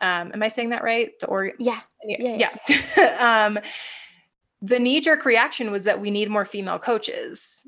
Um, 0.00 0.30
am 0.34 0.42
I 0.42 0.48
saying 0.48 0.70
that 0.70 0.84
right? 0.84 1.10
The 1.20 1.26
Oregon? 1.26 1.56
Yeah. 1.58 1.80
Yeah. 2.04 2.36
yeah. 2.36 2.56
yeah. 2.96 3.46
um, 3.46 3.58
the 4.62 4.78
knee 4.78 5.00
jerk 5.00 5.24
reaction 5.24 5.70
was 5.72 5.84
that 5.84 6.00
we 6.00 6.10
need 6.10 6.30
more 6.30 6.44
female 6.44 6.78
coaches. 6.78 7.66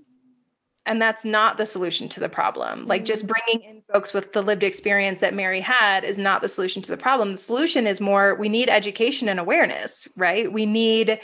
And 0.87 1.01
that's 1.01 1.25
not 1.25 1.57
the 1.57 1.67
solution 1.67 2.09
to 2.11 2.21
the 2.21 2.29
problem. 2.29 2.87
Like 2.87 3.05
just 3.05 3.27
mm. 3.27 3.33
bringing 3.33 3.69
in 3.69 3.83
folks 3.93 4.13
with 4.13 4.33
the 4.33 4.43
lived 4.43 4.63
experience 4.63 5.21
that 5.23 5.35
Mary 5.35 5.61
had 5.61 6.05
is 6.05 6.19
not 6.19 6.41
the 6.41 6.49
solution 6.49 6.83
to 6.83 6.91
the 6.91 6.97
problem. 6.97 7.33
The 7.33 7.39
solution 7.39 7.87
is 7.87 8.01
more 8.01 8.35
we 8.35 8.49
need 8.49 8.69
education 8.69 9.29
and 9.29 9.41
awareness, 9.41 10.07
right? 10.17 10.53
We 10.53 10.67
need 10.67 11.19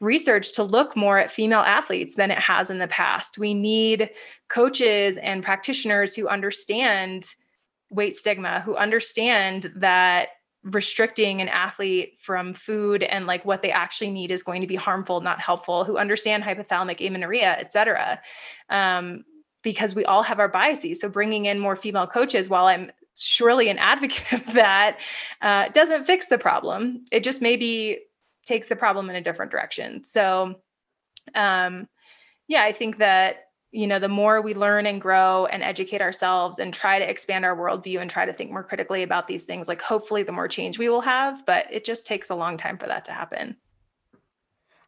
research 0.00 0.52
to 0.52 0.62
look 0.62 0.94
more 0.94 1.18
at 1.18 1.32
female 1.32 1.60
athletes 1.60 2.14
than 2.14 2.30
it 2.30 2.38
has 2.38 2.70
in 2.70 2.78
the 2.78 2.86
past. 2.86 3.38
We 3.38 3.54
need 3.54 4.10
coaches 4.48 5.16
and 5.16 5.42
practitioners 5.42 6.14
who 6.14 6.28
understand 6.28 7.26
weight 7.90 8.14
stigma, 8.14 8.60
who 8.60 8.76
understand 8.76 9.72
that 9.76 10.28
restricting 10.74 11.40
an 11.40 11.48
athlete 11.48 12.18
from 12.20 12.54
food 12.54 13.02
and 13.02 13.26
like 13.26 13.44
what 13.44 13.62
they 13.62 13.70
actually 13.70 14.10
need 14.10 14.30
is 14.30 14.42
going 14.42 14.60
to 14.60 14.66
be 14.66 14.76
harmful 14.76 15.20
not 15.20 15.40
helpful 15.40 15.84
who 15.84 15.98
understand 15.98 16.42
hypothalamic 16.42 17.04
amenorrhea 17.06 17.56
et 17.58 17.72
cetera. 17.72 18.20
Um, 18.70 19.24
because 19.62 19.94
we 19.94 20.04
all 20.04 20.22
have 20.22 20.38
our 20.38 20.48
biases. 20.48 21.00
So 21.00 21.08
bringing 21.08 21.46
in 21.46 21.58
more 21.58 21.76
female 21.76 22.06
coaches 22.06 22.48
while 22.48 22.66
i'm 22.66 22.90
surely 23.16 23.68
an 23.68 23.78
advocate 23.78 24.32
of 24.46 24.52
that 24.54 24.98
uh, 25.42 25.68
doesn't 25.70 26.04
fix 26.04 26.26
the 26.26 26.38
problem. 26.38 27.04
It 27.10 27.24
just 27.24 27.42
maybe 27.42 27.98
takes 28.46 28.68
the 28.68 28.76
problem 28.76 29.10
in 29.10 29.16
a 29.16 29.20
different 29.20 29.50
direction. 29.50 30.04
So 30.04 30.54
um, 31.34 31.88
yeah 32.48 32.62
i 32.62 32.72
think 32.72 32.98
that 32.98 33.47
you 33.70 33.86
know, 33.86 33.98
the 33.98 34.08
more 34.08 34.40
we 34.40 34.54
learn 34.54 34.86
and 34.86 35.00
grow 35.00 35.46
and 35.46 35.62
educate 35.62 36.00
ourselves 36.00 36.58
and 36.58 36.72
try 36.72 36.98
to 36.98 37.08
expand 37.08 37.44
our 37.44 37.56
worldview 37.56 38.00
and 38.00 38.10
try 38.10 38.24
to 38.24 38.32
think 38.32 38.50
more 38.50 38.62
critically 38.62 39.02
about 39.02 39.28
these 39.28 39.44
things, 39.44 39.68
like 39.68 39.82
hopefully 39.82 40.22
the 40.22 40.32
more 40.32 40.48
change 40.48 40.78
we 40.78 40.88
will 40.88 41.02
have, 41.02 41.44
but 41.44 41.66
it 41.70 41.84
just 41.84 42.06
takes 42.06 42.30
a 42.30 42.34
long 42.34 42.56
time 42.56 42.78
for 42.78 42.86
that 42.86 43.04
to 43.04 43.12
happen. 43.12 43.56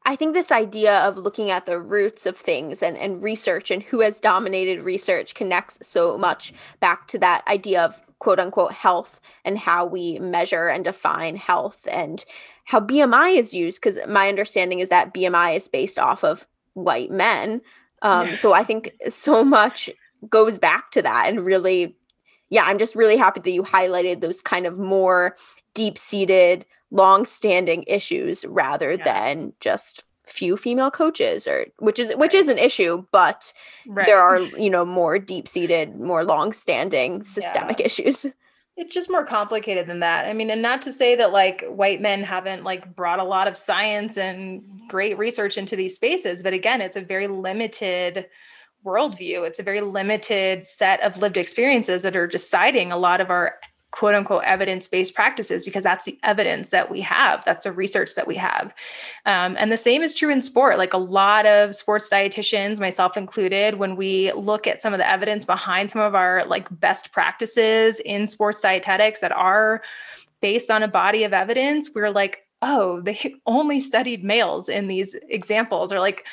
I 0.07 0.17
think 0.17 0.33
this 0.33 0.51
idea 0.51 0.99
of 1.01 1.19
looking 1.19 1.51
at 1.51 1.67
the 1.67 1.79
roots 1.79 2.25
of 2.25 2.37
things 2.37 2.83
and, 2.83 2.97
and 2.97 3.23
research 3.23 3.71
and 3.71 3.83
who 3.83 4.01
has 4.01 4.19
dominated 4.19 4.83
research 4.83 5.35
connects 5.35 5.87
so 5.87 6.17
much 6.17 6.55
back 6.81 7.07
to 7.09 7.19
that 7.19 7.47
idea 7.47 7.85
of 7.85 8.01
quote 8.19 8.41
unquote 8.41 8.73
health 8.73 9.21
and 9.45 9.59
how 9.59 9.85
we 9.85 10.19
measure 10.19 10.69
and 10.69 10.85
define 10.85 11.37
health 11.37 11.87
and 11.91 12.25
how 12.65 12.81
BMI 12.81 13.37
is 13.37 13.53
used. 13.53 13.81
Because 13.81 13.99
my 14.09 14.29
understanding 14.29 14.81
is 14.81 14.89
that 14.89 15.13
BMI 15.13 15.57
is 15.57 15.69
based 15.69 15.99
off 15.99 16.25
of 16.25 16.47
white 16.75 17.11
men 17.11 17.61
um, 18.03 18.29
yeah. 18.29 18.35
So 18.35 18.53
I 18.53 18.65
think 18.65 18.95
so 19.09 19.45
much 19.45 19.91
goes 20.29 20.59
back 20.59 20.91
to 20.93 21.03
that 21.03 21.29
and 21.29 21.45
really, 21.45 21.97
yeah, 22.49 22.65
I'm 22.65 22.79
just 22.79 22.95
really 22.95 23.17
happy 23.17 23.41
that 23.41 23.51
you 23.51 23.63
highlighted 23.63 24.21
those 24.21 24.41
kind 24.41 24.67
of 24.67 24.79
more 24.79 25.37
deep 25.75 25.99
seated, 25.99 26.67
long 26.91 27.25
standing 27.25 27.85
issues 27.87 28.45
rather 28.45 28.93
yeah. 28.93 29.05
than 29.05 29.53
just 29.61 30.03
few 30.27 30.57
female 30.57 30.91
coaches 30.91 31.47
or 31.49 31.67
which 31.79 31.99
is 31.99 32.13
which 32.15 32.35
is 32.35 32.47
an 32.47 32.57
issue 32.57 33.05
but 33.11 33.53
right. 33.89 34.07
there 34.07 34.21
are 34.21 34.41
you 34.41 34.71
know 34.71 34.85
more 34.85 35.19
deep 35.19 35.49
seated 35.49 35.99
more 35.99 36.25
long 36.25 36.53
standing 36.53 37.25
systemic 37.25 37.81
yeah. 37.81 37.87
issues 37.91 38.27
it's 38.77 38.95
just 38.95 39.11
more 39.11 39.25
complicated 39.25 39.87
than 39.87 40.01
that. 40.01 40.27
I 40.27 40.33
mean, 40.33 40.51
and 40.51 40.63
not 40.63 40.83
to 40.83 40.93
say 40.93 41.17
that 41.17 41.33
like 41.33 41.65
white 41.67 42.01
men 42.01 42.23
haven't 42.23 42.65
like 42.65 42.95
brought 42.97 43.19
a 43.19 43.25
lot 43.25 43.49
of 43.49 43.57
science 43.57 44.17
and 44.17 44.63
great 44.89 45.19
research 45.19 45.59
into 45.59 45.77
these 45.77 45.95
spaces, 45.95 46.43
but 46.43 46.55
again, 46.55 46.81
it's 46.81 46.97
a 46.97 47.03
very 47.03 47.27
limited 47.27 48.27
worldview. 48.85 49.47
It's 49.47 49.59
a 49.59 49.63
very 49.65 49.81
limited 49.83 50.65
set 50.65 51.03
of 51.03 51.19
lived 51.19 51.37
experiences 51.37 52.03
that 52.03 52.17
are 52.17 52.27
deciding 52.27 52.93
a 52.93 52.97
lot 52.97 53.21
of 53.21 53.31
our 53.31 53.57
quote 53.91 54.15
unquote 54.15 54.45
evidence 54.45 54.87
based 54.87 55.15
practices 55.15 55.65
because 55.65 55.83
that's 55.83 56.05
the 56.05 56.19
evidence 56.23 56.71
that 56.71 56.91
we 56.91 57.01
have. 57.01 57.45
That's 57.45 57.65
the 57.65 57.73
research 57.73 58.15
that 58.15 58.27
we 58.27 58.37
have. 58.37 58.75
Um, 59.27 59.57
and 59.59 59.73
the 59.73 59.77
same 59.77 60.03
is 60.03 60.15
true 60.15 60.31
in 60.31 60.41
sport. 60.41 60.79
Like 60.79 60.93
a 60.93 60.99
lot 60.99 61.47
of 61.47 61.75
sports 61.75 62.09
dietitians, 62.09 62.81
myself 62.81 63.17
included, 63.17 63.77
when 63.77 63.97
we 63.97 64.33
look 64.33 64.67
at 64.67 64.81
some 64.81 64.93
of 64.93 64.99
the 64.99 65.09
evidence 65.09 65.45
behind 65.45 65.91
some 65.91 66.03
of 66.03 66.15
our 66.15 66.45
like 66.47 66.69
best 66.81 67.13
practices 67.13 68.01
in 68.05 68.29
sports 68.29 68.61
dietetics 68.61 69.21
that 69.21 69.33
are 69.33 69.83
based 70.41 70.71
on 70.71 70.83
a 70.83 70.89
body 70.89 71.25
of 71.25 71.33
evidence, 71.33 71.91
we're 71.95 72.11
like, 72.11 72.47
oh, 72.63 73.01
they 73.01 73.35
only 73.47 73.81
studied 73.81 74.25
males 74.25 74.69
in 74.69 74.87
these 74.89 75.15
examples, 75.29 75.93
or 75.93 76.01
like 76.01 76.27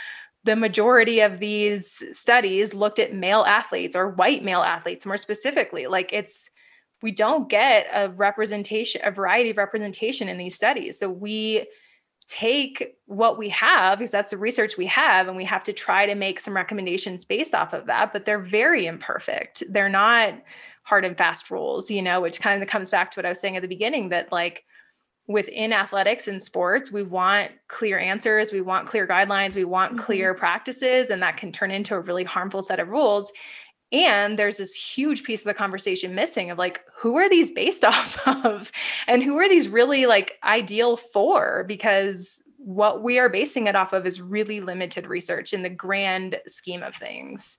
the 0.44 0.56
majority 0.56 1.20
of 1.20 1.40
these 1.40 2.04
studies 2.14 2.74
looked 2.74 3.00
at 3.00 3.14
male 3.14 3.44
athletes 3.46 3.96
or 3.96 4.10
white 4.10 4.44
male 4.44 4.62
athletes 4.62 5.06
more 5.06 5.18
specifically. 5.18 5.88
Like 5.88 6.14
it's, 6.14 6.50
we 7.02 7.12
don't 7.12 7.50
get 7.50 7.88
a 7.94 8.10
representation, 8.10 9.02
a 9.04 9.12
variety 9.12 9.52
of 9.52 9.58
representation 9.58 10.30
in 10.30 10.38
these 10.38 10.56
studies. 10.56 10.98
So 11.00 11.10
we 11.10 11.68
take 12.28 12.98
what 13.06 13.38
we 13.38 13.48
have 13.50 13.98
because 13.98 14.12
that's 14.12 14.32
the 14.32 14.38
research 14.38 14.78
we 14.78 14.86
have 14.86 15.28
and 15.30 15.38
we 15.38 15.46
have 15.46 15.64
to 15.64 15.72
try 15.72 16.06
to 16.06 16.14
make 16.14 16.40
some 16.40 16.54
recommendations 16.54 17.24
based 17.24 17.56
off 17.56 17.72
of 17.72 17.86
that 17.86 18.12
but 18.12 18.26
they're 18.26 18.42
very 18.42 18.86
imperfect 18.86 19.64
they're 19.70 19.88
not 19.88 20.34
hard 20.84 21.06
and 21.06 21.18
fast 21.18 21.50
rules 21.50 21.90
you 21.90 22.02
know 22.02 22.20
which 22.20 22.42
kind 22.42 22.62
of 22.62 22.68
comes 22.68 22.90
back 22.90 23.10
to 23.10 23.18
what 23.18 23.26
i 23.26 23.30
was 23.30 23.40
saying 23.40 23.56
at 23.56 23.62
the 23.62 23.68
beginning 23.68 24.10
that 24.10 24.30
like 24.30 24.66
within 25.28 25.72
athletics 25.72 26.28
and 26.28 26.44
sports 26.44 26.92
we 26.92 27.02
want 27.02 27.50
clear 27.70 27.98
answers 27.98 28.52
we 28.52 28.62
want 28.62 28.88
clear 28.88 29.08
guidelines 29.08 29.56
we 29.56 29.64
want 29.64 29.94
mm-hmm. 29.94 30.04
clear 30.04 30.34
practices 30.34 31.10
and 31.10 31.22
that 31.22 31.38
can 31.38 31.54
turn 31.54 31.72
into 31.72 31.96
a 31.96 32.00
really 32.00 32.26
harmful 32.26 32.62
set 32.62 32.80
of 32.80 32.90
rules 32.90 33.32
and 33.92 34.38
there's 34.38 34.58
this 34.58 34.74
huge 34.74 35.24
piece 35.24 35.42
of 35.42 35.46
the 35.46 35.54
conversation 35.54 36.14
missing 36.14 36.52
of 36.52 36.58
like 36.58 36.82
who 36.96 37.18
are 37.18 37.30
these 37.30 37.52
based 37.52 37.84
off 37.86 38.20
of? 38.28 38.72
And 39.08 39.24
who 39.24 39.38
are 39.38 39.50
these 39.50 39.68
really 39.68 40.06
like 40.06 40.34
ideal 40.44 40.98
for? 40.98 41.64
Because 41.68 42.44
what 42.58 43.02
we 43.02 43.18
are 43.18 43.30
basing 43.30 43.68
it 43.68 43.76
off 43.76 43.94
of 43.94 44.06
is 44.06 44.20
really 44.20 44.60
limited 44.60 45.08
research 45.08 45.54
in 45.54 45.64
the 45.64 45.70
grand 45.70 46.40
scheme 46.48 46.84
of 46.84 46.96
things. 46.96 47.58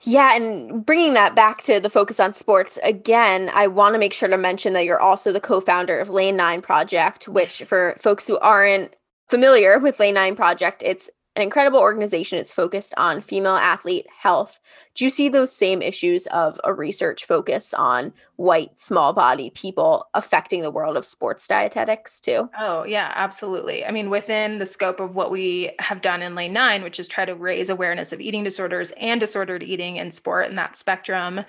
Yeah, 0.00 0.34
and 0.34 0.84
bringing 0.84 1.14
that 1.14 1.34
back 1.34 1.62
to 1.62 1.80
the 1.80 1.88
focus 1.88 2.20
on 2.20 2.34
sports 2.34 2.78
again, 2.82 3.50
I 3.54 3.68
want 3.68 3.94
to 3.94 3.98
make 3.98 4.12
sure 4.12 4.28
to 4.28 4.36
mention 4.36 4.74
that 4.74 4.84
you're 4.84 5.00
also 5.00 5.32
the 5.32 5.40
co-founder 5.40 5.98
of 5.98 6.10
Lane 6.10 6.36
9 6.36 6.60
Project, 6.60 7.26
which 7.26 7.62
for 7.62 7.96
folks 7.98 8.26
who 8.26 8.38
aren't 8.38 8.94
familiar 9.28 9.78
with 9.78 10.00
Lane 10.00 10.14
9 10.14 10.36
Project, 10.36 10.82
it's 10.84 11.10
an 11.36 11.42
incredible 11.42 11.80
organization. 11.80 12.38
It's 12.38 12.52
focused 12.52 12.94
on 12.96 13.20
female 13.20 13.56
athlete 13.56 14.06
health. 14.16 14.60
Do 14.94 15.02
you 15.02 15.10
see 15.10 15.28
those 15.28 15.50
same 15.50 15.82
issues 15.82 16.26
of 16.28 16.60
a 16.62 16.72
research 16.72 17.24
focus 17.24 17.74
on 17.74 18.12
white, 18.36 18.78
small 18.78 19.12
body 19.12 19.50
people 19.50 20.06
affecting 20.14 20.62
the 20.62 20.70
world 20.70 20.96
of 20.96 21.04
sports 21.04 21.48
dietetics 21.48 22.20
too? 22.20 22.48
Oh, 22.56 22.84
yeah, 22.84 23.12
absolutely. 23.16 23.84
I 23.84 23.90
mean, 23.90 24.10
within 24.10 24.58
the 24.58 24.66
scope 24.66 25.00
of 25.00 25.16
what 25.16 25.32
we 25.32 25.72
have 25.80 26.00
done 26.00 26.22
in 26.22 26.36
Lane 26.36 26.52
9, 26.52 26.84
which 26.84 27.00
is 27.00 27.08
try 27.08 27.24
to 27.24 27.34
raise 27.34 27.70
awareness 27.70 28.12
of 28.12 28.20
eating 28.20 28.44
disorders 28.44 28.92
and 29.00 29.20
disordered 29.20 29.64
eating 29.64 29.96
in 29.96 30.12
sport 30.12 30.48
and 30.48 30.58
that 30.58 30.76
spectrum 30.76 31.38
um, 31.38 31.44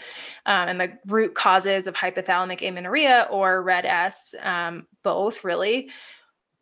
and 0.45 0.79
the 0.81 0.91
root 1.05 1.35
causes 1.35 1.85
of 1.85 1.93
hypothalamic 1.93 2.67
amenorrhea 2.67 3.27
or 3.29 3.61
RED-S, 3.61 4.33
um, 4.41 4.87
both 5.03 5.43
really 5.43 5.89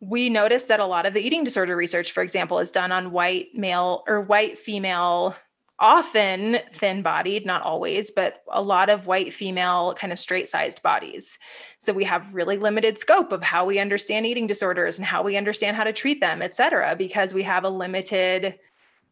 we 0.08 0.28
noticed 0.28 0.68
that 0.68 0.80
a 0.80 0.86
lot 0.86 1.06
of 1.06 1.14
the 1.14 1.20
eating 1.20 1.44
disorder 1.44 1.76
research, 1.76 2.12
for 2.12 2.22
example, 2.22 2.58
is 2.58 2.70
done 2.70 2.92
on 2.92 3.12
white 3.12 3.48
male 3.54 4.04
or 4.06 4.20
white 4.20 4.58
female, 4.58 5.34
often 5.78 6.58
thin 6.72 7.02
bodied, 7.02 7.44
not 7.44 7.62
always, 7.62 8.10
but 8.10 8.42
a 8.52 8.62
lot 8.62 8.88
of 8.88 9.06
white 9.06 9.32
female 9.32 9.94
kind 9.98 10.12
of 10.12 10.20
straight 10.20 10.48
sized 10.48 10.82
bodies. 10.82 11.38
So 11.78 11.92
we 11.92 12.04
have 12.04 12.34
really 12.34 12.56
limited 12.56 12.98
scope 12.98 13.32
of 13.32 13.42
how 13.42 13.64
we 13.64 13.80
understand 13.80 14.26
eating 14.26 14.46
disorders 14.46 14.98
and 14.98 15.06
how 15.06 15.22
we 15.22 15.36
understand 15.36 15.76
how 15.76 15.84
to 15.84 15.92
treat 15.92 16.20
them, 16.20 16.42
et 16.42 16.54
cetera, 16.54 16.94
because 16.96 17.34
we 17.34 17.42
have 17.42 17.64
a 17.64 17.68
limited 17.68 18.56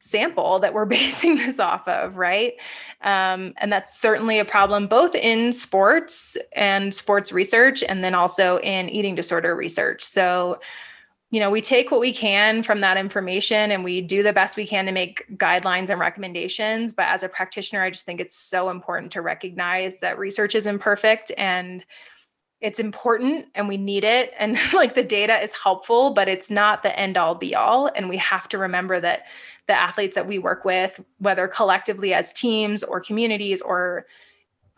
sample 0.03 0.59
that 0.59 0.75
we're 0.75 0.85
basing 1.01 1.37
this 1.37 1.59
off 1.59 1.87
of, 1.87 2.17
right? 2.17 2.55
Um, 3.03 3.55
and 3.59 3.73
that's 3.73 3.97
certainly 3.97 4.39
a 4.39 4.45
problem 4.45 4.89
both 4.89 5.15
in 5.15 5.53
sports 5.53 6.37
and 6.53 6.93
sports 6.93 7.33
research, 7.33 7.83
and 7.83 8.05
then 8.05 8.15
also 8.15 8.59
in 8.59 8.89
eating 8.89 9.15
disorder 9.15 9.55
research. 9.55 10.03
So, 10.03 10.61
you 11.31 11.41
know, 11.41 11.51
we 11.51 11.63
take 11.63 11.91
what 11.91 12.01
we 12.01 12.13
can 12.13 12.63
from 12.63 12.81
that 12.81 12.99
information 12.99 13.71
and 13.71 13.83
we 13.85 14.03
do 14.03 14.23
the 14.23 14.35
best 14.35 14.57
we 14.57 14.67
can 14.67 14.85
to 14.85 14.93
make 14.93 15.25
guidelines 15.39 15.89
and 15.89 15.99
recommendations. 15.99 16.93
But 16.93 17.07
as 17.07 17.23
a 17.23 17.29
practitioner, 17.29 17.83
I 17.83 17.91
just 17.91 18.05
think 18.05 18.21
it's 18.21 18.37
so 18.37 18.69
important 18.69 19.13
to 19.13 19.23
recognize 19.23 20.01
that 20.01 20.19
research 20.19 20.55
is 20.55 20.67
imperfect 20.67 21.33
and 21.39 21.85
it's 22.63 22.79
important 22.79 23.49
and 23.57 23.69
we 23.69 23.77
need 23.77 24.05
it 24.05 24.33
and 24.39 24.57
like 24.73 24.95
the 24.95 25.03
data 25.03 25.39
is 25.43 25.53
helpful 25.53 26.11
but 26.15 26.29
it's 26.29 26.49
not 26.49 26.83
the 26.83 26.99
end 26.99 27.19
all 27.19 27.35
be 27.35 27.55
all 27.55 27.91
and 27.95 28.09
we 28.09 28.17
have 28.17 28.49
to 28.49 28.57
remember 28.57 28.99
that 29.01 29.27
the 29.67 29.75
athletes 29.75 30.15
that 30.15 30.27
we 30.27 30.39
work 30.39 30.65
with 30.65 31.01
whether 31.19 31.47
collectively 31.49 32.15
as 32.15 32.33
teams 32.33 32.83
or 32.83 33.01
communities 33.01 33.61
or 33.61 34.07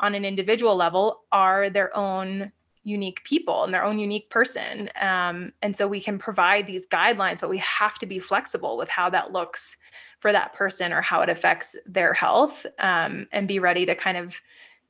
on 0.00 0.14
an 0.14 0.24
individual 0.24 0.74
level 0.74 1.22
are 1.30 1.70
their 1.70 1.96
own 1.96 2.50
unique 2.82 3.24
people 3.24 3.64
and 3.64 3.72
their 3.72 3.82
own 3.82 3.98
unique 3.98 4.28
person. 4.28 4.90
Um, 5.00 5.52
and 5.62 5.74
so 5.74 5.88
we 5.88 6.00
can 6.00 6.18
provide 6.18 6.66
these 6.66 6.86
guidelines 6.86 7.40
but 7.40 7.48
we 7.50 7.58
have 7.58 7.98
to 7.98 8.06
be 8.06 8.18
flexible 8.18 8.76
with 8.76 8.88
how 8.88 9.08
that 9.10 9.32
looks 9.32 9.76
for 10.20 10.32
that 10.32 10.52
person 10.52 10.92
or 10.92 11.00
how 11.00 11.20
it 11.22 11.28
affects 11.28 11.76
their 11.86 12.12
health 12.12 12.66
um, 12.78 13.26
and 13.32 13.48
be 13.48 13.58
ready 13.58 13.86
to 13.86 13.94
kind 13.94 14.16
of 14.16 14.40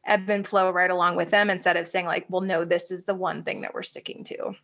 ebb 0.07 0.29
and 0.29 0.47
flow 0.47 0.71
right 0.71 0.91
along 0.91 1.17
with 1.17 1.31
them 1.31 1.51
instead 1.51 1.77
of 1.77 1.89
saying 1.89 2.07
like 2.07 2.25
well 2.29 2.41
no 2.41 2.65
this 2.65 2.91
is 2.91 3.05
the 3.05 3.15
one 3.15 3.43
thing 3.43 3.61
that 3.63 3.75
we're 3.75 3.83
sticking 3.83 4.25
to 4.25 4.55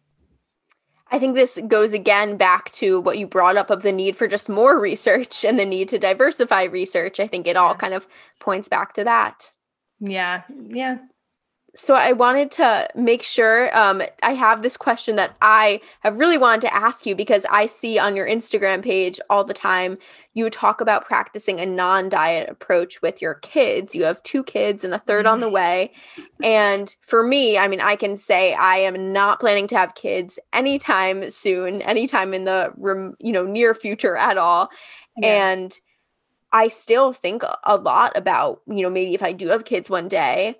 I 1.12 1.18
think 1.18 1.34
this 1.34 1.58
goes 1.66 1.92
again 1.92 2.36
back 2.36 2.70
to 2.72 3.00
what 3.00 3.18
you 3.18 3.26
brought 3.26 3.56
up 3.56 3.68
of 3.68 3.82
the 3.82 3.90
need 3.90 4.16
for 4.16 4.28
just 4.28 4.48
more 4.48 4.78
research 4.78 5.44
and 5.44 5.58
the 5.58 5.64
need 5.64 5.88
to 5.88 5.98
diversify 5.98 6.62
research. 6.62 7.18
I 7.18 7.26
think 7.26 7.48
it 7.48 7.56
all 7.56 7.74
kind 7.74 7.94
of 7.94 8.06
points 8.38 8.68
back 8.68 8.92
to 8.92 9.02
that. 9.02 9.50
Yeah. 9.98 10.42
Yeah 10.68 10.98
so 11.74 11.94
I 11.94 12.12
wanted 12.12 12.50
to 12.52 12.88
make 12.94 13.22
sure 13.22 13.76
um, 13.76 14.02
I 14.22 14.34
have 14.34 14.62
this 14.62 14.76
question 14.76 15.16
that 15.16 15.36
I 15.40 15.80
have 16.00 16.18
really 16.18 16.38
wanted 16.38 16.62
to 16.62 16.74
ask 16.74 17.06
you 17.06 17.14
because 17.14 17.46
I 17.50 17.66
see 17.66 17.98
on 17.98 18.16
your 18.16 18.26
Instagram 18.26 18.82
page 18.82 19.20
all 19.30 19.44
the 19.44 19.54
time 19.54 19.98
you 20.32 20.48
talk 20.48 20.80
about 20.80 21.06
practicing 21.06 21.60
a 21.60 21.66
non-diet 21.66 22.48
approach 22.48 23.02
with 23.02 23.20
your 23.20 23.34
kids. 23.34 23.94
You 23.94 24.04
have 24.04 24.22
two 24.22 24.44
kids 24.44 24.84
and 24.84 24.94
a 24.94 24.98
third 24.98 25.26
on 25.26 25.40
the 25.40 25.46
mm-hmm. 25.46 25.54
way. 25.54 25.92
And 26.42 26.94
for 27.00 27.22
me, 27.22 27.58
I 27.58 27.66
mean, 27.68 27.80
I 27.80 27.96
can 27.96 28.16
say 28.16 28.54
I 28.54 28.76
am 28.76 29.12
not 29.12 29.40
planning 29.40 29.66
to 29.68 29.76
have 29.76 29.94
kids 29.94 30.38
anytime 30.52 31.30
soon, 31.30 31.82
anytime 31.82 32.32
in 32.32 32.44
the 32.44 32.72
you 33.18 33.32
know 33.32 33.44
near 33.44 33.74
future 33.74 34.16
at 34.16 34.38
all. 34.38 34.70
Yeah. 35.16 35.50
And 35.50 35.80
I 36.52 36.68
still 36.68 37.12
think 37.12 37.42
a 37.64 37.76
lot 37.76 38.16
about, 38.16 38.60
you 38.66 38.82
know, 38.82 38.90
maybe 38.90 39.14
if 39.14 39.22
I 39.22 39.32
do 39.32 39.48
have 39.48 39.64
kids 39.64 39.90
one 39.90 40.08
day, 40.08 40.56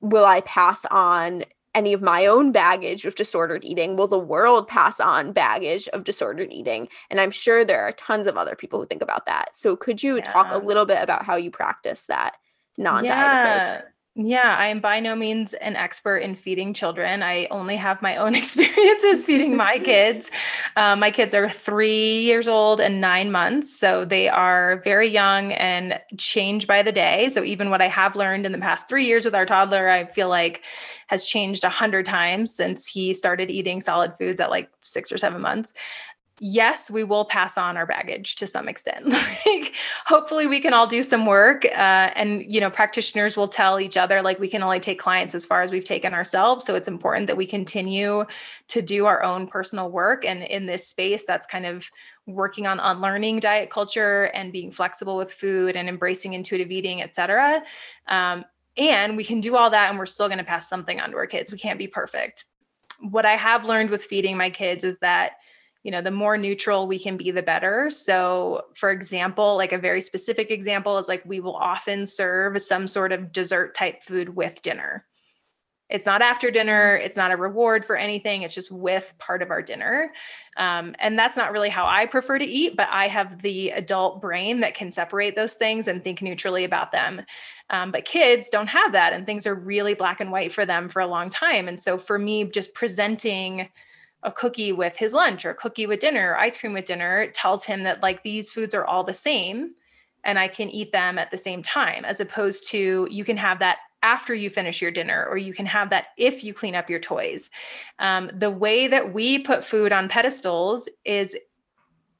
will 0.00 0.24
I 0.24 0.40
pass 0.42 0.84
on 0.90 1.44
any 1.74 1.92
of 1.92 2.02
my 2.02 2.26
own 2.26 2.52
baggage 2.52 3.04
of 3.04 3.14
disordered 3.14 3.64
eating? 3.64 3.96
Will 3.96 4.08
the 4.08 4.18
world 4.18 4.66
pass 4.66 4.98
on 4.98 5.32
baggage 5.32 5.88
of 5.88 6.04
disordered 6.04 6.52
eating? 6.52 6.88
And 7.10 7.20
I'm 7.20 7.30
sure 7.30 7.64
there 7.64 7.82
are 7.82 7.92
tons 7.92 8.26
of 8.26 8.36
other 8.36 8.56
people 8.56 8.80
who 8.80 8.86
think 8.86 9.02
about 9.02 9.26
that. 9.26 9.56
So 9.56 9.76
could 9.76 10.02
you 10.02 10.16
yeah. 10.16 10.24
talk 10.24 10.48
a 10.50 10.58
little 10.58 10.84
bit 10.84 10.98
about 11.00 11.24
how 11.24 11.36
you 11.36 11.50
practice 11.50 12.06
that 12.06 12.34
non-diet 12.76 13.14
yeah. 13.14 13.64
approach? 13.64 13.84
Yeah, 14.22 14.54
I 14.58 14.66
am 14.66 14.80
by 14.80 15.00
no 15.00 15.16
means 15.16 15.54
an 15.54 15.76
expert 15.76 16.18
in 16.18 16.34
feeding 16.34 16.74
children. 16.74 17.22
I 17.22 17.46
only 17.50 17.74
have 17.76 18.02
my 18.02 18.16
own 18.16 18.34
experiences 18.36 19.24
feeding 19.24 19.56
my 19.56 19.78
kids. 19.84 20.30
Um, 20.76 21.00
my 21.00 21.10
kids 21.10 21.32
are 21.32 21.48
three 21.48 22.20
years 22.20 22.46
old 22.46 22.82
and 22.82 23.00
nine 23.00 23.32
months. 23.32 23.74
So 23.74 24.04
they 24.04 24.28
are 24.28 24.82
very 24.84 25.08
young 25.08 25.52
and 25.52 25.98
change 26.18 26.66
by 26.66 26.82
the 26.82 26.92
day. 26.92 27.30
So 27.30 27.42
even 27.42 27.70
what 27.70 27.80
I 27.80 27.88
have 27.88 28.14
learned 28.14 28.44
in 28.44 28.52
the 28.52 28.58
past 28.58 28.86
three 28.90 29.06
years 29.06 29.24
with 29.24 29.34
our 29.34 29.46
toddler, 29.46 29.88
I 29.88 30.04
feel 30.04 30.28
like 30.28 30.64
has 31.06 31.24
changed 31.24 31.64
a 31.64 31.70
hundred 31.70 32.04
times 32.04 32.54
since 32.54 32.86
he 32.86 33.14
started 33.14 33.50
eating 33.50 33.80
solid 33.80 34.12
foods 34.18 34.38
at 34.38 34.50
like 34.50 34.68
six 34.82 35.10
or 35.10 35.16
seven 35.16 35.40
months 35.40 35.72
yes, 36.40 36.90
we 36.90 37.04
will 37.04 37.26
pass 37.26 37.58
on 37.58 37.76
our 37.76 37.86
baggage 37.86 38.34
to 38.36 38.46
some 38.46 38.66
extent. 38.66 39.06
like, 39.46 39.74
hopefully, 40.06 40.46
we 40.46 40.58
can 40.58 40.72
all 40.72 40.86
do 40.86 41.02
some 41.02 41.26
work, 41.26 41.64
uh, 41.66 42.10
and 42.16 42.44
you 42.50 42.60
know, 42.60 42.70
practitioners 42.70 43.36
will 43.36 43.46
tell 43.46 43.78
each 43.78 43.96
other 43.96 44.22
like 44.22 44.40
we 44.40 44.48
can 44.48 44.62
only 44.62 44.80
take 44.80 44.98
clients 44.98 45.34
as 45.34 45.44
far 45.44 45.62
as 45.62 45.70
we've 45.70 45.84
taken 45.84 46.14
ourselves. 46.14 46.64
So 46.64 46.74
it's 46.74 46.88
important 46.88 47.26
that 47.28 47.36
we 47.36 47.46
continue 47.46 48.24
to 48.68 48.82
do 48.82 49.06
our 49.06 49.22
own 49.22 49.46
personal 49.46 49.90
work. 49.90 50.24
And 50.24 50.42
in 50.42 50.66
this 50.66 50.88
space, 50.88 51.24
that's 51.24 51.46
kind 51.46 51.66
of 51.66 51.88
working 52.26 52.66
on 52.66 52.80
unlearning 52.80 53.40
diet 53.40 53.70
culture 53.70 54.24
and 54.34 54.52
being 54.52 54.72
flexible 54.72 55.16
with 55.16 55.32
food 55.32 55.76
and 55.76 55.88
embracing 55.88 56.32
intuitive 56.32 56.70
eating, 56.70 57.02
et 57.02 57.14
cetera. 57.14 57.62
Um, 58.08 58.44
and 58.76 59.16
we 59.16 59.24
can 59.24 59.40
do 59.40 59.56
all 59.56 59.68
that, 59.70 59.90
and 59.90 59.98
we're 59.98 60.06
still 60.06 60.28
going 60.28 60.38
to 60.38 60.44
pass 60.44 60.68
something 60.68 61.00
on 61.00 61.10
to 61.10 61.16
our 61.18 61.26
kids. 61.26 61.52
We 61.52 61.58
can't 61.58 61.78
be 61.78 61.86
perfect. 61.86 62.46
What 63.00 63.26
I 63.26 63.36
have 63.36 63.66
learned 63.66 63.90
with 63.90 64.04
feeding 64.04 64.36
my 64.36 64.48
kids 64.48 64.84
is 64.84 64.98
that 64.98 65.32
you 65.82 65.90
know 65.90 66.02
the 66.02 66.10
more 66.10 66.36
neutral 66.36 66.86
we 66.86 66.98
can 66.98 67.16
be 67.16 67.30
the 67.30 67.42
better. 67.42 67.90
So 67.90 68.66
for 68.74 68.90
example 68.90 69.56
like 69.56 69.72
a 69.72 69.78
very 69.78 70.00
specific 70.00 70.50
example 70.50 70.98
is 70.98 71.08
like 71.08 71.22
we 71.24 71.40
will 71.40 71.56
often 71.56 72.06
serve 72.06 72.60
some 72.60 72.86
sort 72.86 73.12
of 73.12 73.32
dessert 73.32 73.74
type 73.74 74.02
food 74.02 74.28
with 74.30 74.60
dinner. 74.62 75.06
It's 75.88 76.06
not 76.06 76.22
after 76.22 76.50
dinner 76.50 76.96
it's 76.96 77.16
not 77.16 77.32
a 77.32 77.36
reward 77.36 77.84
for 77.84 77.96
anything 77.96 78.42
it's 78.42 78.54
just 78.54 78.70
with 78.70 79.12
part 79.18 79.40
of 79.42 79.50
our 79.50 79.62
dinner. 79.62 80.12
Um, 80.56 80.94
and 80.98 81.18
that's 81.18 81.36
not 81.36 81.52
really 81.52 81.70
how 81.70 81.86
i 81.86 82.04
prefer 82.04 82.38
to 82.38 82.46
eat 82.46 82.76
but 82.76 82.88
i 82.90 83.08
have 83.08 83.40
the 83.40 83.70
adult 83.70 84.20
brain 84.20 84.60
that 84.60 84.74
can 84.74 84.92
separate 84.92 85.34
those 85.34 85.54
things 85.54 85.88
and 85.88 86.04
think 86.04 86.20
neutrally 86.20 86.64
about 86.64 86.92
them. 86.92 87.22
Um, 87.70 87.90
but 87.90 88.04
kids 88.04 88.50
don't 88.50 88.66
have 88.66 88.92
that 88.92 89.14
and 89.14 89.24
things 89.24 89.46
are 89.46 89.54
really 89.54 89.94
black 89.94 90.20
and 90.20 90.30
white 90.30 90.52
for 90.52 90.66
them 90.66 90.90
for 90.90 91.00
a 91.00 91.06
long 91.06 91.30
time. 91.30 91.68
And 91.68 91.80
so 91.80 91.96
for 91.96 92.18
me 92.18 92.44
just 92.44 92.74
presenting 92.74 93.68
a 94.22 94.32
cookie 94.32 94.72
with 94.72 94.96
his 94.96 95.12
lunch 95.12 95.44
or 95.44 95.50
a 95.50 95.54
cookie 95.54 95.86
with 95.86 96.00
dinner, 96.00 96.32
or 96.32 96.38
ice 96.38 96.56
cream 96.56 96.72
with 96.72 96.84
dinner, 96.84 97.30
tells 97.32 97.64
him 97.64 97.82
that 97.84 98.02
like 98.02 98.22
these 98.22 98.52
foods 98.52 98.74
are 98.74 98.84
all 98.84 99.04
the 99.04 99.14
same 99.14 99.74
and 100.24 100.38
I 100.38 100.48
can 100.48 100.68
eat 100.68 100.92
them 100.92 101.18
at 101.18 101.30
the 101.30 101.38
same 101.38 101.62
time, 101.62 102.04
as 102.04 102.20
opposed 102.20 102.68
to 102.70 103.08
you 103.10 103.24
can 103.24 103.38
have 103.38 103.58
that 103.60 103.78
after 104.02 104.34
you 104.34 104.50
finish 104.50 104.80
your 104.80 104.90
dinner, 104.90 105.26
or 105.28 105.36
you 105.36 105.52
can 105.52 105.66
have 105.66 105.90
that 105.90 106.06
if 106.16 106.42
you 106.42 106.54
clean 106.54 106.74
up 106.74 106.88
your 106.88 107.00
toys. 107.00 107.50
Um, 107.98 108.30
the 108.34 108.50
way 108.50 108.86
that 108.88 109.12
we 109.12 109.38
put 109.38 109.64
food 109.64 109.92
on 109.92 110.08
pedestals 110.08 110.88
is 111.04 111.36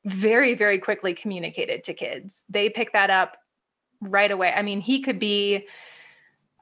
very, 0.05 0.55
very 0.55 0.79
quickly 0.79 1.15
communicated 1.15 1.83
to 1.85 1.95
kids. 1.95 2.45
They 2.49 2.71
pick 2.71 2.93
that 2.93 3.11
up 3.11 3.37
right 4.01 4.31
away. 4.31 4.53
I 4.55 4.63
mean, 4.63 4.81
he 4.81 5.01
could 5.01 5.19
be 5.19 5.67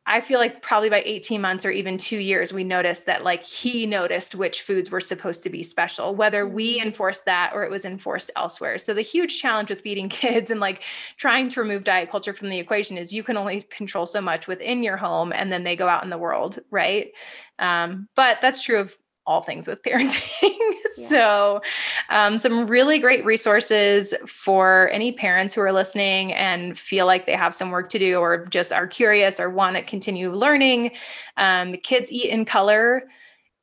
I 0.08 0.22
feel 0.22 0.38
like 0.38 0.62
probably 0.62 0.88
by 0.88 1.02
18 1.04 1.38
months 1.38 1.66
or 1.66 1.70
even 1.70 1.98
two 1.98 2.18
years, 2.18 2.50
we 2.50 2.64
noticed 2.64 3.04
that 3.06 3.24
like 3.24 3.44
he 3.44 3.84
noticed 3.84 4.34
which 4.34 4.62
foods 4.62 4.90
were 4.90 5.00
supposed 5.00 5.42
to 5.42 5.50
be 5.50 5.62
special, 5.62 6.14
whether 6.14 6.48
we 6.48 6.78
mm-hmm. 6.78 6.88
enforced 6.88 7.26
that 7.26 7.52
or 7.54 7.62
it 7.62 7.70
was 7.70 7.84
enforced 7.84 8.30
elsewhere. 8.34 8.78
So 8.78 8.94
the 8.94 9.02
huge 9.02 9.38
challenge 9.38 9.68
with 9.68 9.82
feeding 9.82 10.08
kids 10.08 10.50
and 10.50 10.60
like 10.60 10.82
trying 11.18 11.50
to 11.50 11.60
remove 11.60 11.84
diet 11.84 12.10
culture 12.10 12.32
from 12.32 12.48
the 12.48 12.58
equation 12.58 12.96
is 12.96 13.12
you 13.12 13.22
can 13.22 13.36
only 13.36 13.62
control 13.70 14.06
so 14.06 14.22
much 14.22 14.48
within 14.48 14.82
your 14.82 14.96
home 14.96 15.30
and 15.32 15.52
then 15.52 15.62
they 15.62 15.76
go 15.76 15.88
out 15.88 16.04
in 16.04 16.10
the 16.10 16.18
world, 16.18 16.58
right? 16.70 17.12
Um, 17.58 18.08
but 18.16 18.40
that's 18.40 18.62
true 18.62 18.80
of 18.80 18.96
all 19.28 19.42
things 19.42 19.68
with 19.68 19.82
parenting. 19.82 20.22
Yeah. 20.96 21.08
so, 21.08 21.62
um, 22.08 22.38
some 22.38 22.66
really 22.66 22.98
great 22.98 23.24
resources 23.24 24.14
for 24.26 24.88
any 24.90 25.12
parents 25.12 25.54
who 25.54 25.60
are 25.60 25.70
listening 25.70 26.32
and 26.32 26.76
feel 26.76 27.06
like 27.06 27.24
they 27.24 27.36
have 27.36 27.54
some 27.54 27.70
work 27.70 27.88
to 27.90 28.00
do 28.00 28.18
or 28.18 28.46
just 28.46 28.72
are 28.72 28.86
curious 28.88 29.38
or 29.38 29.48
want 29.48 29.76
to 29.76 29.82
continue 29.82 30.32
learning. 30.32 30.90
Um, 31.36 31.74
Kids 31.76 32.10
Eat 32.10 32.30
in 32.30 32.44
Color 32.44 33.08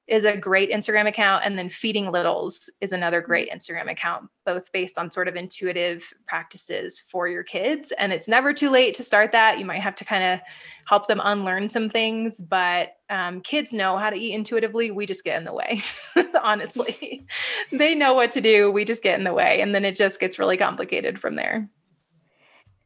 is 0.07 0.23
a 0.23 0.37
great 0.37 0.71
Instagram 0.71 1.07
account. 1.07 1.43
And 1.45 1.57
then 1.57 1.69
Feeding 1.69 2.11
Littles 2.11 2.69
is 2.79 2.91
another 2.91 3.21
mm-hmm. 3.21 3.27
great 3.27 3.51
Instagram 3.51 3.89
account, 3.89 4.29
both 4.45 4.71
based 4.71 4.97
on 4.97 5.09
sort 5.09 5.27
of 5.27 5.35
intuitive 5.35 6.11
practices 6.27 7.03
for 7.09 7.27
your 7.27 7.43
kids. 7.43 7.91
And 7.97 8.13
it's 8.13 8.27
never 8.27 8.53
too 8.53 8.69
late 8.69 8.93
to 8.95 9.03
start 9.03 9.31
that. 9.31 9.57
You 9.57 9.65
might 9.65 9.81
have 9.81 9.95
to 9.95 10.05
kind 10.05 10.23
of 10.23 10.39
help 10.87 11.07
them 11.07 11.21
unlearn 11.23 11.69
some 11.69 11.89
things, 11.89 12.39
but 12.39 12.97
um, 13.09 13.41
kids 13.41 13.73
know 13.73 13.97
how 13.97 14.11
to 14.11 14.15
eat 14.15 14.33
intuitively. 14.33 14.91
We 14.91 15.07
just 15.07 15.23
get 15.23 15.37
in 15.37 15.45
the 15.45 15.53
way, 15.53 15.81
honestly. 16.41 17.25
they 17.71 17.95
know 17.95 18.13
what 18.13 18.31
to 18.33 18.41
do. 18.41 18.71
We 18.71 18.85
just 18.85 19.01
get 19.01 19.17
in 19.17 19.23
the 19.23 19.33
way. 19.33 19.61
And 19.61 19.73
then 19.73 19.85
it 19.85 19.95
just 19.95 20.19
gets 20.19 20.37
really 20.37 20.57
complicated 20.57 21.19
from 21.19 21.35
there. 21.35 21.67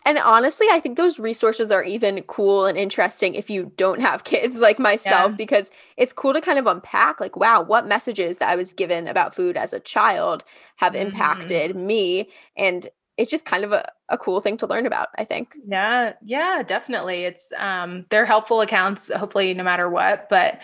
And 0.05 0.17
honestly, 0.17 0.67
I 0.71 0.79
think 0.79 0.97
those 0.97 1.19
resources 1.19 1.71
are 1.71 1.83
even 1.83 2.21
cool 2.23 2.65
and 2.65 2.77
interesting 2.77 3.35
if 3.35 3.49
you 3.49 3.71
don't 3.77 3.99
have 3.99 4.23
kids 4.23 4.59
like 4.59 4.79
myself, 4.79 5.31
yeah. 5.31 5.35
because 5.35 5.71
it's 5.97 6.13
cool 6.13 6.33
to 6.33 6.41
kind 6.41 6.57
of 6.57 6.67
unpack 6.67 7.19
like, 7.19 7.35
wow, 7.35 7.61
what 7.61 7.87
messages 7.87 8.37
that 8.37 8.49
I 8.49 8.55
was 8.55 8.73
given 8.73 9.07
about 9.07 9.35
food 9.35 9.57
as 9.57 9.73
a 9.73 9.79
child 9.79 10.43
have 10.77 10.93
mm-hmm. 10.93 11.07
impacted 11.07 11.75
me. 11.75 12.29
And 12.55 12.87
it's 13.19 13.29
just 13.29 13.45
kind 13.45 13.65
of 13.65 13.73
a, 13.73 13.91
a 14.07 14.17
cool 14.17 14.39
thing 14.39 14.55
to 14.57 14.65
learn 14.65 14.85
about, 14.85 15.09
I 15.17 15.25
think. 15.25 15.53
Yeah, 15.67 16.13
yeah, 16.23 16.63
definitely. 16.65 17.25
It's 17.25 17.51
um 17.57 18.05
they're 18.09 18.25
helpful 18.25 18.61
accounts, 18.61 19.11
hopefully 19.13 19.53
no 19.53 19.63
matter 19.63 19.89
what, 19.89 20.29
but 20.29 20.59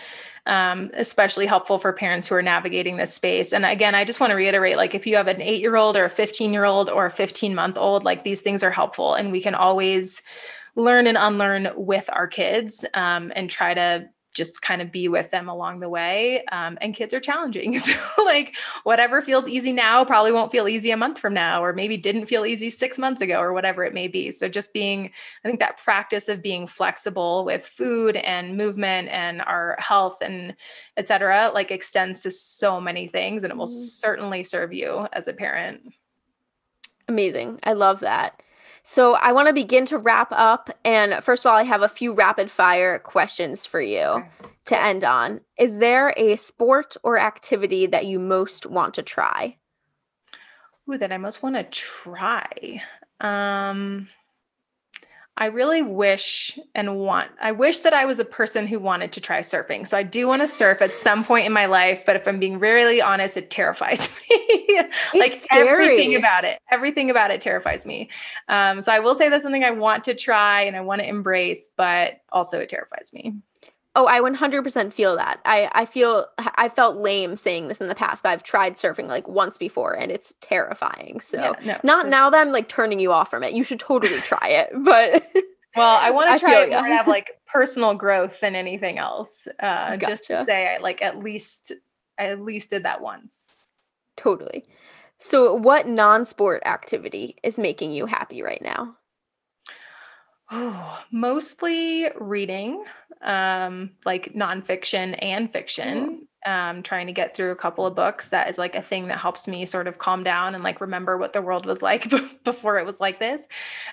um, 0.46 0.90
especially 0.94 1.44
helpful 1.44 1.78
for 1.78 1.92
parents 1.92 2.28
who 2.28 2.34
are 2.36 2.42
navigating 2.42 2.96
this 2.96 3.12
space. 3.12 3.52
And 3.52 3.66
again, 3.66 3.94
I 3.94 4.04
just 4.04 4.20
want 4.20 4.30
to 4.30 4.36
reiterate 4.36 4.76
like, 4.76 4.94
if 4.94 5.06
you 5.06 5.16
have 5.16 5.28
an 5.28 5.42
eight 5.42 5.60
year 5.60 5.76
old 5.76 5.96
or 5.96 6.04
a 6.04 6.10
15 6.10 6.52
year 6.52 6.64
old 6.64 6.88
or 6.88 7.06
a 7.06 7.10
15 7.10 7.54
month 7.54 7.76
old, 7.76 8.04
like 8.04 8.24
these 8.24 8.40
things 8.40 8.62
are 8.62 8.70
helpful 8.70 9.14
and 9.14 9.32
we 9.32 9.40
can 9.40 9.54
always 9.54 10.22
learn 10.76 11.06
and 11.06 11.18
unlearn 11.18 11.68
with 11.74 12.08
our 12.12 12.26
kids 12.26 12.84
um, 12.94 13.32
and 13.36 13.50
try 13.50 13.74
to 13.74 14.08
just 14.36 14.60
kind 14.60 14.82
of 14.82 14.92
be 14.92 15.08
with 15.08 15.30
them 15.30 15.48
along 15.48 15.80
the 15.80 15.88
way. 15.88 16.44
Um, 16.52 16.76
and 16.80 16.94
kids 16.94 17.14
are 17.14 17.20
challenging. 17.20 17.80
So, 17.86 18.24
like, 18.24 18.56
whatever 18.82 19.22
feels 19.22 19.48
easy 19.48 19.72
now 19.72 20.04
probably 20.04 20.32
won't 20.32 20.50
feel 20.50 20.68
easy 20.68 20.90
a 20.90 20.96
month 20.96 21.18
from 21.18 21.32
now, 21.32 21.62
or 21.64 21.72
maybe 21.72 21.96
didn't 21.96 22.26
feel 22.26 22.44
easy 22.44 22.68
six 22.68 22.98
months 22.98 23.22
ago, 23.22 23.38
or 23.38 23.52
whatever 23.52 23.84
it 23.84 23.94
may 23.94 24.08
be. 24.08 24.30
So, 24.30 24.48
just 24.48 24.72
being, 24.72 25.10
I 25.44 25.48
think 25.48 25.60
that 25.60 25.78
practice 25.78 26.28
of 26.28 26.42
being 26.42 26.66
flexible 26.66 27.44
with 27.44 27.64
food 27.64 28.16
and 28.16 28.56
movement 28.56 29.08
and 29.08 29.40
our 29.42 29.76
health 29.78 30.18
and 30.20 30.54
et 30.96 31.06
cetera, 31.06 31.50
like, 31.54 31.70
extends 31.70 32.22
to 32.22 32.30
so 32.30 32.80
many 32.80 33.06
things. 33.06 33.44
And 33.44 33.52
it 33.52 33.56
will 33.56 33.66
mm-hmm. 33.66 33.74
certainly 33.74 34.42
serve 34.42 34.72
you 34.72 35.06
as 35.12 35.28
a 35.28 35.32
parent. 35.32 35.80
Amazing. 37.08 37.60
I 37.62 37.72
love 37.74 38.00
that. 38.00 38.42
So 38.88 39.14
I 39.14 39.32
want 39.32 39.48
to 39.48 39.52
begin 39.52 39.84
to 39.86 39.98
wrap 39.98 40.28
up. 40.30 40.70
And 40.84 41.14
first 41.24 41.44
of 41.44 41.50
all, 41.50 41.58
I 41.58 41.64
have 41.64 41.82
a 41.82 41.88
few 41.88 42.14
rapid 42.14 42.52
fire 42.52 43.00
questions 43.00 43.66
for 43.66 43.80
you 43.80 44.24
to 44.66 44.80
end 44.80 45.02
on. 45.02 45.40
Is 45.58 45.78
there 45.78 46.14
a 46.16 46.36
sport 46.36 46.96
or 47.02 47.18
activity 47.18 47.86
that 47.86 48.06
you 48.06 48.20
most 48.20 48.64
want 48.64 48.94
to 48.94 49.02
try? 49.02 49.56
Ooh, 50.88 50.96
that 50.98 51.10
I 51.10 51.18
most 51.18 51.42
want 51.42 51.56
to 51.56 51.64
try. 51.64 52.80
Um, 53.20 54.08
I 55.38 55.46
really 55.46 55.82
wish 55.82 56.58
and 56.74 56.96
want, 56.96 57.30
I 57.42 57.52
wish 57.52 57.80
that 57.80 57.92
I 57.92 58.06
was 58.06 58.18
a 58.18 58.24
person 58.24 58.66
who 58.66 58.80
wanted 58.80 59.12
to 59.12 59.20
try 59.20 59.40
surfing. 59.40 59.86
So 59.86 59.98
I 59.98 60.02
do 60.02 60.26
want 60.26 60.40
to 60.40 60.46
surf 60.46 60.80
at 60.80 60.96
some 60.96 61.24
point 61.24 61.46
in 61.46 61.52
my 61.52 61.66
life, 61.66 62.04
but 62.06 62.16
if 62.16 62.26
I'm 62.26 62.40
being 62.40 62.58
really 62.58 63.02
honest, 63.02 63.36
it 63.36 63.50
terrifies 63.50 64.08
me. 64.30 64.80
like 65.14 65.34
scary. 65.34 65.68
everything 65.68 66.14
about 66.14 66.44
it, 66.44 66.58
everything 66.70 67.10
about 67.10 67.30
it 67.30 67.42
terrifies 67.42 67.84
me. 67.84 68.08
Um, 68.48 68.80
so 68.80 68.92
I 68.92 68.98
will 68.98 69.14
say 69.14 69.28
that's 69.28 69.42
something 69.42 69.64
I 69.64 69.72
want 69.72 70.04
to 70.04 70.14
try 70.14 70.62
and 70.62 70.74
I 70.74 70.80
want 70.80 71.02
to 71.02 71.06
embrace, 71.06 71.68
but 71.76 72.22
also 72.32 72.58
it 72.58 72.70
terrifies 72.70 73.12
me. 73.12 73.34
Oh, 73.98 74.06
I 74.06 74.20
100% 74.20 74.92
feel 74.92 75.16
that. 75.16 75.40
I 75.46 75.70
I 75.72 75.86
feel 75.86 76.26
I 76.38 76.68
felt 76.68 76.96
lame 76.96 77.34
saying 77.34 77.68
this 77.68 77.80
in 77.80 77.88
the 77.88 77.94
past, 77.94 78.22
but 78.22 78.28
I've 78.28 78.42
tried 78.42 78.74
surfing 78.74 79.06
like 79.08 79.26
once 79.26 79.56
before 79.56 79.94
and 79.94 80.12
it's 80.12 80.34
terrifying. 80.42 81.18
So, 81.20 81.38
yeah, 81.38 81.52
no, 81.64 81.78
not 81.82 82.08
now 82.08 82.28
that 82.28 82.38
I'm 82.38 82.52
like 82.52 82.68
turning 82.68 83.00
you 83.00 83.10
off 83.10 83.30
from 83.30 83.42
it. 83.42 83.54
You 83.54 83.64
should 83.64 83.80
totally 83.80 84.20
try 84.20 84.48
it. 84.48 84.70
But 84.84 85.24
well, 85.74 85.98
I 86.00 86.10
want 86.10 86.38
to 86.38 86.38
try 86.44 86.62
it 86.62 86.70
more 86.70 86.82
to 86.82 86.88
have 86.88 87.08
like 87.08 87.40
personal 87.46 87.94
growth 87.94 88.38
than 88.40 88.54
anything 88.54 88.98
else. 88.98 89.48
Uh 89.58 89.96
gotcha. 89.96 90.06
just 90.06 90.26
to 90.26 90.44
say 90.44 90.74
I 90.74 90.78
like 90.78 91.00
at 91.00 91.18
least 91.18 91.72
I 92.18 92.26
at 92.26 92.42
least 92.42 92.70
did 92.70 92.82
that 92.84 93.00
once. 93.00 93.72
Totally. 94.16 94.64
So, 95.18 95.54
what 95.54 95.88
non-sport 95.88 96.62
activity 96.66 97.36
is 97.42 97.58
making 97.58 97.92
you 97.92 98.04
happy 98.04 98.42
right 98.42 98.60
now? 98.60 98.96
Oh, 100.50 100.98
mostly 101.10 102.08
reading 102.20 102.84
um, 103.22 103.90
like 104.04 104.34
nonfiction 104.34 105.18
and 105.22 105.52
fiction. 105.52 106.26
Um, 106.44 106.84
trying 106.84 107.08
to 107.08 107.12
get 107.12 107.34
through 107.34 107.50
a 107.50 107.56
couple 107.56 107.86
of 107.86 107.96
books. 107.96 108.28
That 108.28 108.48
is 108.48 108.56
like 108.56 108.76
a 108.76 108.82
thing 108.82 109.08
that 109.08 109.18
helps 109.18 109.48
me 109.48 109.66
sort 109.66 109.88
of 109.88 109.98
calm 109.98 110.22
down 110.22 110.54
and 110.54 110.62
like 110.62 110.80
remember 110.80 111.18
what 111.18 111.32
the 111.32 111.42
world 111.42 111.66
was 111.66 111.82
like 111.82 112.08
before 112.44 112.78
it 112.78 112.86
was 112.86 113.00
like 113.00 113.18
this, 113.18 113.48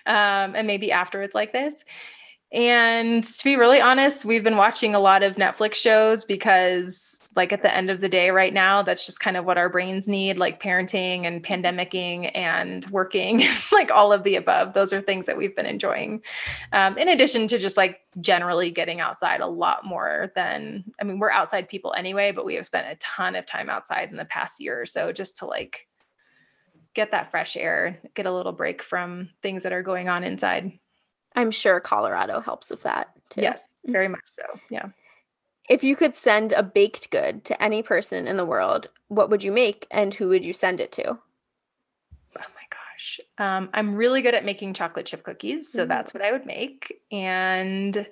um, 0.05 0.53
and 0.55 0.67
maybe 0.67 0.91
after 0.91 1.23
it's 1.23 1.33
like 1.33 1.51
this. 1.51 1.83
And 2.51 3.23
to 3.23 3.43
be 3.43 3.55
really 3.55 3.81
honest, 3.81 4.23
we've 4.23 4.43
been 4.43 4.57
watching 4.57 4.93
a 4.93 4.99
lot 4.99 5.23
of 5.23 5.35
Netflix 5.35 5.73
shows 5.75 6.23
because 6.23 7.17
like 7.35 7.51
at 7.51 7.61
the 7.61 7.75
end 7.75 7.89
of 7.89 8.01
the 8.01 8.09
day 8.09 8.29
right 8.29 8.53
now 8.53 8.81
that's 8.81 9.05
just 9.05 9.19
kind 9.19 9.37
of 9.37 9.45
what 9.45 9.57
our 9.57 9.69
brains 9.69 10.07
need 10.07 10.37
like 10.37 10.61
parenting 10.61 11.25
and 11.25 11.43
pandemicing 11.43 12.31
and 12.35 12.85
working 12.87 13.43
like 13.71 13.91
all 13.91 14.13
of 14.13 14.23
the 14.23 14.35
above. 14.35 14.73
Those 14.73 14.93
are 14.93 15.01
things 15.01 15.25
that 15.25 15.37
we've 15.37 15.55
been 15.55 15.65
enjoying 15.65 16.21
um, 16.71 16.97
in 16.97 17.09
addition 17.09 17.47
to 17.47 17.57
just 17.57 17.77
like 17.77 18.01
generally 18.19 18.69
getting 18.69 18.99
outside 18.99 19.41
a 19.41 19.47
lot 19.47 19.85
more 19.85 20.31
than 20.35 20.83
i 20.99 21.03
mean 21.03 21.19
we're 21.19 21.31
outside 21.31 21.67
people 21.67 21.93
anyway 21.97 22.31
but 22.31 22.45
we 22.45 22.55
have 22.55 22.65
spent 22.65 22.87
a 22.87 22.95
ton 22.95 23.35
of 23.35 23.45
time 23.45 23.69
outside 23.69 24.09
in 24.11 24.17
the 24.17 24.25
past 24.25 24.59
year 24.59 24.81
or 24.81 24.85
so 24.85 25.11
just 25.11 25.37
to 25.37 25.45
like 25.45 25.87
get 26.93 27.11
that 27.11 27.31
fresh 27.31 27.57
air 27.57 27.99
get 28.13 28.25
a 28.25 28.33
little 28.33 28.51
break 28.51 28.83
from 28.83 29.29
things 29.41 29.63
that 29.63 29.73
are 29.73 29.81
going 29.81 30.09
on 30.09 30.23
inside. 30.23 30.71
I'm 31.35 31.49
sure 31.49 31.79
colorado 31.79 32.39
helps 32.39 32.69
with 32.69 32.83
that 32.83 33.09
too. 33.29 33.41
Yes 33.41 33.75
very 33.85 34.07
much 34.15 34.25
so 34.25 34.43
yeah 34.69 34.87
if 35.69 35.83
you 35.83 35.95
could 35.95 36.15
send 36.15 36.51
a 36.51 36.63
baked 36.63 37.09
good 37.09 37.45
to 37.45 37.63
any 37.63 37.81
person 37.81 38.27
in 38.27 38.37
the 38.37 38.45
world, 38.45 38.89
what 39.07 39.29
would 39.29 39.43
you 39.43 39.51
make 39.51 39.87
and 39.91 40.13
who 40.13 40.29
would 40.29 40.43
you 40.43 40.53
send 40.53 40.81
it 40.81 40.91
to? 40.93 41.09
Oh 41.09 41.19
my 42.35 42.67
gosh. 42.69 43.19
Um, 43.37 43.69
I'm 43.73 43.95
really 43.95 44.21
good 44.21 44.35
at 44.35 44.45
making 44.45 44.73
chocolate 44.73 45.05
chip 45.05 45.23
cookies. 45.23 45.71
So 45.71 45.79
mm-hmm. 45.79 45.89
that's 45.89 46.13
what 46.13 46.23
I 46.23 46.31
would 46.31 46.45
make. 46.45 46.99
And 47.11 48.07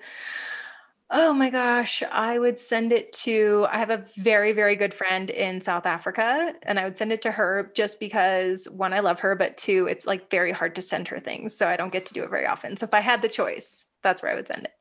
oh 1.14 1.34
my 1.34 1.49
gosh, 1.49 2.02
I 2.10 2.39
would 2.39 2.58
send 2.58 2.93
it 2.93 3.12
to, 3.12 3.68
I 3.70 3.80
have 3.80 3.89
a 3.89 4.06
very, 4.16 4.54
very 4.54 4.78
good 4.78 4.93
friend 4.93 5.30
in 5.30 5.60
South 5.60 5.86
Africa. 5.86 6.54
And 6.64 6.80
I 6.80 6.86
would 6.86 6.97
send 6.97 7.12
it 7.12 7.22
to 7.24 7.32
her 7.32 7.70
just 7.76 7.99
because 7.99 8.70
one, 8.70 8.93
I 8.93 9.02
love 9.02 9.20
her, 9.20 9.36
but 9.36 9.58
two, 9.58 9.88
it's 9.89 10.08
like 10.08 10.32
very 10.32 10.54
hard 10.54 10.74
to 10.76 10.82
send 10.82 11.10
her 11.10 11.20
things. 11.20 11.54
So 11.54 11.68
I 11.68 11.76
don't 11.76 11.91
get 11.91 12.06
to 12.06 12.14
do 12.14 12.24
it 12.24 12.30
very 12.30 12.45
often. 12.45 12.78
So 12.78 12.86
if 12.86 12.93
I 12.93 13.02
had 13.02 13.22
the 13.22 13.28
choice, 13.28 13.88
that's 14.04 14.22
where 14.22 14.32
I 14.32 14.36
would 14.36 14.47
send 14.47 14.64
it. 14.64 14.74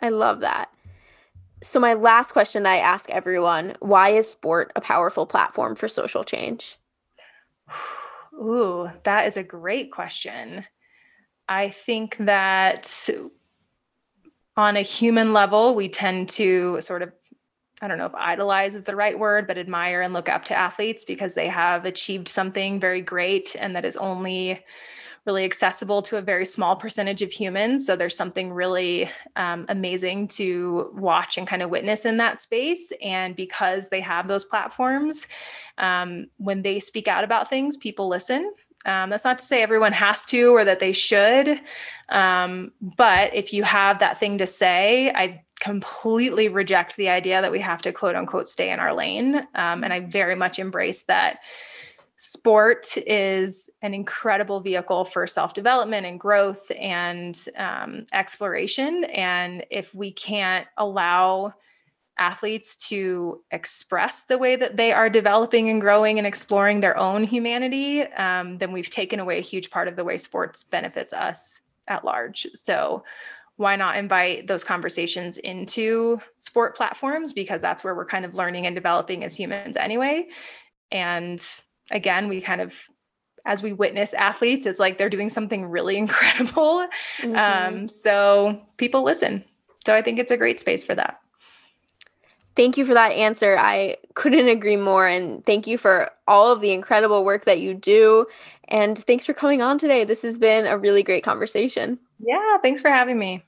I 0.00 0.08
love 0.08 0.40
that. 0.40 0.70
So, 1.64 1.80
my 1.80 1.94
last 1.94 2.32
question 2.32 2.64
that 2.64 2.72
I 2.74 2.78
ask 2.78 3.08
everyone 3.08 3.74
why 3.80 4.10
is 4.10 4.30
sport 4.30 4.70
a 4.76 4.82
powerful 4.82 5.24
platform 5.24 5.76
for 5.76 5.88
social 5.88 6.22
change? 6.22 6.78
Ooh, 8.34 8.90
that 9.04 9.26
is 9.26 9.38
a 9.38 9.42
great 9.42 9.90
question. 9.90 10.66
I 11.48 11.70
think 11.70 12.18
that 12.18 13.08
on 14.58 14.76
a 14.76 14.82
human 14.82 15.32
level, 15.32 15.74
we 15.74 15.88
tend 15.88 16.28
to 16.30 16.82
sort 16.82 17.00
of 17.00 17.12
I 17.80 17.88
don't 17.88 17.96
know 17.96 18.06
if 18.06 18.14
idolize 18.14 18.74
is 18.74 18.84
the 18.84 18.94
right 18.96 19.18
word, 19.18 19.46
but 19.46 19.56
admire 19.56 20.02
and 20.02 20.12
look 20.12 20.28
up 20.28 20.44
to 20.46 20.54
athletes 20.54 21.02
because 21.02 21.34
they 21.34 21.48
have 21.48 21.86
achieved 21.86 22.28
something 22.28 22.78
very 22.78 23.00
great 23.00 23.56
and 23.58 23.74
that 23.74 23.86
is 23.86 23.96
only 23.96 24.62
really 25.26 25.44
accessible 25.44 26.02
to 26.02 26.18
a 26.18 26.22
very 26.22 26.44
small 26.44 26.76
percentage 26.76 27.22
of 27.22 27.32
humans. 27.32 27.86
So 27.86 27.96
there's 27.96 28.16
something 28.16 28.52
really 28.52 29.10
um, 29.36 29.64
amazing 29.68 30.28
to 30.28 30.90
watch 30.94 31.38
and 31.38 31.46
kind 31.46 31.62
of 31.62 31.70
witness 31.70 32.04
in 32.04 32.18
that 32.18 32.40
space. 32.40 32.92
And 33.02 33.34
because 33.34 33.88
they 33.88 34.00
have 34.00 34.28
those 34.28 34.44
platforms, 34.44 35.26
um, 35.78 36.26
when 36.36 36.62
they 36.62 36.78
speak 36.78 37.08
out 37.08 37.24
about 37.24 37.48
things, 37.48 37.76
people 37.76 38.08
listen. 38.08 38.52
Um, 38.86 39.08
that's 39.08 39.24
not 39.24 39.38
to 39.38 39.44
say 39.44 39.62
everyone 39.62 39.92
has 39.92 40.26
to 40.26 40.54
or 40.54 40.64
that 40.64 40.78
they 40.78 40.92
should. 40.92 41.58
Um, 42.10 42.72
but 42.80 43.34
if 43.34 43.52
you 43.52 43.62
have 43.62 43.98
that 44.00 44.20
thing 44.20 44.36
to 44.38 44.46
say, 44.46 45.10
I 45.10 45.42
completely 45.60 46.48
reject 46.48 46.96
the 46.96 47.08
idea 47.08 47.40
that 47.40 47.50
we 47.50 47.60
have 47.60 47.80
to 47.80 47.92
quote 47.92 48.14
unquote 48.14 48.46
stay 48.46 48.70
in 48.70 48.80
our 48.80 48.92
lane. 48.92 49.36
Um, 49.54 49.84
and 49.84 49.92
I 49.92 50.00
very 50.00 50.34
much 50.34 50.58
embrace 50.58 51.02
that 51.04 51.38
sport 52.16 52.96
is 53.06 53.68
an 53.82 53.94
incredible 53.94 54.60
vehicle 54.60 55.04
for 55.04 55.26
self 55.26 55.54
development 55.54 56.06
and 56.06 56.18
growth 56.18 56.70
and 56.78 57.48
um, 57.56 58.06
exploration. 58.12 59.04
And 59.04 59.64
if 59.70 59.94
we 59.94 60.12
can't 60.12 60.66
allow 60.78 61.54
athletes 62.18 62.76
to 62.76 63.42
express 63.50 64.24
the 64.24 64.38
way 64.38 64.54
that 64.54 64.76
they 64.76 64.92
are 64.92 65.10
developing 65.10 65.68
and 65.68 65.80
growing 65.80 66.18
and 66.18 66.26
exploring 66.26 66.80
their 66.80 66.96
own 66.96 67.24
humanity, 67.24 68.02
um, 68.02 68.58
then 68.58 68.70
we've 68.70 68.90
taken 68.90 69.18
away 69.18 69.38
a 69.38 69.42
huge 69.42 69.70
part 69.70 69.88
of 69.88 69.96
the 69.96 70.04
way 70.04 70.16
sports 70.16 70.62
benefits 70.62 71.12
us 71.12 71.60
at 71.88 72.04
large. 72.04 72.46
So, 72.54 73.04
why 73.56 73.76
not 73.76 73.96
invite 73.96 74.48
those 74.48 74.64
conversations 74.64 75.38
into 75.38 76.20
sport 76.38 76.76
platforms? 76.76 77.32
Because 77.32 77.62
that's 77.62 77.84
where 77.84 77.94
we're 77.94 78.04
kind 78.04 78.24
of 78.24 78.34
learning 78.34 78.66
and 78.66 78.74
developing 78.74 79.22
as 79.22 79.36
humans 79.36 79.76
anyway. 79.76 80.26
And 80.90 81.40
again, 81.90 82.28
we 82.28 82.40
kind 82.40 82.60
of 82.60 82.74
as 83.46 83.62
we 83.62 83.72
witness 83.72 84.14
athletes, 84.14 84.66
it's 84.66 84.80
like 84.80 84.96
they're 84.96 85.10
doing 85.10 85.28
something 85.28 85.66
really 85.66 85.96
incredible. 86.04 86.86
Mm-hmm. 87.20 87.36
Um, 87.36 87.88
so 87.88 88.60
people 88.76 89.02
listen. 89.02 89.44
So 89.86 89.94
I 89.94 90.02
think 90.02 90.18
it's 90.18 90.30
a 90.30 90.36
great 90.36 90.60
space 90.60 90.84
for 90.84 90.94
that. 90.94 91.20
Thank 92.56 92.78
you 92.78 92.84
for 92.84 92.94
that 92.94 93.12
answer. 93.12 93.58
I 93.58 93.96
couldn't 94.14 94.48
agree 94.48 94.76
more. 94.76 95.06
And 95.06 95.44
thank 95.44 95.66
you 95.66 95.76
for 95.76 96.08
all 96.28 96.52
of 96.52 96.60
the 96.60 96.70
incredible 96.70 97.24
work 97.24 97.46
that 97.46 97.60
you 97.60 97.74
do. 97.74 98.26
And 98.68 98.96
thanks 98.96 99.26
for 99.26 99.34
coming 99.34 99.60
on 99.60 99.76
today. 99.76 100.04
This 100.04 100.22
has 100.22 100.38
been 100.38 100.66
a 100.66 100.78
really 100.78 101.02
great 101.02 101.24
conversation. 101.24 101.98
Yeah, 102.20 102.58
thanks 102.62 102.80
for 102.80 102.90
having 102.90 103.18
me. 103.18 103.42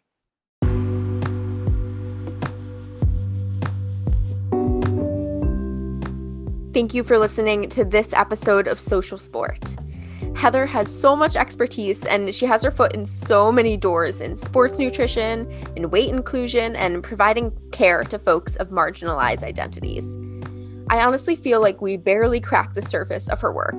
Thank 6.77 6.93
you 6.93 7.05
for 7.05 7.17
listening 7.17 7.71
to 7.71 7.87
this 7.87 8.13
episode 8.13 8.67
of 8.69 8.79
Social 8.79 9.19
Sport. 9.19 9.77
Heather 10.35 10.67
has 10.67 10.95
so 10.95 11.17
much 11.17 11.35
expertise 11.35 12.05
and 12.05 12.35
she 12.35 12.45
has 12.45 12.63
her 12.63 12.71
foot 12.71 12.93
in 12.93 13.07
so 13.07 13.51
many 13.51 13.79
doors 13.79 14.21
in 14.21 14.37
sports 14.37 14.79
nutrition, 14.79 15.51
in 15.75 15.89
weight 15.89 16.11
inclusion, 16.11 16.77
and 16.77 17.03
providing 17.03 17.51
care 17.73 18.05
to 18.05 18.19
folks 18.19 18.57
of 18.57 18.69
marginalized 18.69 19.43
identities. 19.43 20.19
I 20.91 21.01
honestly 21.01 21.35
feel 21.35 21.63
like 21.63 21.81
we 21.81 21.97
barely 21.97 22.41
cracked 22.41 22.75
the 22.75 22.83
surface 22.83 23.27
of 23.29 23.41
her 23.41 23.55
work. 23.55 23.77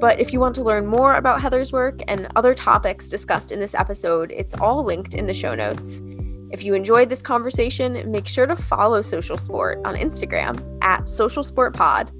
But 0.00 0.18
if 0.18 0.32
you 0.32 0.40
want 0.40 0.54
to 0.54 0.62
learn 0.62 0.86
more 0.86 1.16
about 1.16 1.42
Heather's 1.42 1.70
work 1.70 2.00
and 2.08 2.28
other 2.34 2.54
topics 2.54 3.10
discussed 3.10 3.52
in 3.52 3.60
this 3.60 3.74
episode, 3.74 4.32
it's 4.34 4.54
all 4.54 4.82
linked 4.82 5.12
in 5.12 5.26
the 5.26 5.34
show 5.34 5.54
notes. 5.54 6.00
If 6.50 6.64
you 6.64 6.72
enjoyed 6.72 7.10
this 7.10 7.20
conversation, 7.20 8.10
make 8.10 8.26
sure 8.26 8.46
to 8.46 8.56
follow 8.56 9.02
Social 9.02 9.36
Sport 9.36 9.82
on 9.84 9.96
Instagram 9.96 10.78
at 10.82 11.10
Social 11.10 11.44
Sport 11.44 11.76
Pod 11.76 12.10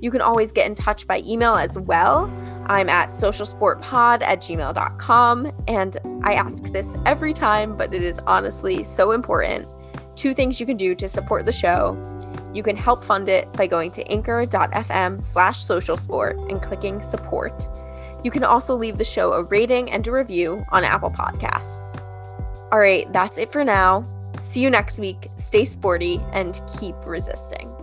you 0.00 0.10
can 0.10 0.20
always 0.20 0.52
get 0.52 0.66
in 0.66 0.74
touch 0.74 1.06
by 1.06 1.22
email 1.26 1.54
as 1.54 1.78
well. 1.78 2.30
I'm 2.66 2.88
at 2.88 3.10
socialsportpod 3.10 4.22
at 4.22 4.40
gmail.com. 4.40 5.52
And 5.66 5.96
I 6.22 6.34
ask 6.34 6.64
this 6.72 6.94
every 7.06 7.32
time, 7.32 7.76
but 7.76 7.94
it 7.94 8.02
is 8.02 8.20
honestly 8.20 8.84
so 8.84 9.12
important. 9.12 9.66
Two 10.16 10.34
things 10.34 10.60
you 10.60 10.66
can 10.66 10.76
do 10.76 10.94
to 10.94 11.08
support 11.08 11.46
the 11.46 11.52
show. 11.52 11.96
You 12.54 12.62
can 12.62 12.76
help 12.76 13.04
fund 13.04 13.28
it 13.28 13.52
by 13.52 13.66
going 13.66 13.90
to 13.92 14.06
anchor.fm 14.10 15.24
slash 15.24 15.64
socialsport 15.64 16.50
and 16.50 16.62
clicking 16.62 17.02
support. 17.02 17.68
You 18.24 18.30
can 18.30 18.42
also 18.42 18.74
leave 18.74 18.98
the 18.98 19.04
show 19.04 19.32
a 19.32 19.44
rating 19.44 19.90
and 19.90 20.06
a 20.06 20.12
review 20.12 20.64
on 20.70 20.84
Apple 20.84 21.10
Podcasts. 21.10 22.02
All 22.72 22.78
right, 22.78 23.10
that's 23.12 23.38
it 23.38 23.52
for 23.52 23.64
now. 23.64 24.04
See 24.42 24.60
you 24.60 24.70
next 24.70 24.98
week. 24.98 25.28
Stay 25.38 25.64
sporty 25.64 26.20
and 26.32 26.60
keep 26.78 26.94
resisting. 27.06 27.77